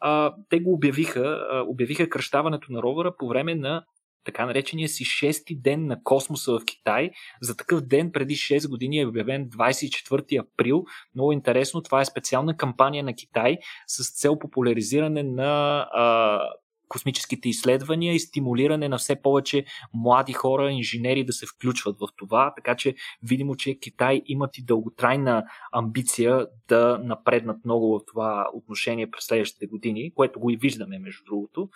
А, 0.00 0.34
те 0.50 0.60
го 0.60 0.72
обявиха, 0.72 1.20
а, 1.20 1.64
обявиха 1.68 2.08
кръщаването 2.08 2.72
на 2.72 2.82
ровъра 2.82 3.12
по 3.18 3.28
време 3.28 3.54
на 3.54 3.84
така 4.24 4.46
наречения 4.46 4.88
си 4.88 5.04
шести 5.04 5.60
ден 5.60 5.86
на 5.86 6.02
космоса 6.02 6.52
в 6.52 6.64
Китай. 6.64 7.10
За 7.42 7.56
такъв 7.56 7.80
ден 7.80 8.12
преди 8.12 8.34
6 8.34 8.68
години 8.68 9.00
е 9.00 9.06
обявен 9.06 9.48
24 9.48 10.40
април. 10.40 10.84
Много 11.14 11.32
интересно, 11.32 11.82
това 11.82 12.00
е 12.00 12.04
специална 12.04 12.56
кампания 12.56 13.04
на 13.04 13.14
Китай 13.14 13.58
с 13.86 14.20
цел 14.20 14.38
популяризиране 14.38 15.22
на 15.22 15.80
а, 15.92 16.40
космическите 16.88 17.48
изследвания 17.48 18.14
и 18.14 18.20
стимулиране 18.20 18.88
на 18.88 18.98
все 18.98 19.22
повече 19.22 19.64
млади 19.94 20.32
хора, 20.32 20.70
инженери 20.70 21.24
да 21.24 21.32
се 21.32 21.46
включват 21.46 21.96
в 21.98 22.08
това, 22.16 22.52
така 22.56 22.76
че 22.76 22.94
видимо, 23.22 23.56
че 23.56 23.78
Китай 23.78 24.22
имат 24.26 24.58
и 24.58 24.64
дълготрайна 24.64 25.44
амбиция 25.72 26.46
да 26.68 27.00
напреднат 27.04 27.64
много 27.64 27.98
в 27.98 28.06
това 28.06 28.46
отношение 28.54 29.10
през 29.10 29.24
следващите 29.24 29.66
години, 29.66 30.14
което 30.14 30.40
го 30.40 30.50
и 30.50 30.56
виждаме 30.56 30.98
между 30.98 31.24
другото. 31.24 31.68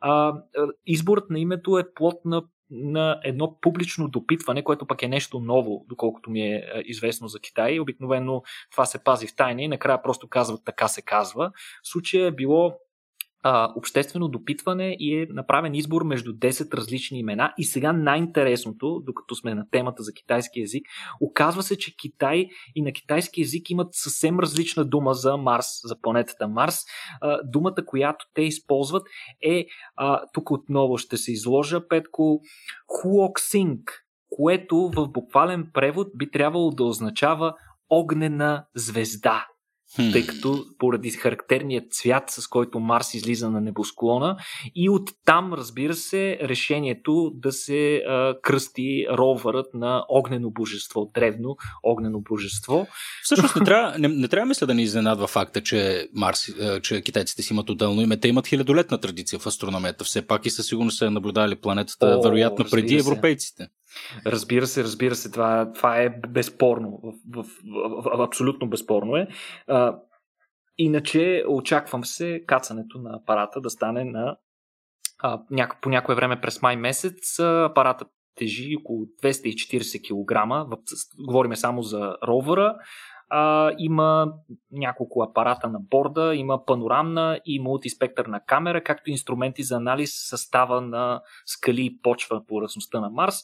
А, 0.00 0.34
изборът 0.86 1.30
на 1.30 1.38
името 1.38 1.78
е 1.78 1.94
плод 1.94 2.24
на 2.24 2.42
на 2.72 3.20
едно 3.24 3.58
публично 3.60 4.08
допитване, 4.08 4.64
което 4.64 4.86
пък 4.86 5.02
е 5.02 5.08
нещо 5.08 5.40
ново, 5.40 5.84
доколкото 5.88 6.30
ми 6.30 6.40
е 6.40 6.64
известно 6.84 7.28
за 7.28 7.40
Китай. 7.40 7.80
Обикновено 7.80 8.42
това 8.70 8.86
се 8.86 9.04
пази 9.04 9.26
в 9.26 9.36
тайна 9.36 9.62
и 9.62 9.68
накрая 9.68 10.02
просто 10.02 10.28
казват 10.28 10.64
така 10.64 10.88
се 10.88 11.02
казва. 11.02 11.52
В 11.82 11.88
случая 11.88 12.26
е 12.26 12.32
било 12.32 12.74
а, 13.42 13.72
обществено 13.76 14.28
допитване 14.28 14.96
и 14.98 15.16
е 15.16 15.26
направен 15.30 15.74
избор 15.74 16.04
между 16.04 16.32
10 16.32 16.74
различни 16.74 17.18
имена. 17.18 17.54
И 17.58 17.64
сега 17.64 17.92
най-интересното, 17.92 19.00
докато 19.06 19.34
сме 19.34 19.54
на 19.54 19.64
темата 19.70 20.02
за 20.02 20.12
китайски 20.12 20.60
язик, 20.60 20.82
оказва 21.20 21.62
се, 21.62 21.78
че 21.78 21.96
Китай 21.96 22.46
и 22.74 22.82
на 22.82 22.92
китайски 22.92 23.40
язик 23.40 23.70
имат 23.70 23.88
съвсем 23.92 24.40
различна 24.40 24.84
дума 24.84 25.14
за 25.14 25.36
Марс, 25.36 25.66
за 25.84 26.00
планетата 26.00 26.48
Марс. 26.48 26.78
А, 27.20 27.38
думата, 27.44 27.86
която 27.86 28.24
те 28.34 28.42
използват 28.42 29.02
е, 29.42 29.66
а, 29.96 30.20
тук 30.32 30.50
отново 30.50 30.98
ще 30.98 31.16
се 31.16 31.32
изложа, 31.32 31.88
Петко, 31.88 32.40
Хуоксинг, 32.86 34.02
което 34.30 34.76
в 34.76 35.08
буквален 35.08 35.70
превод 35.74 36.08
би 36.16 36.30
трябвало 36.30 36.70
да 36.70 36.84
означава 36.84 37.54
огнена 37.90 38.64
звезда 38.74 39.46
тъй 39.96 40.26
като 40.26 40.64
поради 40.78 41.10
характерният 41.10 41.92
цвят, 41.92 42.24
с 42.30 42.48
който 42.48 42.80
Марс 42.80 43.14
излиза 43.14 43.50
на 43.50 43.60
небосклона 43.60 44.36
и 44.74 44.90
оттам, 44.90 45.52
разбира 45.52 45.94
се, 45.94 46.38
решението 46.42 47.30
да 47.34 47.52
се 47.52 47.96
а, 47.96 48.34
кръсти 48.42 49.06
ровърът 49.10 49.74
на 49.74 50.04
огнено 50.08 50.50
божество, 50.50 51.10
древно 51.14 51.56
огнено 51.82 52.20
божество. 52.20 52.86
Всъщност 53.22 53.56
не 53.56 53.64
трябва, 53.64 53.98
не, 53.98 54.08
не 54.08 54.28
трябва 54.28 54.46
мисля 54.46 54.66
да 54.66 54.74
ни 54.74 54.82
изненадва 54.82 55.26
факта, 55.26 55.62
че, 55.62 56.08
Марс, 56.14 56.46
че 56.82 57.02
китайците 57.02 57.42
си 57.42 57.52
имат 57.52 57.70
отделно 57.70 58.02
име. 58.02 58.16
Те 58.16 58.28
имат 58.28 58.46
хилядолетна 58.46 58.98
традиция 58.98 59.38
в 59.38 59.46
астрономията. 59.46 60.04
Все 60.04 60.26
пак 60.26 60.46
и 60.46 60.50
със 60.50 60.66
сигурност 60.66 60.98
са 60.98 61.10
наблюдали 61.10 61.56
планетата, 61.56 62.06
О, 62.06 62.22
вероятно 62.22 62.64
преди 62.70 62.96
европейците. 62.96 63.68
Разбира 64.26 64.66
се, 64.66 64.84
разбира 64.84 65.14
се, 65.14 65.30
това, 65.30 65.72
това 65.72 65.96
е 65.96 66.10
безспорно. 66.28 67.00
В, 67.02 67.42
в, 67.42 67.46
в, 68.04 68.22
абсолютно 68.22 68.68
безспорно 68.68 69.16
е. 69.16 69.28
А, 69.68 69.98
иначе 70.78 71.44
очаквам 71.48 72.04
се 72.04 72.44
кацането 72.46 72.98
на 72.98 73.16
апарата 73.22 73.60
да 73.60 73.70
стане 73.70 74.04
на 74.04 74.36
а, 75.18 75.40
няко, 75.50 75.76
по 75.82 75.88
някое 75.88 76.14
време 76.14 76.40
през 76.40 76.62
май 76.62 76.76
месец. 76.76 77.38
Апаратът 77.40 78.08
тежи 78.34 78.76
около 78.76 79.06
240 79.22 80.00
кг. 80.02 80.76
Говориме 81.26 81.56
само 81.56 81.82
за 81.82 82.16
ровъра 82.26 82.76
а, 83.34 83.72
има 83.78 84.32
няколко 84.72 85.22
апарата 85.22 85.68
на 85.68 85.78
борда, 85.80 86.34
има 86.34 86.64
панорамна 86.64 87.40
и 87.44 87.60
мултиспектърна 87.60 88.40
камера, 88.46 88.84
както 88.84 89.10
инструменти 89.10 89.62
за 89.62 89.76
анализ 89.76 90.28
състава 90.28 90.80
на 90.80 91.22
скали 91.46 91.84
и 91.84 92.00
почва 92.02 92.46
по 92.46 92.62
ръсността 92.62 93.00
на 93.00 93.10
Марс 93.10 93.34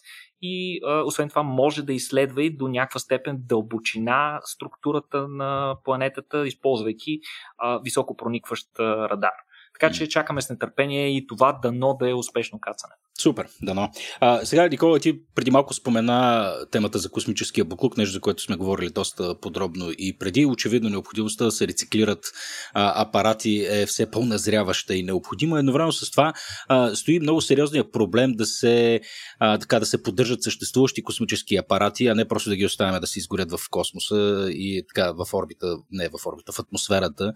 и 0.42 0.80
а, 0.86 1.02
освен 1.02 1.28
това 1.28 1.42
може 1.42 1.82
да 1.82 1.92
изследва 1.92 2.42
и 2.42 2.56
до 2.56 2.68
някаква 2.68 3.00
степен 3.00 3.36
дълбочина 3.40 4.40
структурата 4.44 5.28
на 5.28 5.76
планетата, 5.84 6.46
използвайки 6.46 7.20
а, 7.58 7.78
високо 7.78 8.16
проникващ 8.16 8.68
радар. 8.80 9.32
Така 9.80 9.92
че 9.92 10.08
чакаме 10.08 10.42
с 10.42 10.50
нетърпение 10.50 11.16
и 11.16 11.26
това 11.26 11.52
дано 11.52 11.96
да 12.00 12.10
е 12.10 12.14
успешно 12.14 12.60
кацане. 12.60 12.94
Супер, 13.22 13.46
дано. 13.62 13.90
А, 14.20 14.46
сега, 14.46 14.68
Никола, 14.68 14.98
ти 14.98 15.20
преди 15.34 15.50
малко 15.50 15.74
спомена 15.74 16.52
темата 16.70 16.98
за 16.98 17.10
космическия 17.10 17.64
буклук, 17.64 17.96
нещо 17.96 18.12
за 18.12 18.20
което 18.20 18.42
сме 18.42 18.56
говорили 18.56 18.90
доста 18.90 19.40
подробно 19.40 19.90
и 19.98 20.18
преди. 20.18 20.46
Очевидно, 20.46 20.88
необходимостта 20.88 21.44
да 21.44 21.50
се 21.50 21.68
рециклират 21.68 22.26
а, 22.74 23.02
апарати 23.02 23.66
е 23.70 23.86
все 23.86 24.10
по-назряваща 24.10 24.94
и 24.94 25.02
необходима. 25.02 25.58
Едновременно 25.58 25.92
с 25.92 26.10
това 26.10 26.32
а, 26.68 26.94
стои 26.94 27.20
много 27.20 27.40
сериозния 27.40 27.90
проблем 27.90 28.32
да 28.32 28.46
се, 28.46 29.00
а, 29.38 29.58
така, 29.58 29.80
да 29.80 29.86
се 29.86 30.02
поддържат 30.02 30.42
съществуващи 30.42 31.02
космически 31.02 31.56
апарати, 31.56 32.06
а 32.06 32.14
не 32.14 32.28
просто 32.28 32.50
да 32.50 32.56
ги 32.56 32.66
оставяме 32.66 33.00
да 33.00 33.06
се 33.06 33.18
изгорят 33.18 33.50
в 33.50 33.58
космоса 33.70 34.48
и 34.50 34.84
така 34.88 35.12
в 35.12 35.34
орбита, 35.34 35.76
не 35.90 36.08
в 36.08 36.26
орбита, 36.26 36.52
в 36.52 36.58
атмосферата 36.58 37.32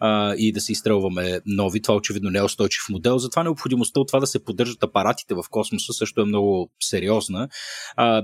а, 0.00 0.34
и 0.34 0.52
да 0.52 0.60
се 0.60 0.72
изстрелваме 0.72 1.40
нови. 1.46 1.82
Това 1.82 1.94
очевидно 1.94 2.30
не 2.30 2.38
е 2.38 2.42
устойчив 2.42 2.84
модел. 2.90 3.18
Затова 3.18 3.42
необходимостта 3.42 4.00
от 4.00 4.08
това 4.08 4.20
да 4.20 4.26
се 4.26 4.44
поддържат 4.44 4.82
апарати 4.82 5.25
в 5.34 5.44
космоса 5.50 5.92
също 5.92 6.20
е 6.20 6.24
много 6.24 6.70
сериозна. 6.82 7.48
А, 7.96 8.22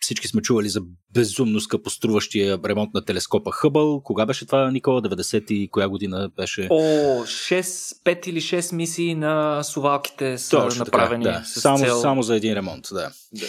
всички 0.00 0.28
сме 0.28 0.42
чували 0.42 0.68
за 0.68 0.80
безумно 1.14 1.60
скъпоструващия 1.60 2.58
ремонт 2.64 2.94
на 2.94 3.04
телескопа 3.04 3.52
Хъбъл. 3.52 4.02
Кога 4.02 4.26
беше 4.26 4.46
това, 4.46 4.70
Никола? 4.70 5.02
90 5.02 5.52
и 5.52 5.68
коя 5.70 5.88
година 5.88 6.30
беше? 6.36 6.68
О, 6.70 7.22
6, 7.24 7.60
5 8.04 8.28
или 8.28 8.40
6 8.40 8.74
мисии 8.74 9.14
на 9.14 9.62
сувалките 9.62 10.38
са 10.38 10.50
Точно 10.50 10.84
направени 10.84 11.24
така, 11.24 11.38
да. 11.38 11.44
само, 11.44 11.78
цел... 11.78 12.00
само 12.00 12.22
за 12.22 12.36
един 12.36 12.54
ремонт, 12.54 12.88
да. 12.92 13.10
Да, 13.32 13.46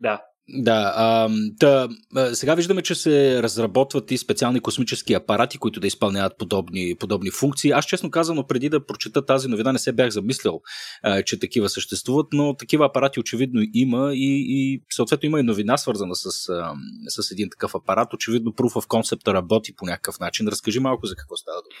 да, 0.00 0.20
а, 0.66 1.28
та, 1.58 1.88
сега 2.32 2.54
виждаме, 2.54 2.82
че 2.82 2.94
се 2.94 3.42
разработват 3.42 4.10
и 4.10 4.18
специални 4.18 4.60
космически 4.60 5.14
апарати, 5.14 5.58
които 5.58 5.80
да 5.80 5.86
изпълняват 5.86 6.38
подобни, 6.38 6.94
подобни 7.00 7.30
функции. 7.30 7.70
Аз 7.70 7.86
честно 7.86 8.10
казано, 8.10 8.46
преди 8.46 8.68
да 8.68 8.86
прочета 8.86 9.26
тази 9.26 9.48
новина, 9.48 9.72
не 9.72 9.78
се 9.78 9.92
бях 9.92 10.10
замислял, 10.10 10.60
а, 11.02 11.22
че 11.22 11.40
такива 11.40 11.68
съществуват, 11.68 12.26
но 12.32 12.56
такива 12.56 12.86
апарати 12.86 13.20
очевидно 13.20 13.60
има 13.74 14.14
и, 14.14 14.44
и 14.48 14.82
съответно 14.90 15.26
има 15.26 15.40
и 15.40 15.42
новина 15.42 15.76
свързана 15.76 16.14
с, 16.16 16.48
а, 16.48 16.72
с 17.08 17.30
един 17.30 17.48
такъв 17.50 17.74
апарат. 17.74 18.14
Очевидно 18.14 18.52
Proof 18.52 18.72
of 18.72 18.86
Concept 18.86 19.32
работи 19.32 19.76
по 19.76 19.86
някакъв 19.86 20.20
начин. 20.20 20.48
Разкажи 20.48 20.80
малко 20.80 21.06
за 21.06 21.16
какво 21.16 21.36
става 21.36 21.56
дума. 21.56 21.74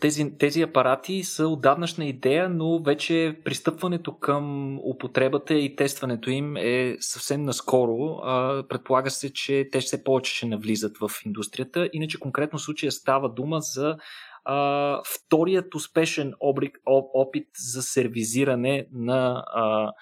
Тези, 0.00 0.38
тези 0.38 0.62
апарати 0.62 1.22
са 1.22 1.48
отдавнашна 1.48 2.04
идея, 2.04 2.48
но 2.48 2.82
вече 2.82 3.38
пристъпването 3.44 4.18
към 4.18 4.76
употребата 4.78 5.54
и 5.54 5.76
тестването 5.76 6.30
им 6.30 6.56
е 6.56 6.96
съвсем 7.00 7.42
наскоро 7.42 8.20
предполага 8.68 9.10
се, 9.10 9.32
че 9.32 9.68
те 9.72 9.80
все 9.80 10.04
повече 10.04 10.34
ще 10.34 10.46
навлизат 10.46 10.98
в 10.98 11.10
индустрията. 11.26 11.90
Иначе 11.92 12.20
конкретно 12.20 12.58
случая 12.58 12.92
става 12.92 13.28
дума 13.34 13.60
за 13.60 13.96
а, 14.44 15.00
вторият 15.14 15.74
успешен 15.74 16.32
обрик, 16.40 16.78
опит 17.14 17.48
за 17.58 17.82
сервизиране 17.82 18.86
на, 18.92 19.44
а, 19.54 19.92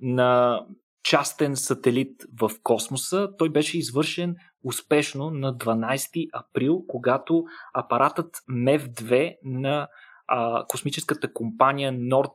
на 0.00 0.60
частен 1.02 1.56
сателит 1.56 2.24
в 2.40 2.50
космоса. 2.62 3.28
Той 3.38 3.48
беше 3.48 3.78
извършен 3.78 4.36
успешно 4.64 5.30
на 5.30 5.54
12 5.56 6.28
април, 6.32 6.84
когато 6.88 7.44
апаратът 7.74 8.36
MEV-2 8.50 9.36
на 9.44 9.88
а, 10.26 10.66
космическата 10.66 11.32
компания 11.32 11.92
Nord, 11.92 12.34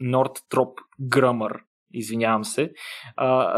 Nordthrop 0.00 0.74
Grumman 1.02 1.60
извинявам 1.94 2.44
се, 2.44 2.70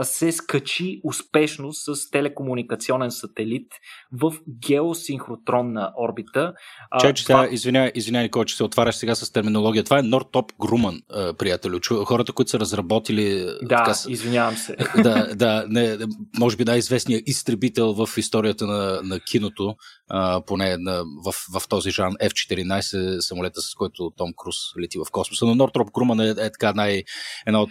се 0.03 0.33
скачи 0.33 1.01
успешно 1.05 1.73
с 1.73 2.11
телекомуникационен 2.11 3.11
сателит 3.11 3.73
в 4.13 4.35
геосинхротронна 4.69 5.93
орбита. 6.09 6.53
Че, 7.01 7.13
че 7.13 7.25
това... 7.25 7.49
извинявай, 7.51 7.93
Никол, 8.23 8.45
че 8.45 8.57
се 8.57 8.65
отваряш 8.65 8.95
сега 8.95 9.15
с 9.15 9.33
терминология. 9.33 9.85
Това 9.85 9.99
е 9.99 10.03
Нортоп 10.03 10.53
Груман, 10.61 11.01
приятелю. 11.39 11.79
Хората, 12.05 12.33
които 12.33 12.51
са 12.51 12.61
разработили... 12.61 13.45
Да, 13.63 13.77
така, 13.77 13.95
извинявам 14.09 14.57
се. 14.57 14.77
Да, 15.03 15.35
да 15.35 15.65
не, 15.69 15.99
може 16.39 16.57
би 16.57 16.65
най-известният 16.65 17.23
изтребител 17.27 17.93
в 17.93 18.09
историята 18.17 18.67
на, 18.67 19.01
на 19.03 19.21
киното, 19.21 19.77
а, 20.09 20.41
поне 20.47 20.77
на, 20.79 21.05
в, 21.25 21.61
в 21.61 21.69
този 21.69 21.91
жан 21.91 22.13
F-14 22.13 23.21
самолета, 23.21 23.61
с 23.61 23.75
който 23.75 24.13
Том 24.17 24.33
Круз 24.37 24.57
лети 24.83 24.99
в 24.99 25.11
космоса. 25.13 25.47
Но 25.47 25.55
Нортроп 25.55 25.91
Груман 25.93 26.21
е, 26.21 26.29
е 26.31 26.35
така 26.35 26.73
най, 26.73 27.03
една 27.47 27.63
от 27.63 27.71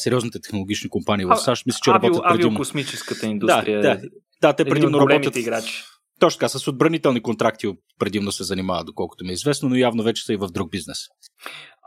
най-сериозните 0.00 0.40
технологични 0.40 0.90
компании 0.90 1.26
в 1.26 1.36
САЩ. 1.36 1.66
Мисля, 1.66 1.78
че 1.82 1.90
работят 1.90 2.22
предимно... 2.22 2.48
Авиокосмическата 2.48 3.26
индустрия. 3.26 3.80
Да, 3.82 3.96
да, 3.96 4.08
да 4.40 4.52
те 4.52 4.64
предимно 4.64 5.00
работят... 5.00 5.36
играчи. 5.36 5.84
Точно 6.20 6.38
така, 6.38 6.48
с 6.48 6.68
отбранителни 6.68 7.22
контракти 7.22 7.74
предимно 7.98 8.32
се 8.32 8.44
занимават, 8.44 8.86
доколкото 8.86 9.24
ми 9.24 9.30
е 9.30 9.32
известно, 9.32 9.68
но 9.68 9.76
явно 9.76 10.02
вече 10.02 10.24
са 10.24 10.32
и 10.32 10.36
в 10.36 10.48
друг 10.48 10.70
бизнес. 10.70 10.98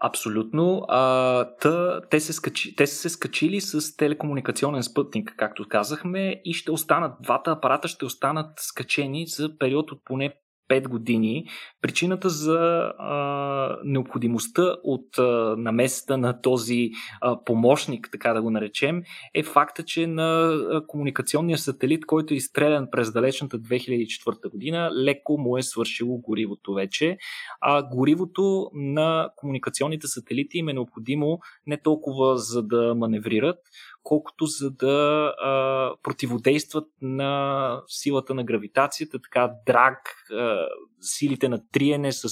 Абсолютно. 0.03 0.85
А, 0.87 1.45
та, 1.61 2.01
те, 2.09 2.19
се 2.19 2.33
скачи, 2.33 2.75
те 2.75 2.87
са 2.87 2.95
се 2.95 3.09
скачили 3.09 3.61
с 3.61 3.95
телекомуникационен 3.95 4.83
спътник, 4.83 5.33
както 5.37 5.67
казахме, 5.69 6.41
и 6.45 6.53
ще 6.53 6.71
останат, 6.71 7.11
двата 7.21 7.51
апарата 7.51 7.87
ще 7.87 8.05
останат 8.05 8.51
скачени 8.57 9.27
за 9.27 9.57
период 9.57 9.91
от 9.91 9.99
поне 10.05 10.33
5 10.73 10.87
години. 10.87 11.45
Причината 11.81 12.29
за 12.29 12.93
а, 12.97 13.77
необходимостта 13.83 14.75
от 14.83 15.17
а, 15.17 15.55
намесата 15.57 16.17
на 16.17 16.41
този 16.41 16.91
а, 17.21 17.43
помощник, 17.43 18.09
така 18.11 18.33
да 18.33 18.41
го 18.41 18.49
наречем, 18.49 19.03
е 19.33 19.43
факта, 19.43 19.83
че 19.83 20.07
на 20.07 20.57
комуникационния 20.87 21.57
сателит, 21.57 22.05
който 22.05 22.33
е 22.33 22.37
изстрелян 22.37 22.87
през 22.91 23.11
далечната 23.11 23.59
2004 23.59 24.51
година, 24.51 24.91
леко 25.03 25.37
му 25.37 25.57
е 25.57 25.63
свършило 25.63 26.17
горивото 26.17 26.73
вече. 26.73 27.17
А 27.61 27.83
горивото 27.83 28.69
на 28.73 29.29
комуникационните 29.35 30.07
сателити 30.07 30.57
им 30.57 30.69
е 30.69 30.73
необходимо 30.73 31.39
не 31.67 31.77
толкова 31.77 32.37
за 32.37 32.63
да 32.63 32.95
маневрират, 32.95 33.57
колкото 34.03 34.45
за 34.45 34.71
да 34.71 35.25
а, 35.41 35.91
противодействат 36.03 36.87
на 37.01 37.81
силата 37.87 38.33
на 38.33 38.43
гравитацията, 38.43 39.19
така 39.21 39.51
драг, 39.65 39.99
а, 40.31 40.67
силите 41.01 41.49
на 41.49 41.59
триене 41.71 42.11
с 42.11 42.27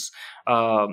а, 0.45 0.87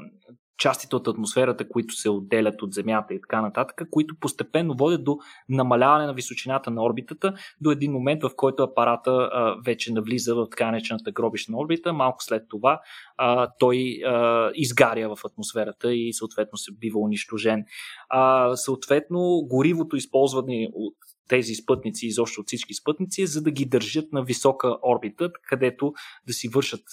частите 0.59 0.97
от 0.97 1.09
атмосферата, 1.09 1.69
които 1.69 1.95
се 1.95 2.11
отделят 2.11 2.63
от 2.63 2.73
Земята 2.73 3.15
и 3.15 3.21
така 3.21 3.43
нататък, 3.43 3.83
които 3.91 4.15
постепенно 4.21 4.75
водят 4.79 5.05
до 5.05 5.19
намаляване 5.49 6.07
на 6.07 6.15
височината 6.15 6.71
на 6.71 6.85
орбитата 6.85 7.35
до 7.61 7.71
един 7.71 7.93
момент, 7.93 8.23
в 8.23 8.31
който 8.37 8.63
апарата 8.63 9.11
а, 9.11 9.57
вече 9.65 9.93
навлиза 9.93 10.35
в 10.35 10.47
така 10.51 10.71
наречената 10.71 11.13
гробишна 11.13 11.59
орбита. 11.59 11.93
Малко 11.93 12.25
след 12.25 12.43
това 12.49 12.81
а, 13.17 13.49
той 13.59 14.01
а, 14.07 14.51
изгаря 14.55 15.17
в 15.17 15.25
атмосферата 15.25 15.95
и 15.95 16.13
съответно 16.13 16.59
се 16.59 16.73
бива 16.73 17.01
унищожен. 17.01 17.65
А, 18.09 18.57
съответно, 18.57 19.47
горивото, 19.49 19.97
използване 19.97 20.69
от 20.73 20.95
тези 21.29 21.55
спътници, 21.55 22.07
изобщо 22.07 22.41
от 22.41 22.47
всички 22.47 22.75
спътници, 22.75 23.27
за 23.27 23.43
да 23.43 23.51
ги 23.51 23.65
държат 23.65 24.13
на 24.13 24.25
висока 24.25 24.77
орбита, 24.83 25.31
където 25.49 25.93
да 26.27 26.33
си 26.33 26.49
вършат 26.49 26.85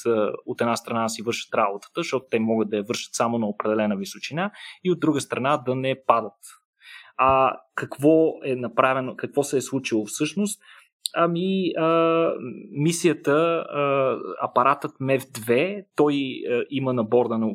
от 0.46 0.62
една 0.62 0.76
страна 0.76 1.04
да 1.04 1.10
си 1.10 1.22
вършат 1.22 1.54
работата, 1.54 1.94
защото 1.96 2.26
те 2.32 2.40
могат 2.40 2.70
да 2.70 2.78
я 2.78 2.84
вършат 2.84 3.14
само 3.14 3.38
на 3.38 3.48
определена 3.48 3.98
височина 3.98 4.52
и 4.84 4.92
от 4.92 5.00
друга 5.00 5.22
страна 5.22 5.58
да 5.58 5.76
не 5.76 5.96
падат. 6.08 6.34
А 7.18 7.58
какво 7.76 8.34
е 8.44 8.56
направено, 8.56 9.16
какво 9.16 9.44
се 9.44 9.58
е 9.58 9.62
случило 9.62 10.06
всъщност? 10.06 10.62
Ами, 11.14 11.72
а, 11.78 12.32
мисията, 12.72 13.32
а, 13.32 14.18
апаратът 14.42 14.92
MEV-2, 14.92 15.86
той 15.96 16.14
а, 16.16 16.64
има 16.70 16.94
на 16.94 17.04
борда 17.04 17.38
на 17.38 17.48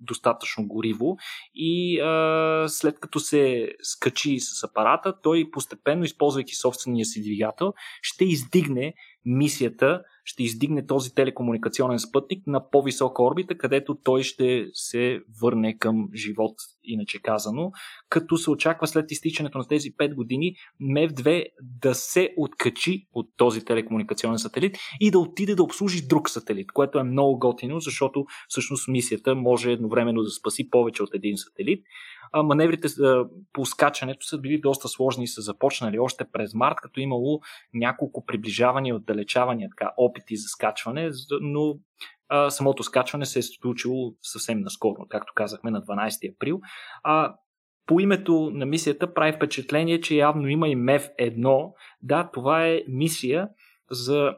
достатъчно 0.00 0.66
гориво 0.66 1.16
и 1.54 2.00
а, 2.00 2.64
след 2.68 3.00
като 3.00 3.20
се 3.20 3.70
скачи 3.82 4.40
с 4.40 4.64
апарата, 4.64 5.20
той 5.22 5.50
постепенно, 5.52 6.04
използвайки 6.04 6.54
собствения 6.54 7.06
си 7.06 7.22
двигател, 7.22 7.72
ще 8.02 8.24
издигне 8.24 8.94
мисията 9.24 10.02
ще 10.24 10.42
издигне 10.42 10.86
този 10.86 11.14
телекомуникационен 11.14 11.98
спътник 11.98 12.46
на 12.46 12.70
по-висока 12.70 13.22
орбита, 13.22 13.58
където 13.58 13.94
той 14.04 14.22
ще 14.22 14.66
се 14.72 15.20
върне 15.42 15.78
към 15.78 16.08
живот, 16.14 16.54
иначе 16.84 17.22
казано, 17.22 17.72
като 18.08 18.36
се 18.36 18.50
очаква 18.50 18.86
след 18.86 19.10
изтичането 19.10 19.58
на 19.58 19.68
тези 19.68 19.92
5 19.92 20.14
години 20.14 20.54
МЕВ-2 20.80 21.44
да 21.62 21.94
се 21.94 22.34
откачи 22.36 23.06
от 23.12 23.26
този 23.36 23.64
телекомуникационен 23.64 24.38
сателит 24.38 24.76
и 25.00 25.10
да 25.10 25.18
отиде 25.18 25.54
да 25.54 25.62
обслужи 25.62 26.06
друг 26.06 26.30
сателит, 26.30 26.72
което 26.72 26.98
е 26.98 27.02
много 27.02 27.38
готино, 27.38 27.80
защото 27.80 28.24
всъщност 28.48 28.88
мисията 28.88 29.34
може 29.34 29.72
едновременно 29.72 30.22
да 30.22 30.30
спаси 30.30 30.70
повече 30.70 31.02
от 31.02 31.14
един 31.14 31.36
сателит. 31.36 31.84
А, 32.36 32.42
маневрите 32.42 32.88
по 33.52 33.66
скачането 33.66 34.26
са 34.26 34.38
били 34.38 34.60
доста 34.60 34.88
сложни 34.88 35.24
и 35.24 35.28
са 35.28 35.40
започнали 35.40 35.98
още 35.98 36.24
през 36.32 36.54
март, 36.54 36.76
като 36.82 37.00
имало 37.00 37.40
няколко 37.74 38.26
приближавания 38.26 38.90
и 38.90 38.96
отдалечавания, 38.96 39.68
така, 39.70 39.92
опити 40.14 40.36
за 40.36 40.48
скачване, 40.48 41.10
но 41.40 41.74
а, 42.28 42.50
самото 42.50 42.82
скачване 42.82 43.26
се 43.26 43.38
е 43.38 43.42
случило 43.42 44.14
съвсем 44.22 44.60
наскоро, 44.60 45.06
както 45.08 45.32
казахме 45.36 45.70
на 45.70 45.82
12 45.82 46.34
април. 46.34 46.60
А, 47.02 47.34
по 47.86 48.00
името 48.00 48.50
на 48.54 48.66
мисията 48.66 49.14
прави 49.14 49.32
впечатление, 49.32 50.00
че 50.00 50.16
явно 50.16 50.48
има 50.48 50.68
и 50.68 50.76
МЕВ-1. 50.76 51.72
Да, 52.02 52.30
това 52.32 52.66
е 52.66 52.82
мисия 52.88 53.48
за 53.90 54.34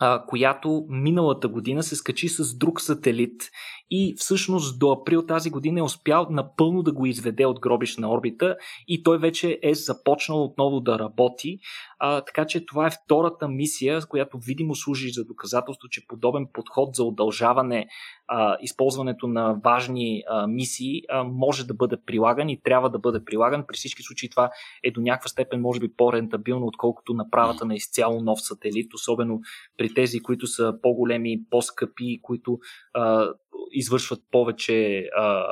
а, 0.00 0.24
която 0.26 0.86
миналата 0.88 1.48
година 1.48 1.82
се 1.82 1.96
скачи 1.96 2.28
с 2.28 2.58
друг 2.58 2.80
сателит 2.80 3.42
и 3.90 4.14
всъщност 4.16 4.78
до 4.78 4.92
април 4.92 5.26
тази 5.26 5.50
година 5.50 5.80
е 5.80 5.82
успял 5.82 6.26
напълно 6.30 6.82
да 6.82 6.92
го 6.92 7.06
изведе 7.06 7.46
от 7.46 7.60
гробишна 7.60 8.10
орбита 8.10 8.56
и 8.88 9.02
той 9.02 9.18
вече 9.18 9.58
е 9.62 9.74
започнал 9.74 10.44
отново 10.44 10.80
да 10.80 10.98
работи. 10.98 11.58
А, 11.98 12.20
така 12.20 12.46
че 12.46 12.66
това 12.66 12.86
е 12.86 12.90
втората 13.04 13.48
мисия, 13.48 14.00
която 14.08 14.38
видимо 14.38 14.74
служи 14.74 15.10
за 15.10 15.24
доказателство, 15.24 15.88
че 15.88 16.06
подобен 16.06 16.46
подход 16.52 16.94
за 16.94 17.04
удължаване 17.04 17.86
а, 18.28 18.56
използването 18.60 19.26
на 19.26 19.56
важни 19.64 20.22
а, 20.28 20.46
мисии 20.46 21.02
а, 21.10 21.24
може 21.24 21.66
да 21.66 21.74
бъде 21.74 21.96
прилаган 22.06 22.48
и 22.48 22.60
трябва 22.62 22.90
да 22.90 22.98
бъде 22.98 23.24
прилаган. 23.24 23.64
При 23.66 23.76
всички 23.76 24.02
случаи 24.02 24.30
това 24.30 24.50
е 24.84 24.90
до 24.90 25.00
някаква 25.00 25.28
степен 25.28 25.60
може 25.60 25.80
би 25.80 25.94
по-рентабилно, 25.96 26.66
отколкото 26.66 27.14
направата 27.14 27.64
на 27.64 27.74
изцяло 27.74 28.20
нов 28.20 28.42
сателит, 28.42 28.94
особено 28.94 29.40
при 29.78 29.94
тези, 29.94 30.20
които 30.20 30.46
са 30.46 30.74
по-големи, 30.82 31.40
по-скъпи, 31.50 32.20
които 32.22 32.58
а, 32.94 33.28
извършват 33.70 34.20
повече 34.30 35.08
а, 35.16 35.44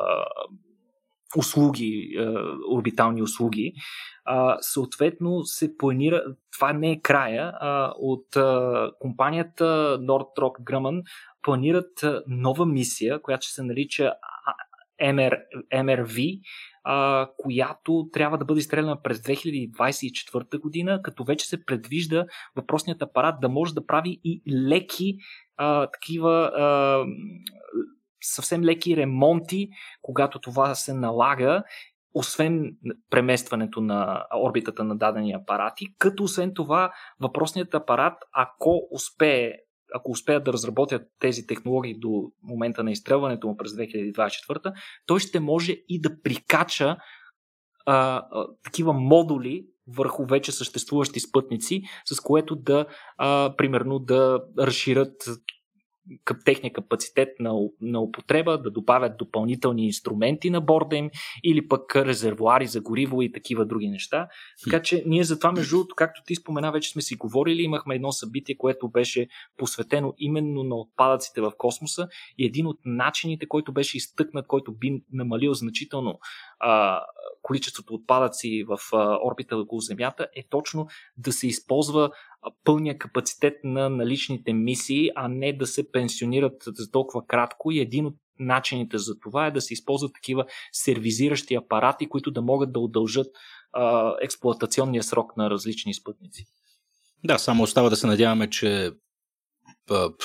услуги, 1.37 2.17
а, 2.19 2.45
орбитални 2.71 3.23
услуги. 3.23 3.73
А, 4.25 4.57
съответно 4.61 5.45
се 5.45 5.77
планира, 5.77 6.25
това 6.53 6.73
не 6.73 6.91
е 6.91 7.01
края, 7.01 7.53
а, 7.61 7.93
от 7.97 8.37
а, 8.37 8.91
компанията 9.01 9.99
Northrop 10.01 10.65
Grumman 10.65 11.03
планират 11.43 12.05
нова 12.27 12.67
мисия, 12.67 13.23
която 13.23 13.47
ще 13.47 13.55
се 13.55 13.63
нарича 13.63 14.13
MR, 15.03 15.39
MRV, 15.75 16.41
а, 16.85 17.29
която 17.37 18.09
трябва 18.13 18.39
да 18.39 18.45
бъде 18.45 18.59
изстреляна 18.59 19.03
през 19.03 19.19
2024 19.19 20.61
година, 20.61 21.01
като 21.03 21.25
вече 21.25 21.47
се 21.47 21.65
предвижда 21.65 22.27
въпросният 22.57 23.03
апарат 23.03 23.35
да 23.41 23.49
може 23.49 23.75
да 23.75 23.87
прави 23.87 24.21
и 24.25 24.43
леки 24.69 25.17
а, 25.57 25.87
такива 25.87 26.51
а, 26.57 27.05
съвсем 28.23 28.65
леки 28.65 28.97
ремонти, 28.97 29.69
когато 30.03 30.41
това 30.41 30.75
се 30.75 30.95
налага 30.95 31.63
освен 32.15 32.77
преместването 33.11 33.81
на 33.81 34.27
орбитата 34.45 34.85
на 34.85 34.97
дадени 34.97 35.33
апарати, 35.33 35.87
като 35.99 36.23
освен 36.23 36.55
това 36.55 36.93
въпросният 37.21 37.75
апарат, 37.75 38.15
ако 38.33 38.89
успее 38.91 39.53
ако 39.95 40.11
успеят 40.11 40.45
да 40.45 40.53
разработят 40.53 41.03
тези 41.19 41.47
технологии 41.47 41.99
до 41.99 42.33
момента 42.43 42.85
на 42.85 42.91
изстрелването 42.91 43.49
му 43.49 43.57
през 43.57 43.73
2024, 43.73 44.73
той 45.07 45.21
ще 45.21 45.41
може 45.41 45.73
и 45.89 46.01
да 46.01 46.23
прикача 46.23 46.97
а, 47.87 48.23
а, 48.31 48.47
такива 48.65 48.93
модули 48.93 49.67
върху 49.89 50.27
вече 50.27 50.53
съществуващи 50.53 51.21
спътници, 51.21 51.83
с 52.05 52.21
което 52.21 52.57
да, 52.57 52.87
а, 53.19 53.55
примерно, 53.57 53.99
да 53.99 54.41
разширят 54.59 55.15
техния 56.45 56.73
капацитет 56.73 57.29
на, 57.41 57.53
на 57.81 58.01
употреба, 58.01 58.59
да 58.63 58.71
добавят 58.71 59.17
допълнителни 59.19 59.87
инструменти 59.87 60.51
на 60.51 60.61
борда 60.61 60.97
им 60.97 61.11
или 61.45 61.69
пък 61.69 61.97
резервуари 61.97 62.67
за 62.67 62.81
гориво 62.81 63.23
и 63.23 63.33
такива 63.33 63.67
други 63.67 63.89
неща. 63.89 64.29
Така 64.65 64.83
че 64.83 65.03
ние 65.07 65.25
за 65.25 65.39
това, 65.39 65.53
между 65.53 65.77
другото, 65.77 65.95
както 65.95 66.23
ти 66.27 66.35
спомена, 66.35 66.73
вече 66.73 66.91
сме 66.91 67.03
си 67.03 67.15
говорили, 67.15 67.63
имахме 67.63 67.95
едно 67.95 68.13
събитие, 68.13 68.57
което 68.57 68.91
беше 68.91 69.29
посветено 69.57 70.15
именно 70.19 70.63
на 70.63 70.77
отпадъците 70.77 71.41
в 71.41 71.53
космоса 71.59 72.09
и 72.39 72.47
един 72.47 72.67
от 72.67 72.79
начините, 72.85 73.49
който 73.49 73.73
беше 73.73 73.97
изтъкнат, 73.97 74.47
който 74.47 74.73
би 74.73 75.03
намалил 75.13 75.55
значително 75.55 76.19
количеството 77.43 77.95
отпадъци 77.95 78.65
в 78.69 78.79
орбита 79.25 79.57
около 79.57 79.81
Земята, 79.81 80.27
е 80.37 80.43
точно 80.51 80.87
да 81.17 81.33
се 81.33 81.47
използва 81.47 82.11
пълния 82.65 82.99
капацитет 82.99 83.55
на 83.65 83.89
наличните 83.89 84.53
мисии, 84.53 85.11
а 85.15 85.29
не 85.29 85.53
да 85.53 85.67
се 85.67 85.93
пенсионират 85.93 86.63
за 86.67 86.91
толкова 86.91 87.27
кратко 87.27 87.71
и 87.71 87.81
един 87.81 88.07
от 88.07 88.15
начините 88.39 88.99
за 88.99 89.19
това 89.19 89.47
е 89.47 89.51
да 89.51 89.61
се 89.61 89.75
използват 89.75 90.15
такива 90.15 90.45
сервизиращи 90.73 91.55
апарати, 91.55 92.09
които 92.09 92.31
да 92.31 92.43
могат 92.43 92.73
да 92.73 92.81
удължат 92.81 93.27
а, 93.73 94.15
експлуатационния 94.23 95.03
срок 95.03 95.37
на 95.37 95.51
различни 95.51 95.95
спътници. 95.95 96.45
Да, 97.25 97.39
само 97.39 97.63
остава 97.63 97.91
да 97.91 97.97
се 97.97 98.07
надяваме, 98.07 98.51
че 98.51 98.91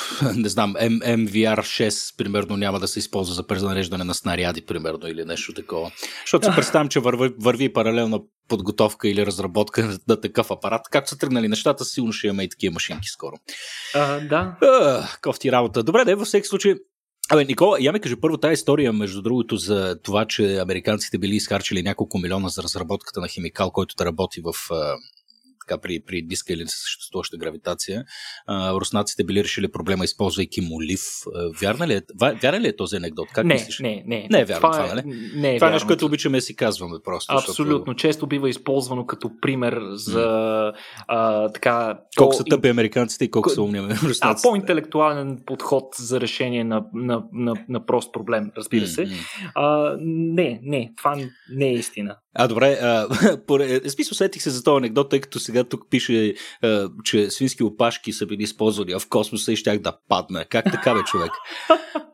не 0.36 0.50
знам, 0.50 0.74
MVR 0.76 1.60
6, 1.60 2.18
примерно, 2.18 2.58
няма 2.58 2.80
да 2.80 2.88
се 2.88 3.00
използва 3.00 3.36
за 3.36 3.48
презареждане 3.48 4.04
на 4.04 4.14
снаряди, 4.14 4.66
примерно, 4.66 5.08
или 5.08 5.26
нещо 5.26 5.54
такова. 5.54 5.92
Защото 6.26 6.46
си 6.46 6.52
представям, 6.56 6.90
че 6.90 7.00
върви, 7.00 7.34
върви 7.40 7.74
паралелна 7.74 8.20
подготовка 8.48 9.10
или 9.10 9.26
разработка 9.26 9.98
на 10.08 10.22
такъв 10.22 10.52
апарат. 10.52 10.82
Както 10.92 11.10
са 11.10 11.18
тръгнали 11.18 11.48
нещата, 11.48 11.86
сигурно 11.86 12.14
ще 12.14 12.28
имаме 12.28 12.44
и 12.44 12.50
такива 12.50 12.74
машинки 12.74 13.08
скоро. 13.08 13.36
А, 13.96 14.20
да. 14.20 14.56
А, 14.62 15.08
кофти 15.22 15.52
работа. 15.52 15.84
Добре, 15.84 16.06
да, 16.06 16.16
във 16.16 16.28
всеки 16.28 16.48
случай, 16.48 16.76
Абе, 17.30 17.46
Никола, 17.46 17.78
я 17.82 17.92
ми 17.92 18.00
кажи 18.00 18.16
първо 18.16 18.38
тази 18.38 18.54
история, 18.54 18.94
между 18.94 19.22
другото, 19.22 19.58
за 19.58 20.00
това, 20.04 20.26
че 20.26 20.58
американците 20.58 21.18
били 21.18 21.36
изхарчили 21.36 21.84
няколко 21.84 22.18
милиона 22.18 22.50
за 22.50 22.64
разработката 22.64 23.20
на 23.20 23.28
химикал, 23.28 23.72
който 23.72 23.96
да 23.96 24.06
работи 24.06 24.42
в 24.42 24.54
така 25.68 25.82
при, 25.82 26.00
при 26.00 26.22
ниска 26.22 26.54
или 26.54 26.64
съществуваща 26.68 27.38
гравитация. 27.38 28.04
А, 28.48 28.74
руснаците 28.74 29.24
били 29.24 29.44
решили 29.44 29.68
проблема, 29.68 30.04
използвайки 30.04 30.62
молив. 30.62 31.02
Вярна 31.62 31.88
ли 31.88 31.94
е, 31.94 32.02
вярна 32.42 32.60
ли 32.60 32.68
е 32.68 32.76
този 32.76 32.96
анекдот? 32.96 33.28
Как 33.34 33.46
не, 33.46 33.54
мислиш? 33.54 33.80
не, 33.80 34.04
не. 34.08 34.28
Не 34.32 34.40
е 34.40 34.46
вярно 34.46 34.62
това, 34.62 34.72
това 34.72 34.96
нали? 34.96 35.32
Не 35.36 35.56
е 35.56 35.58
това 35.58 35.68
е 35.68 35.72
нещо, 35.72 35.88
което 35.88 36.06
обичаме 36.06 36.38
да 36.38 36.42
си 36.42 36.56
казваме 36.56 36.98
просто. 37.04 37.36
Абсолютно. 37.36 37.78
Защото... 37.78 37.94
Често 37.94 38.28
бива 38.28 38.50
използвано 38.50 39.06
като 39.06 39.32
пример 39.42 39.82
за 39.92 40.20
mm. 40.20 40.74
а, 41.08 41.50
така... 41.50 42.00
Колко 42.18 42.36
са 42.36 42.44
тъпи 42.44 42.68
американците 42.68 43.26
и 43.26 43.32
колко 43.32 43.50
са 43.50 43.62
умни 43.62 43.82
руснаците. 43.82 44.20
А, 44.22 44.36
по-интелектуален 44.44 45.40
подход 45.46 45.84
за 45.98 46.22
решение 46.22 46.64
на, 46.64 46.86
на, 46.94 47.24
на, 47.34 47.54
на 47.70 47.86
прост 47.86 48.14
проблем, 48.14 48.52
разбира 48.58 48.88
се. 48.88 49.06
Mm-hmm. 49.06 49.52
А, 49.56 49.98
не, 50.02 50.60
не, 50.64 50.94
това 50.98 51.18
не 51.56 51.68
е 51.68 51.74
истина. 51.74 52.18
А, 52.40 52.48
добре. 52.48 52.78
А, 52.82 53.08
поред, 53.48 53.86
е, 53.86 53.90
смисъл, 53.90 54.16
сетих 54.16 54.42
се 54.42 54.50
за 54.50 54.64
този 54.64 54.78
анекдот, 54.78 55.10
тъй 55.10 55.22
като 55.22 55.40
сега 55.40 55.57
тук 55.64 55.90
пише, 55.90 56.34
че 57.04 57.30
свински 57.30 57.64
опашки 57.64 58.14
са 58.14 58.26
били 58.26 58.44
използвани 58.44 58.94
в 59.00 59.10
космоса 59.10 59.52
и 59.52 59.56
щях 59.56 59.80
да 59.80 59.98
падна. 60.10 60.46
Как 60.46 60.66
така, 60.72 60.94
бе, 60.94 61.04
човек? 61.04 61.32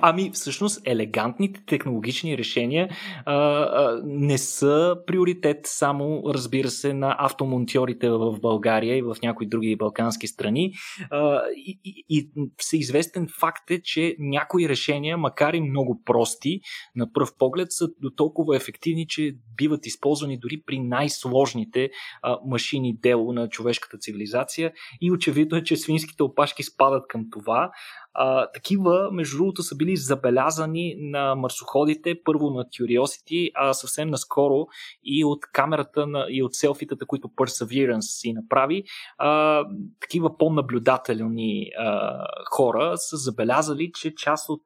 Ами, 0.00 0.30
всъщност, 0.34 0.80
елегантните 0.84 1.60
технологични 1.66 2.38
решения 2.38 2.88
а, 3.24 3.34
а, 3.34 4.00
не 4.04 4.38
са 4.38 4.96
приоритет 5.06 5.60
само, 5.64 6.22
разбира 6.26 6.70
се, 6.70 6.94
на 6.94 7.16
автомонтьорите 7.18 8.10
в 8.10 8.40
България 8.40 8.96
и 8.96 9.02
в 9.02 9.16
някои 9.22 9.46
други 9.46 9.76
балкански 9.76 10.26
страни. 10.26 10.72
А, 11.10 11.40
и, 11.56 11.80
и, 11.84 12.04
и 12.08 12.30
всеизвестен 12.56 13.28
факт 13.40 13.70
е, 13.70 13.82
че 13.82 14.16
някои 14.18 14.68
решения, 14.68 15.18
макар 15.18 15.54
и 15.54 15.60
много 15.60 16.02
прости, 16.04 16.60
на 16.96 17.12
пръв 17.12 17.30
поглед 17.38 17.66
са 17.70 17.88
до 18.00 18.10
толкова 18.10 18.56
ефективни, 18.56 19.06
че 19.08 19.36
биват 19.56 19.86
използвани 19.86 20.38
дори 20.38 20.62
при 20.66 20.78
най-сложните 20.78 21.90
а, 22.22 22.38
машини 22.46 22.96
дело 23.02 23.32
на 23.32 23.48
човешката 23.48 23.98
цивилизация. 23.98 24.72
И 25.00 25.12
очевидно 25.12 25.56
е, 25.56 25.64
че 25.64 25.76
свинските 25.76 26.22
опашки 26.22 26.62
спадат 26.62 27.08
към 27.08 27.24
това. 27.30 27.70
А, 28.14 28.50
такива, 28.50 29.08
между 29.12 29.36
другото, 29.36 29.62
са 29.62 29.76
били 29.76 29.96
забелязани 29.96 30.94
на 30.98 31.34
марсоходите, 31.34 32.14
първо 32.24 32.50
на 32.50 32.64
Curiosity, 32.64 33.50
а 33.54 33.72
съвсем 33.72 34.10
наскоро 34.10 34.66
и 35.04 35.24
от 35.24 35.38
камерата 35.52 36.06
на, 36.06 36.26
и 36.30 36.42
от 36.42 36.54
селфитата, 36.54 37.06
които 37.06 37.28
Perseverance 37.28 38.00
си 38.00 38.32
направи. 38.32 38.84
А, 39.18 39.64
такива 40.00 40.38
по-наблюдателни 40.38 41.70
а, 41.78 42.24
хора 42.50 42.92
са 42.96 43.16
забелязали, 43.16 43.90
че 43.94 44.14
част 44.14 44.48
от 44.48 44.62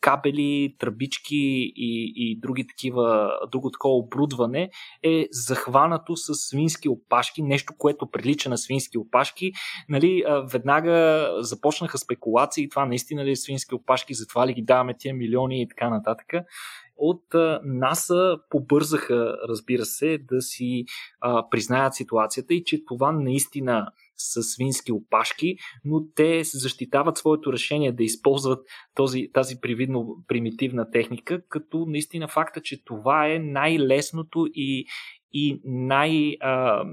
кабели, 0.00 0.76
тръбички 0.78 1.72
и, 1.76 2.12
и 2.16 2.40
други 2.40 2.66
такива, 2.66 3.32
друго 3.52 3.70
такова 3.70 3.94
оборудване 3.94 4.70
е 5.02 5.26
захванато 5.30 6.16
с 6.16 6.34
свински 6.34 6.88
опашки, 6.88 7.42
нещо, 7.42 7.72
което 7.78 8.10
прилича 8.10 8.50
на 8.50 8.58
свински 8.58 8.98
опашки. 8.98 9.52
Нали, 9.88 10.24
а, 10.26 10.40
веднага 10.40 11.28
започнаха 11.40 11.98
спекулации, 11.98 12.68
това 12.68 12.81
наистина 12.86 13.24
ли 13.24 13.30
е 13.30 13.36
свински 13.36 13.74
опашки, 13.74 14.14
затова 14.14 14.46
ли 14.46 14.54
ги 14.54 14.62
даваме 14.62 14.94
тия 14.98 15.14
милиони 15.14 15.62
и 15.62 15.68
така 15.68 15.90
нататък. 15.90 16.26
От 16.96 17.24
НАСА 17.64 18.38
побързаха, 18.50 19.36
разбира 19.48 19.84
се, 19.84 20.18
да 20.18 20.42
си 20.42 20.84
а, 21.20 21.48
признаят 21.50 21.94
ситуацията 21.94 22.54
и 22.54 22.64
че 22.64 22.84
това 22.84 23.12
наистина 23.12 23.86
са 24.16 24.42
свински 24.42 24.92
опашки, 24.92 25.56
но 25.84 26.04
те 26.14 26.44
защитават 26.44 27.18
своето 27.18 27.52
решение 27.52 27.92
да 27.92 28.04
използват 28.04 28.66
този, 28.94 29.28
тази 29.32 29.60
привидно 29.60 30.24
примитивна 30.28 30.90
техника, 30.90 31.42
като 31.48 31.86
наистина 31.88 32.28
факта, 32.28 32.60
че 32.60 32.84
това 32.84 33.28
е 33.28 33.38
най-лесното 33.38 34.46
и, 34.54 34.86
и 35.32 35.60
най- 35.64 36.36
а, 36.40 36.84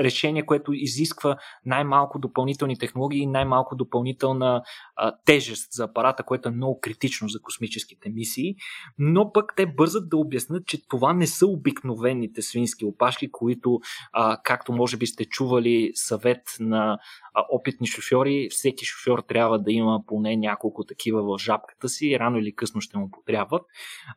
решение, 0.00 0.46
което 0.46 0.72
изисква 0.72 1.36
най-малко 1.66 2.18
допълнителни 2.18 2.78
технологии 2.78 3.20
и 3.20 3.26
най-малко 3.26 3.76
допълнителна 3.76 4.62
а, 4.96 5.12
тежест 5.24 5.72
за 5.72 5.84
апарата, 5.84 6.22
което 6.22 6.48
е 6.48 6.52
много 6.52 6.80
критично 6.80 7.28
за 7.28 7.40
космическите 7.40 8.10
мисии. 8.10 8.54
Но 8.98 9.32
пък 9.32 9.52
те 9.56 9.66
бързат 9.66 10.08
да 10.08 10.16
обяснат, 10.16 10.66
че 10.66 10.88
това 10.88 11.12
не 11.12 11.26
са 11.26 11.46
обикновените 11.46 12.42
свински 12.42 12.84
опашки, 12.84 13.30
които, 13.32 13.80
а, 14.12 14.40
както 14.44 14.72
може 14.72 14.96
би 14.96 15.06
сте 15.06 15.24
чували 15.24 15.90
съвет 15.94 16.42
на 16.60 16.98
а, 17.34 17.44
опитни 17.50 17.86
шофьори, 17.86 18.48
всеки 18.50 18.84
шофьор 18.84 19.22
трябва 19.28 19.58
да 19.58 19.72
има 19.72 20.02
поне 20.06 20.36
няколко 20.36 20.84
такива 20.84 21.22
в 21.22 21.38
жабката 21.38 21.88
си, 21.88 22.18
рано 22.18 22.38
или 22.38 22.54
късно 22.54 22.80
ще 22.80 22.98
му 22.98 23.10
потрябват. 23.10 23.62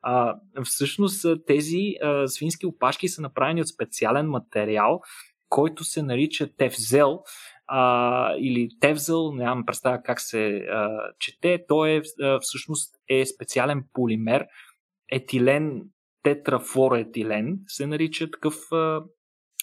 А, 0.02 0.36
всъщност 0.64 1.26
тези 1.48 1.94
а, 2.04 2.28
свински 2.28 2.66
опашки 2.66 3.08
са 3.08 3.22
направени 3.22 3.51
от 3.60 3.68
специален 3.68 4.30
материал, 4.30 5.02
който 5.50 5.84
се 5.84 6.04
нарича 6.04 6.56
Тевзел 6.58 7.20
а, 7.68 8.36
или 8.38 8.70
Тевзел, 8.80 9.32
нямам 9.32 9.66
представа 9.66 10.02
как 10.04 10.22
се 10.22 10.48
а, 10.48 11.00
чете. 11.20 11.66
Той 11.68 11.90
е 11.90 12.02
а, 12.24 12.40
всъщност 12.40 12.96
е 13.10 13.26
специален 13.26 13.84
полимер, 13.94 14.46
етилен, 15.12 15.82
тетрафлороетилен 16.24 17.60
се 17.68 17.88
нарича 17.88 18.32
такъв 18.32 18.56
а, 18.72 19.02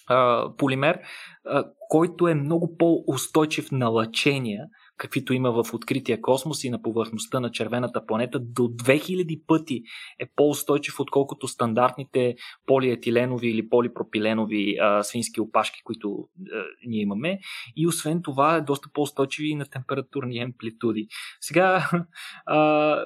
а, 0.07 0.49
полимер, 0.57 0.99
а, 1.45 1.65
който 1.89 2.27
е 2.27 2.35
много 2.35 2.77
по-устойчив 2.77 3.71
на 3.71 3.87
лъчения, 3.87 4.65
каквито 4.99 5.33
има 5.33 5.51
в 5.51 5.73
открития 5.73 6.21
космос 6.21 6.63
и 6.63 6.69
на 6.69 6.81
повърхността 6.81 7.39
на 7.39 7.51
червената 7.51 8.05
планета, 8.05 8.39
до 8.39 8.61
2000 8.63 9.41
пъти 9.47 9.83
е 10.19 10.25
по-устойчив, 10.35 10.99
отколкото 10.99 11.47
стандартните 11.47 12.35
полиетиленови 12.65 13.49
или 13.49 13.69
полипропиленови 13.69 14.77
а, 14.81 15.03
свински 15.03 15.41
опашки, 15.41 15.81
които 15.83 16.27
а, 16.53 16.63
ние 16.87 17.01
имаме. 17.01 17.39
И 17.75 17.87
освен 17.87 18.21
това 18.23 18.55
е 18.55 18.61
доста 18.61 18.89
по-устойчив 18.93 19.45
и 19.45 19.55
на 19.55 19.65
температурни 19.65 20.39
амплитуди. 20.39 21.07
Сега 21.41 21.89
а, 22.45 23.05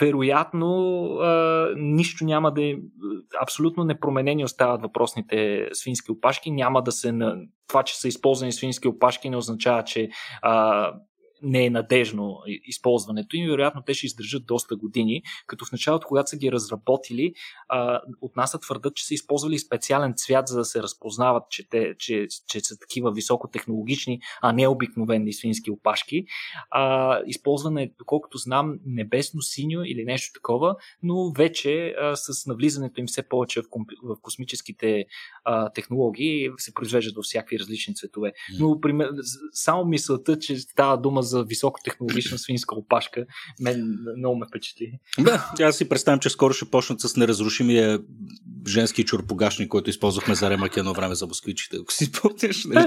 вероятно 0.00 1.04
а, 1.04 1.68
нищо 1.76 2.24
няма 2.24 2.52
да 2.54 2.64
е. 2.64 2.76
Абсолютно 3.42 3.84
непроменени 3.84 4.44
остават 4.44 4.82
въпросните 4.82 5.68
свински 5.72 6.12
опашки. 6.12 6.50
Няма 6.50 6.82
да 6.82 6.92
се. 6.92 7.12
На... 7.12 7.36
Това, 7.68 7.82
че 7.82 7.98
са 8.00 8.08
използвани 8.08 8.52
свински 8.52 8.88
опашки, 8.88 9.30
не 9.30 9.36
означава, 9.36 9.84
че 9.84 10.08
а, 10.42 10.92
не 11.42 11.66
е 11.66 11.70
надежно 11.70 12.38
използването 12.46 13.36
им, 13.36 13.50
вероятно 13.50 13.82
те 13.82 13.94
ще 13.94 14.06
издържат 14.06 14.46
доста 14.46 14.76
години, 14.76 15.22
като 15.46 15.64
в 15.64 15.72
началото, 15.72 16.06
когато 16.06 16.30
са 16.30 16.36
ги 16.36 16.52
разработили, 16.52 17.34
от 18.20 18.36
нас 18.36 18.56
твърдат, 18.60 18.94
че 18.94 19.06
са 19.06 19.14
използвали 19.14 19.58
специален 19.58 20.14
цвят, 20.16 20.48
за 20.48 20.58
да 20.58 20.64
се 20.64 20.82
разпознават, 20.82 21.42
че, 21.50 21.68
те, 21.68 21.94
че, 21.98 22.26
че 22.48 22.60
са 22.60 22.78
такива 22.78 23.12
високотехнологични, 23.12 24.20
а 24.42 24.52
не 24.52 24.68
обикновени 24.68 25.32
свински 25.32 25.70
опашки. 25.70 26.24
Използване 27.26 27.92
доколкото 27.98 28.38
знам, 28.38 28.78
небесно-синьо 28.86 29.82
или 29.84 30.04
нещо 30.04 30.32
такова, 30.34 30.76
но 31.02 31.32
вече 31.32 31.94
с 32.14 32.46
навлизането 32.46 33.00
им 33.00 33.06
все 33.06 33.28
повече 33.28 33.62
в, 33.62 33.64
комп... 33.70 33.90
в 34.02 34.16
космическите 34.22 35.04
технологии 35.74 36.50
се 36.56 36.74
произвеждат 36.74 37.16
във 37.16 37.24
всякакви 37.24 37.58
различни 37.58 37.94
цветове. 37.94 38.32
Но 38.60 38.80
пример, 38.80 39.10
само 39.52 39.84
мисълта, 39.84 40.38
че 40.38 40.58
става 40.58 41.00
дума 41.00 41.22
за 41.22 41.31
високотехнологична 41.48 42.38
свинска 42.38 42.74
опашка, 42.74 43.24
мен 43.60 43.98
много 44.18 44.36
ме 44.36 44.46
впечатли. 44.46 44.92
Да, 45.18 45.52
аз 45.60 45.76
си 45.76 45.88
представям, 45.88 46.20
че 46.20 46.30
скоро 46.30 46.54
ще 46.54 46.70
почнат 46.70 47.00
с 47.00 47.16
неразрушимия 47.16 48.00
женски 48.68 49.04
чурпогашник, 49.04 49.68
който 49.68 49.90
използвахме 49.90 50.34
за 50.34 50.50
ремък 50.50 50.76
едно 50.76 50.94
време 50.94 51.14
за 51.14 51.26
москвичите, 51.26 51.76
ако 51.80 51.92
си 51.92 52.04
спомняш. 52.04 52.64
Нали, 52.64 52.86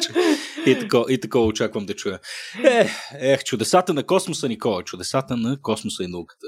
и, 0.66 0.80
такова, 0.80 1.14
и 1.14 1.20
такова 1.20 1.46
очаквам 1.46 1.86
да 1.86 1.94
чуя. 1.94 2.20
Ех, 2.64 2.92
ех, 3.20 3.44
чудесата 3.44 3.94
на 3.94 4.04
космоса, 4.04 4.48
Никола, 4.48 4.84
чудесата 4.84 5.38
на 5.38 5.62
космоса 5.62 6.04
и 6.04 6.08
науката. 6.08 6.48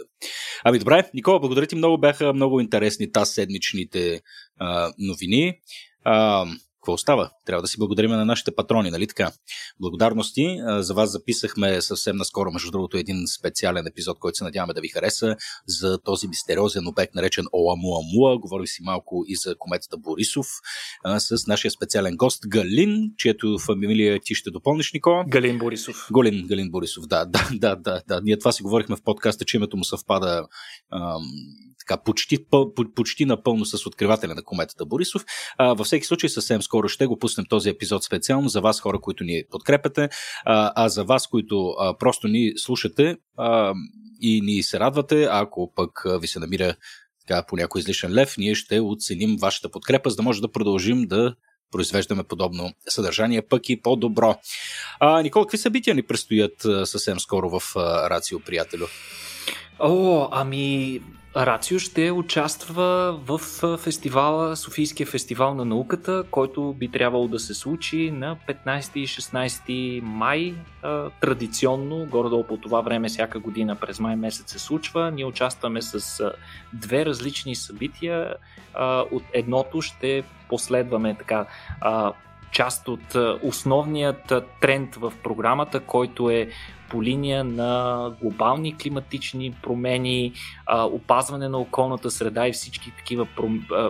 Ами 0.64 0.80
добре, 0.80 1.10
Никола, 1.14 1.40
благодаря 1.40 1.68
ти 1.68 1.76
много, 1.76 1.98
бяха 1.98 2.34
много 2.34 2.60
интересни 2.60 3.12
тази 3.12 3.34
седмичните 3.34 4.22
а, 4.60 4.94
новини. 4.98 5.54
А, 6.04 6.46
какво 6.88 6.94
остава? 6.94 7.32
Трябва 7.46 7.62
да 7.62 7.68
си 7.68 7.78
благодарим 7.78 8.12
на 8.12 8.26
нашите 8.26 8.56
патрони, 8.56 8.92
нали 8.92 9.08
така? 9.08 9.32
Благодарности. 9.80 10.60
За 10.80 10.94
вас 10.94 11.12
записахме 11.12 11.82
съвсем 11.82 12.16
наскоро, 12.16 12.52
между 12.52 12.72
другото, 12.72 12.98
един 12.98 13.28
специален 13.40 13.88
епизод, 13.88 14.20
който 14.20 14.38
се 14.38 14.44
надяваме 14.44 14.74
да 14.74 14.82
ви 14.82 14.88
хареса 14.88 15.36
за 15.68 15.98
този 15.98 16.28
мистериозен 16.28 16.88
обект, 16.88 17.16
наречен 17.16 17.46
Оамуамуа. 17.52 18.40
Говорих 18.40 18.70
си 18.70 18.84
малко 18.84 19.24
и 19.28 19.36
за 19.36 19.56
кометата 19.60 19.98
Борисов 19.98 20.48
с 21.18 21.48
нашия 21.48 21.72
специален 21.72 22.16
гост 22.16 22.48
Галин, 22.48 23.12
чието 23.18 23.58
фамилия 23.60 24.20
ти 24.24 24.36
ще 24.36 24.52
допълниш, 24.52 24.94
Никола. 24.94 25.26
Галин 25.28 25.58
Борисов. 25.58 26.08
Галин, 26.14 26.48
Галин 26.48 26.72
Борисов, 26.72 27.08
да, 27.08 27.26
да, 27.34 27.50
да, 27.54 27.76
да, 27.76 28.02
да. 28.08 28.22
Ние 28.24 28.40
това 28.40 28.52
си 28.52 28.64
говорихме 28.64 28.96
в 28.96 29.04
подкаста, 29.04 29.46
че 29.46 29.58
името 29.58 29.78
му 29.78 29.84
съвпада 29.84 30.48
ам, 30.94 31.24
така, 31.88 32.04
почти, 32.04 32.38
почти 32.96 33.26
напълно 33.26 33.66
с 33.66 33.86
откривателя 33.86 34.36
на 34.36 34.44
кометата 34.44 34.86
Борисов. 34.86 35.26
А, 35.58 35.74
във 35.74 35.86
всеки 35.86 36.06
случай 36.06 36.30
съвсем 36.30 36.62
скоро 36.62 36.88
ще 36.88 37.06
го 37.06 37.20
пуснем 37.20 37.46
този 37.50 37.70
епизод 37.70 38.04
специално 38.04 38.50
за 38.50 38.62
вас, 38.62 38.80
хора, 38.80 39.00
които 39.00 39.24
ни 39.24 39.44
подкрепяте, 39.52 40.10
а, 40.46 40.72
а 40.76 40.90
за 40.90 41.04
вас, 41.04 41.28
които 41.28 41.68
а, 41.70 41.98
просто 41.98 42.28
ни 42.28 42.54
слушате 42.58 43.18
а, 43.38 43.74
и 44.22 44.42
ни 44.42 44.64
се 44.64 44.80
радвате, 44.80 45.28
ако 45.32 45.74
пък 45.76 46.04
ви 46.22 46.28
се 46.28 46.40
намира 46.40 46.76
така, 47.28 47.46
по 47.48 47.56
някой 47.56 47.80
излишен 47.80 48.14
лев, 48.14 48.38
ние 48.38 48.56
ще 48.56 48.80
оценим 48.80 49.38
вашата 49.42 49.70
подкрепа, 49.70 50.10
за 50.10 50.16
да 50.16 50.24
може 50.24 50.42
да 50.42 50.52
продължим 50.52 51.08
да 51.08 51.36
произвеждаме 51.72 52.24
подобно 52.24 52.74
съдържание, 52.90 53.42
пък 53.42 53.70
и 53.70 53.82
по-добро. 53.82 54.36
А, 55.00 55.22
Никола, 55.22 55.46
какви 55.46 55.58
събития 55.58 55.96
ни 55.96 56.04
предстоят 56.04 56.54
съвсем 56.84 57.20
скоро 57.20 57.60
в 57.60 57.76
Рацио, 58.10 58.40
приятелю? 58.40 58.86
О, 59.80 60.28
ами 60.32 61.02
Рацио 61.38 61.80
ще 61.80 62.12
участва 62.12 63.20
в 63.26 63.40
фестивала, 63.78 64.56
Софийския 64.56 65.08
фестивал 65.08 65.54
на 65.54 65.66
науката, 65.66 66.24
който 66.32 66.74
би 66.74 66.88
трябвало 66.88 67.28
да 67.28 67.40
се 67.40 67.54
случи 67.54 68.12
на 68.12 68.38
15 68.66 68.98
и 68.98 69.08
16 69.08 70.02
май. 70.02 70.56
Традиционно, 71.22 72.06
горе-долу 72.06 72.44
по 72.44 72.58
това 72.58 72.82
време, 72.82 73.08
всяка 73.08 73.40
година 73.40 73.76
през 73.76 74.00
май 74.00 74.16
месец 74.16 74.52
се 74.52 74.60
случва. 74.60 75.12
Ние 75.12 75.26
участваме 75.26 75.82
с 75.82 76.24
две 76.74 77.06
различни 77.06 77.56
събития. 77.56 78.34
От 79.12 79.24
едното 79.34 79.82
ще 79.82 80.24
последваме 80.50 81.16
така 81.20 81.46
част 82.52 82.88
от 82.88 83.16
основният 83.44 84.34
тренд 84.62 84.96
в 84.96 85.14
програмата, 85.24 85.80
който 85.80 86.30
е 86.30 86.50
по 86.90 87.04
линия 87.04 87.44
на 87.44 88.12
глобални 88.22 88.78
климатични 88.78 89.56
промени, 89.64 90.34
опазване 90.72 91.50
на 91.50 91.58
околната 91.58 92.12
среда 92.12 92.48
и 92.48 92.52
всички 92.52 92.92
такива 92.98 93.28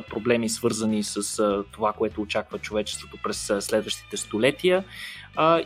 проблеми, 0.09 0.49
свързани 0.49 1.03
с 1.03 1.43
това, 1.71 1.93
което 1.93 2.21
очаква 2.21 2.59
човечеството 2.59 3.17
през 3.23 3.53
следващите 3.59 4.17
столетия. 4.17 4.83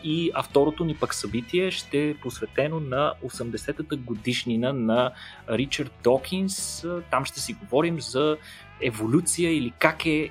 И, 0.04 0.32
а 0.34 0.44
второто 0.44 0.86
ни 0.86 0.96
пък 0.96 1.14
събитие 1.14 1.72
ще 1.72 2.10
е 2.10 2.18
посветено 2.18 2.80
на 2.80 3.14
80-та 3.26 3.96
годишнина 3.96 4.74
на 4.74 5.12
Ричард 5.50 5.92
Докинс. 6.04 6.86
Там 7.12 7.26
ще 7.26 7.40
си 7.40 7.54
говорим 7.54 8.02
за 8.02 8.38
еволюция 8.82 9.58
или 9.58 9.74
как, 9.80 10.06
е, 10.06 10.30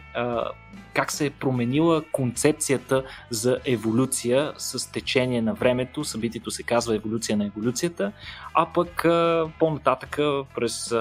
как 0.95 1.13
се 1.13 1.27
е 1.27 1.31
променила 1.31 2.03
концепцията 2.13 3.05
за 3.31 3.59
еволюция 3.65 4.53
с 4.57 4.93
течение 4.93 5.43
на 5.43 5.55
времето. 5.55 6.05
Събитието 6.05 6.51
се 6.51 6.63
казва 6.63 6.90
еволюция 6.95 7.37
на 7.37 7.47
еволюцията, 7.47 8.13
а 8.55 8.67
пък 8.75 9.05
а, 9.05 9.49
по-нататък 9.59 10.19
през 10.55 10.95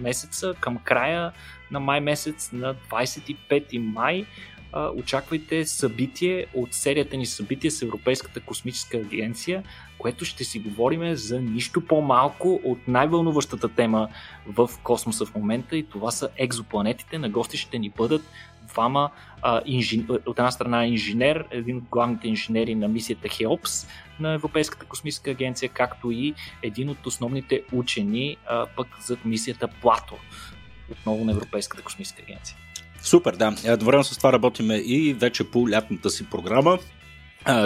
месеца, 0.00 0.54
към 0.60 0.78
края 0.84 1.32
на 1.70 1.80
май 1.80 2.00
месец, 2.00 2.52
на 2.52 2.74
25 2.74 3.78
май, 3.78 4.26
очаквайте 4.94 5.66
събитие 5.66 6.46
от 6.54 6.74
серията 6.74 7.16
ни 7.16 7.26
събития 7.26 7.70
с 7.70 7.82
Европейската 7.82 8.40
космическа 8.40 8.96
агенция, 8.96 9.62
което 9.98 10.24
ще 10.24 10.44
си 10.44 10.58
говорим 10.58 11.14
за 11.14 11.40
нищо 11.40 11.80
по-малко 11.80 12.60
от 12.64 12.78
най-вълнуващата 12.88 13.68
тема 13.68 14.08
в 14.46 14.70
космоса 14.82 15.26
в 15.26 15.34
момента 15.34 15.76
и 15.76 15.86
това 15.86 16.10
са 16.10 16.28
екзопланетите. 16.36 17.18
На 17.18 17.28
гости 17.28 17.56
ще 17.56 17.78
ни 17.78 17.90
бъдат 17.90 18.22
двама 18.74 19.10
а, 19.42 19.60
инжи... 19.66 20.04
от 20.26 20.38
една 20.38 20.50
страна 20.50 20.86
инженер, 20.86 21.44
един 21.50 21.76
от 21.76 21.84
главните 21.84 22.28
инженери 22.28 22.74
на 22.74 22.88
мисията 22.88 23.28
Хеопс 23.28 23.86
на 24.20 24.32
Европейската 24.32 24.86
космическа 24.86 25.30
агенция, 25.30 25.68
както 25.68 26.10
и 26.10 26.34
един 26.62 26.90
от 26.90 27.06
основните 27.06 27.62
учени 27.72 28.36
а, 28.46 28.66
пък 28.76 28.88
за 29.06 29.16
мисията 29.24 29.68
Плато, 29.68 30.14
отново 30.90 31.24
на 31.24 31.32
Европейската 31.32 31.82
космическа 31.82 32.22
агенция. 32.22 32.56
Супер, 33.00 33.36
да. 33.36 33.54
Едновременно 33.64 34.04
с 34.04 34.16
това 34.16 34.32
работиме 34.32 34.76
и 34.76 35.14
вече 35.14 35.50
по 35.50 35.70
лятната 35.70 36.10
си 36.10 36.30
програма. 36.30 36.78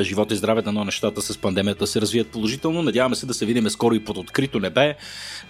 Живота 0.00 0.34
и 0.34 0.36
здраве, 0.36 0.62
но 0.66 0.84
нещата 0.84 1.22
с 1.22 1.38
пандемията 1.38 1.86
се 1.86 2.00
развият 2.00 2.28
положително. 2.28 2.82
Надяваме 2.82 3.16
се 3.16 3.26
да 3.26 3.34
се 3.34 3.46
видим 3.46 3.70
скоро 3.70 3.94
и 3.94 4.04
под 4.04 4.16
открито 4.16 4.60
небе 4.60 4.96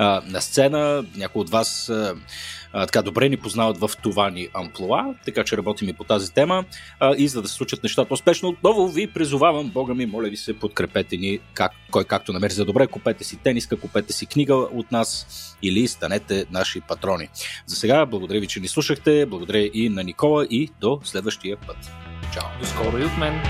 на 0.01 0.41
сцена. 0.41 1.05
Някои 1.17 1.43
от 1.43 1.51
вас 1.51 1.93
така 2.73 3.03
добре 3.03 3.29
ни 3.29 3.37
познават 3.37 3.79
в 3.79 3.91
това 4.03 4.31
ни 4.31 4.49
амплуа, 4.55 5.15
така 5.25 5.45
че 5.45 5.57
работим 5.57 5.89
и 5.89 5.93
по 5.93 6.05
тази 6.05 6.33
тема. 6.33 6.65
И 7.17 7.29
за 7.29 7.43
да 7.43 7.49
се 7.49 7.55
случат 7.55 7.83
нещата 7.83 8.15
успешно, 8.15 8.49
отново 8.49 8.89
ви 8.89 9.07
призовавам, 9.07 9.71
Бога 9.71 9.95
ми, 9.95 10.07
моля 10.07 10.29
ви 10.29 10.37
се, 10.37 10.59
подкрепете 10.59 11.17
ни, 11.17 11.39
как, 11.55 11.73
кой 11.91 12.05
както 12.05 12.33
намери 12.33 12.53
за 12.53 12.65
добре, 12.65 12.87
купете 12.87 13.25
си 13.25 13.37
тениска, 13.37 13.77
купете 13.77 14.13
си 14.13 14.27
книга 14.27 14.55
от 14.55 14.93
нас 14.93 15.27
или 15.63 15.89
станете 15.89 16.47
наши 16.51 16.81
патрони. 16.81 17.29
За 17.67 17.77
сега, 17.77 18.07
благодаря 18.07 18.41
ви, 18.41 18.47
че 18.47 18.61
ни 18.61 18.69
слушахте, 18.69 19.27
благодаря 19.27 19.71
и 19.75 19.89
на 19.89 20.05
Никола 20.05 20.45
и 20.45 20.71
до 20.81 21.01
следващия 21.05 21.57
път. 21.57 21.77
Чао! 22.35 22.61
До 22.61 22.67
скоро 22.67 22.99
и 22.99 23.05
от 23.05 23.19
мен! 23.19 23.43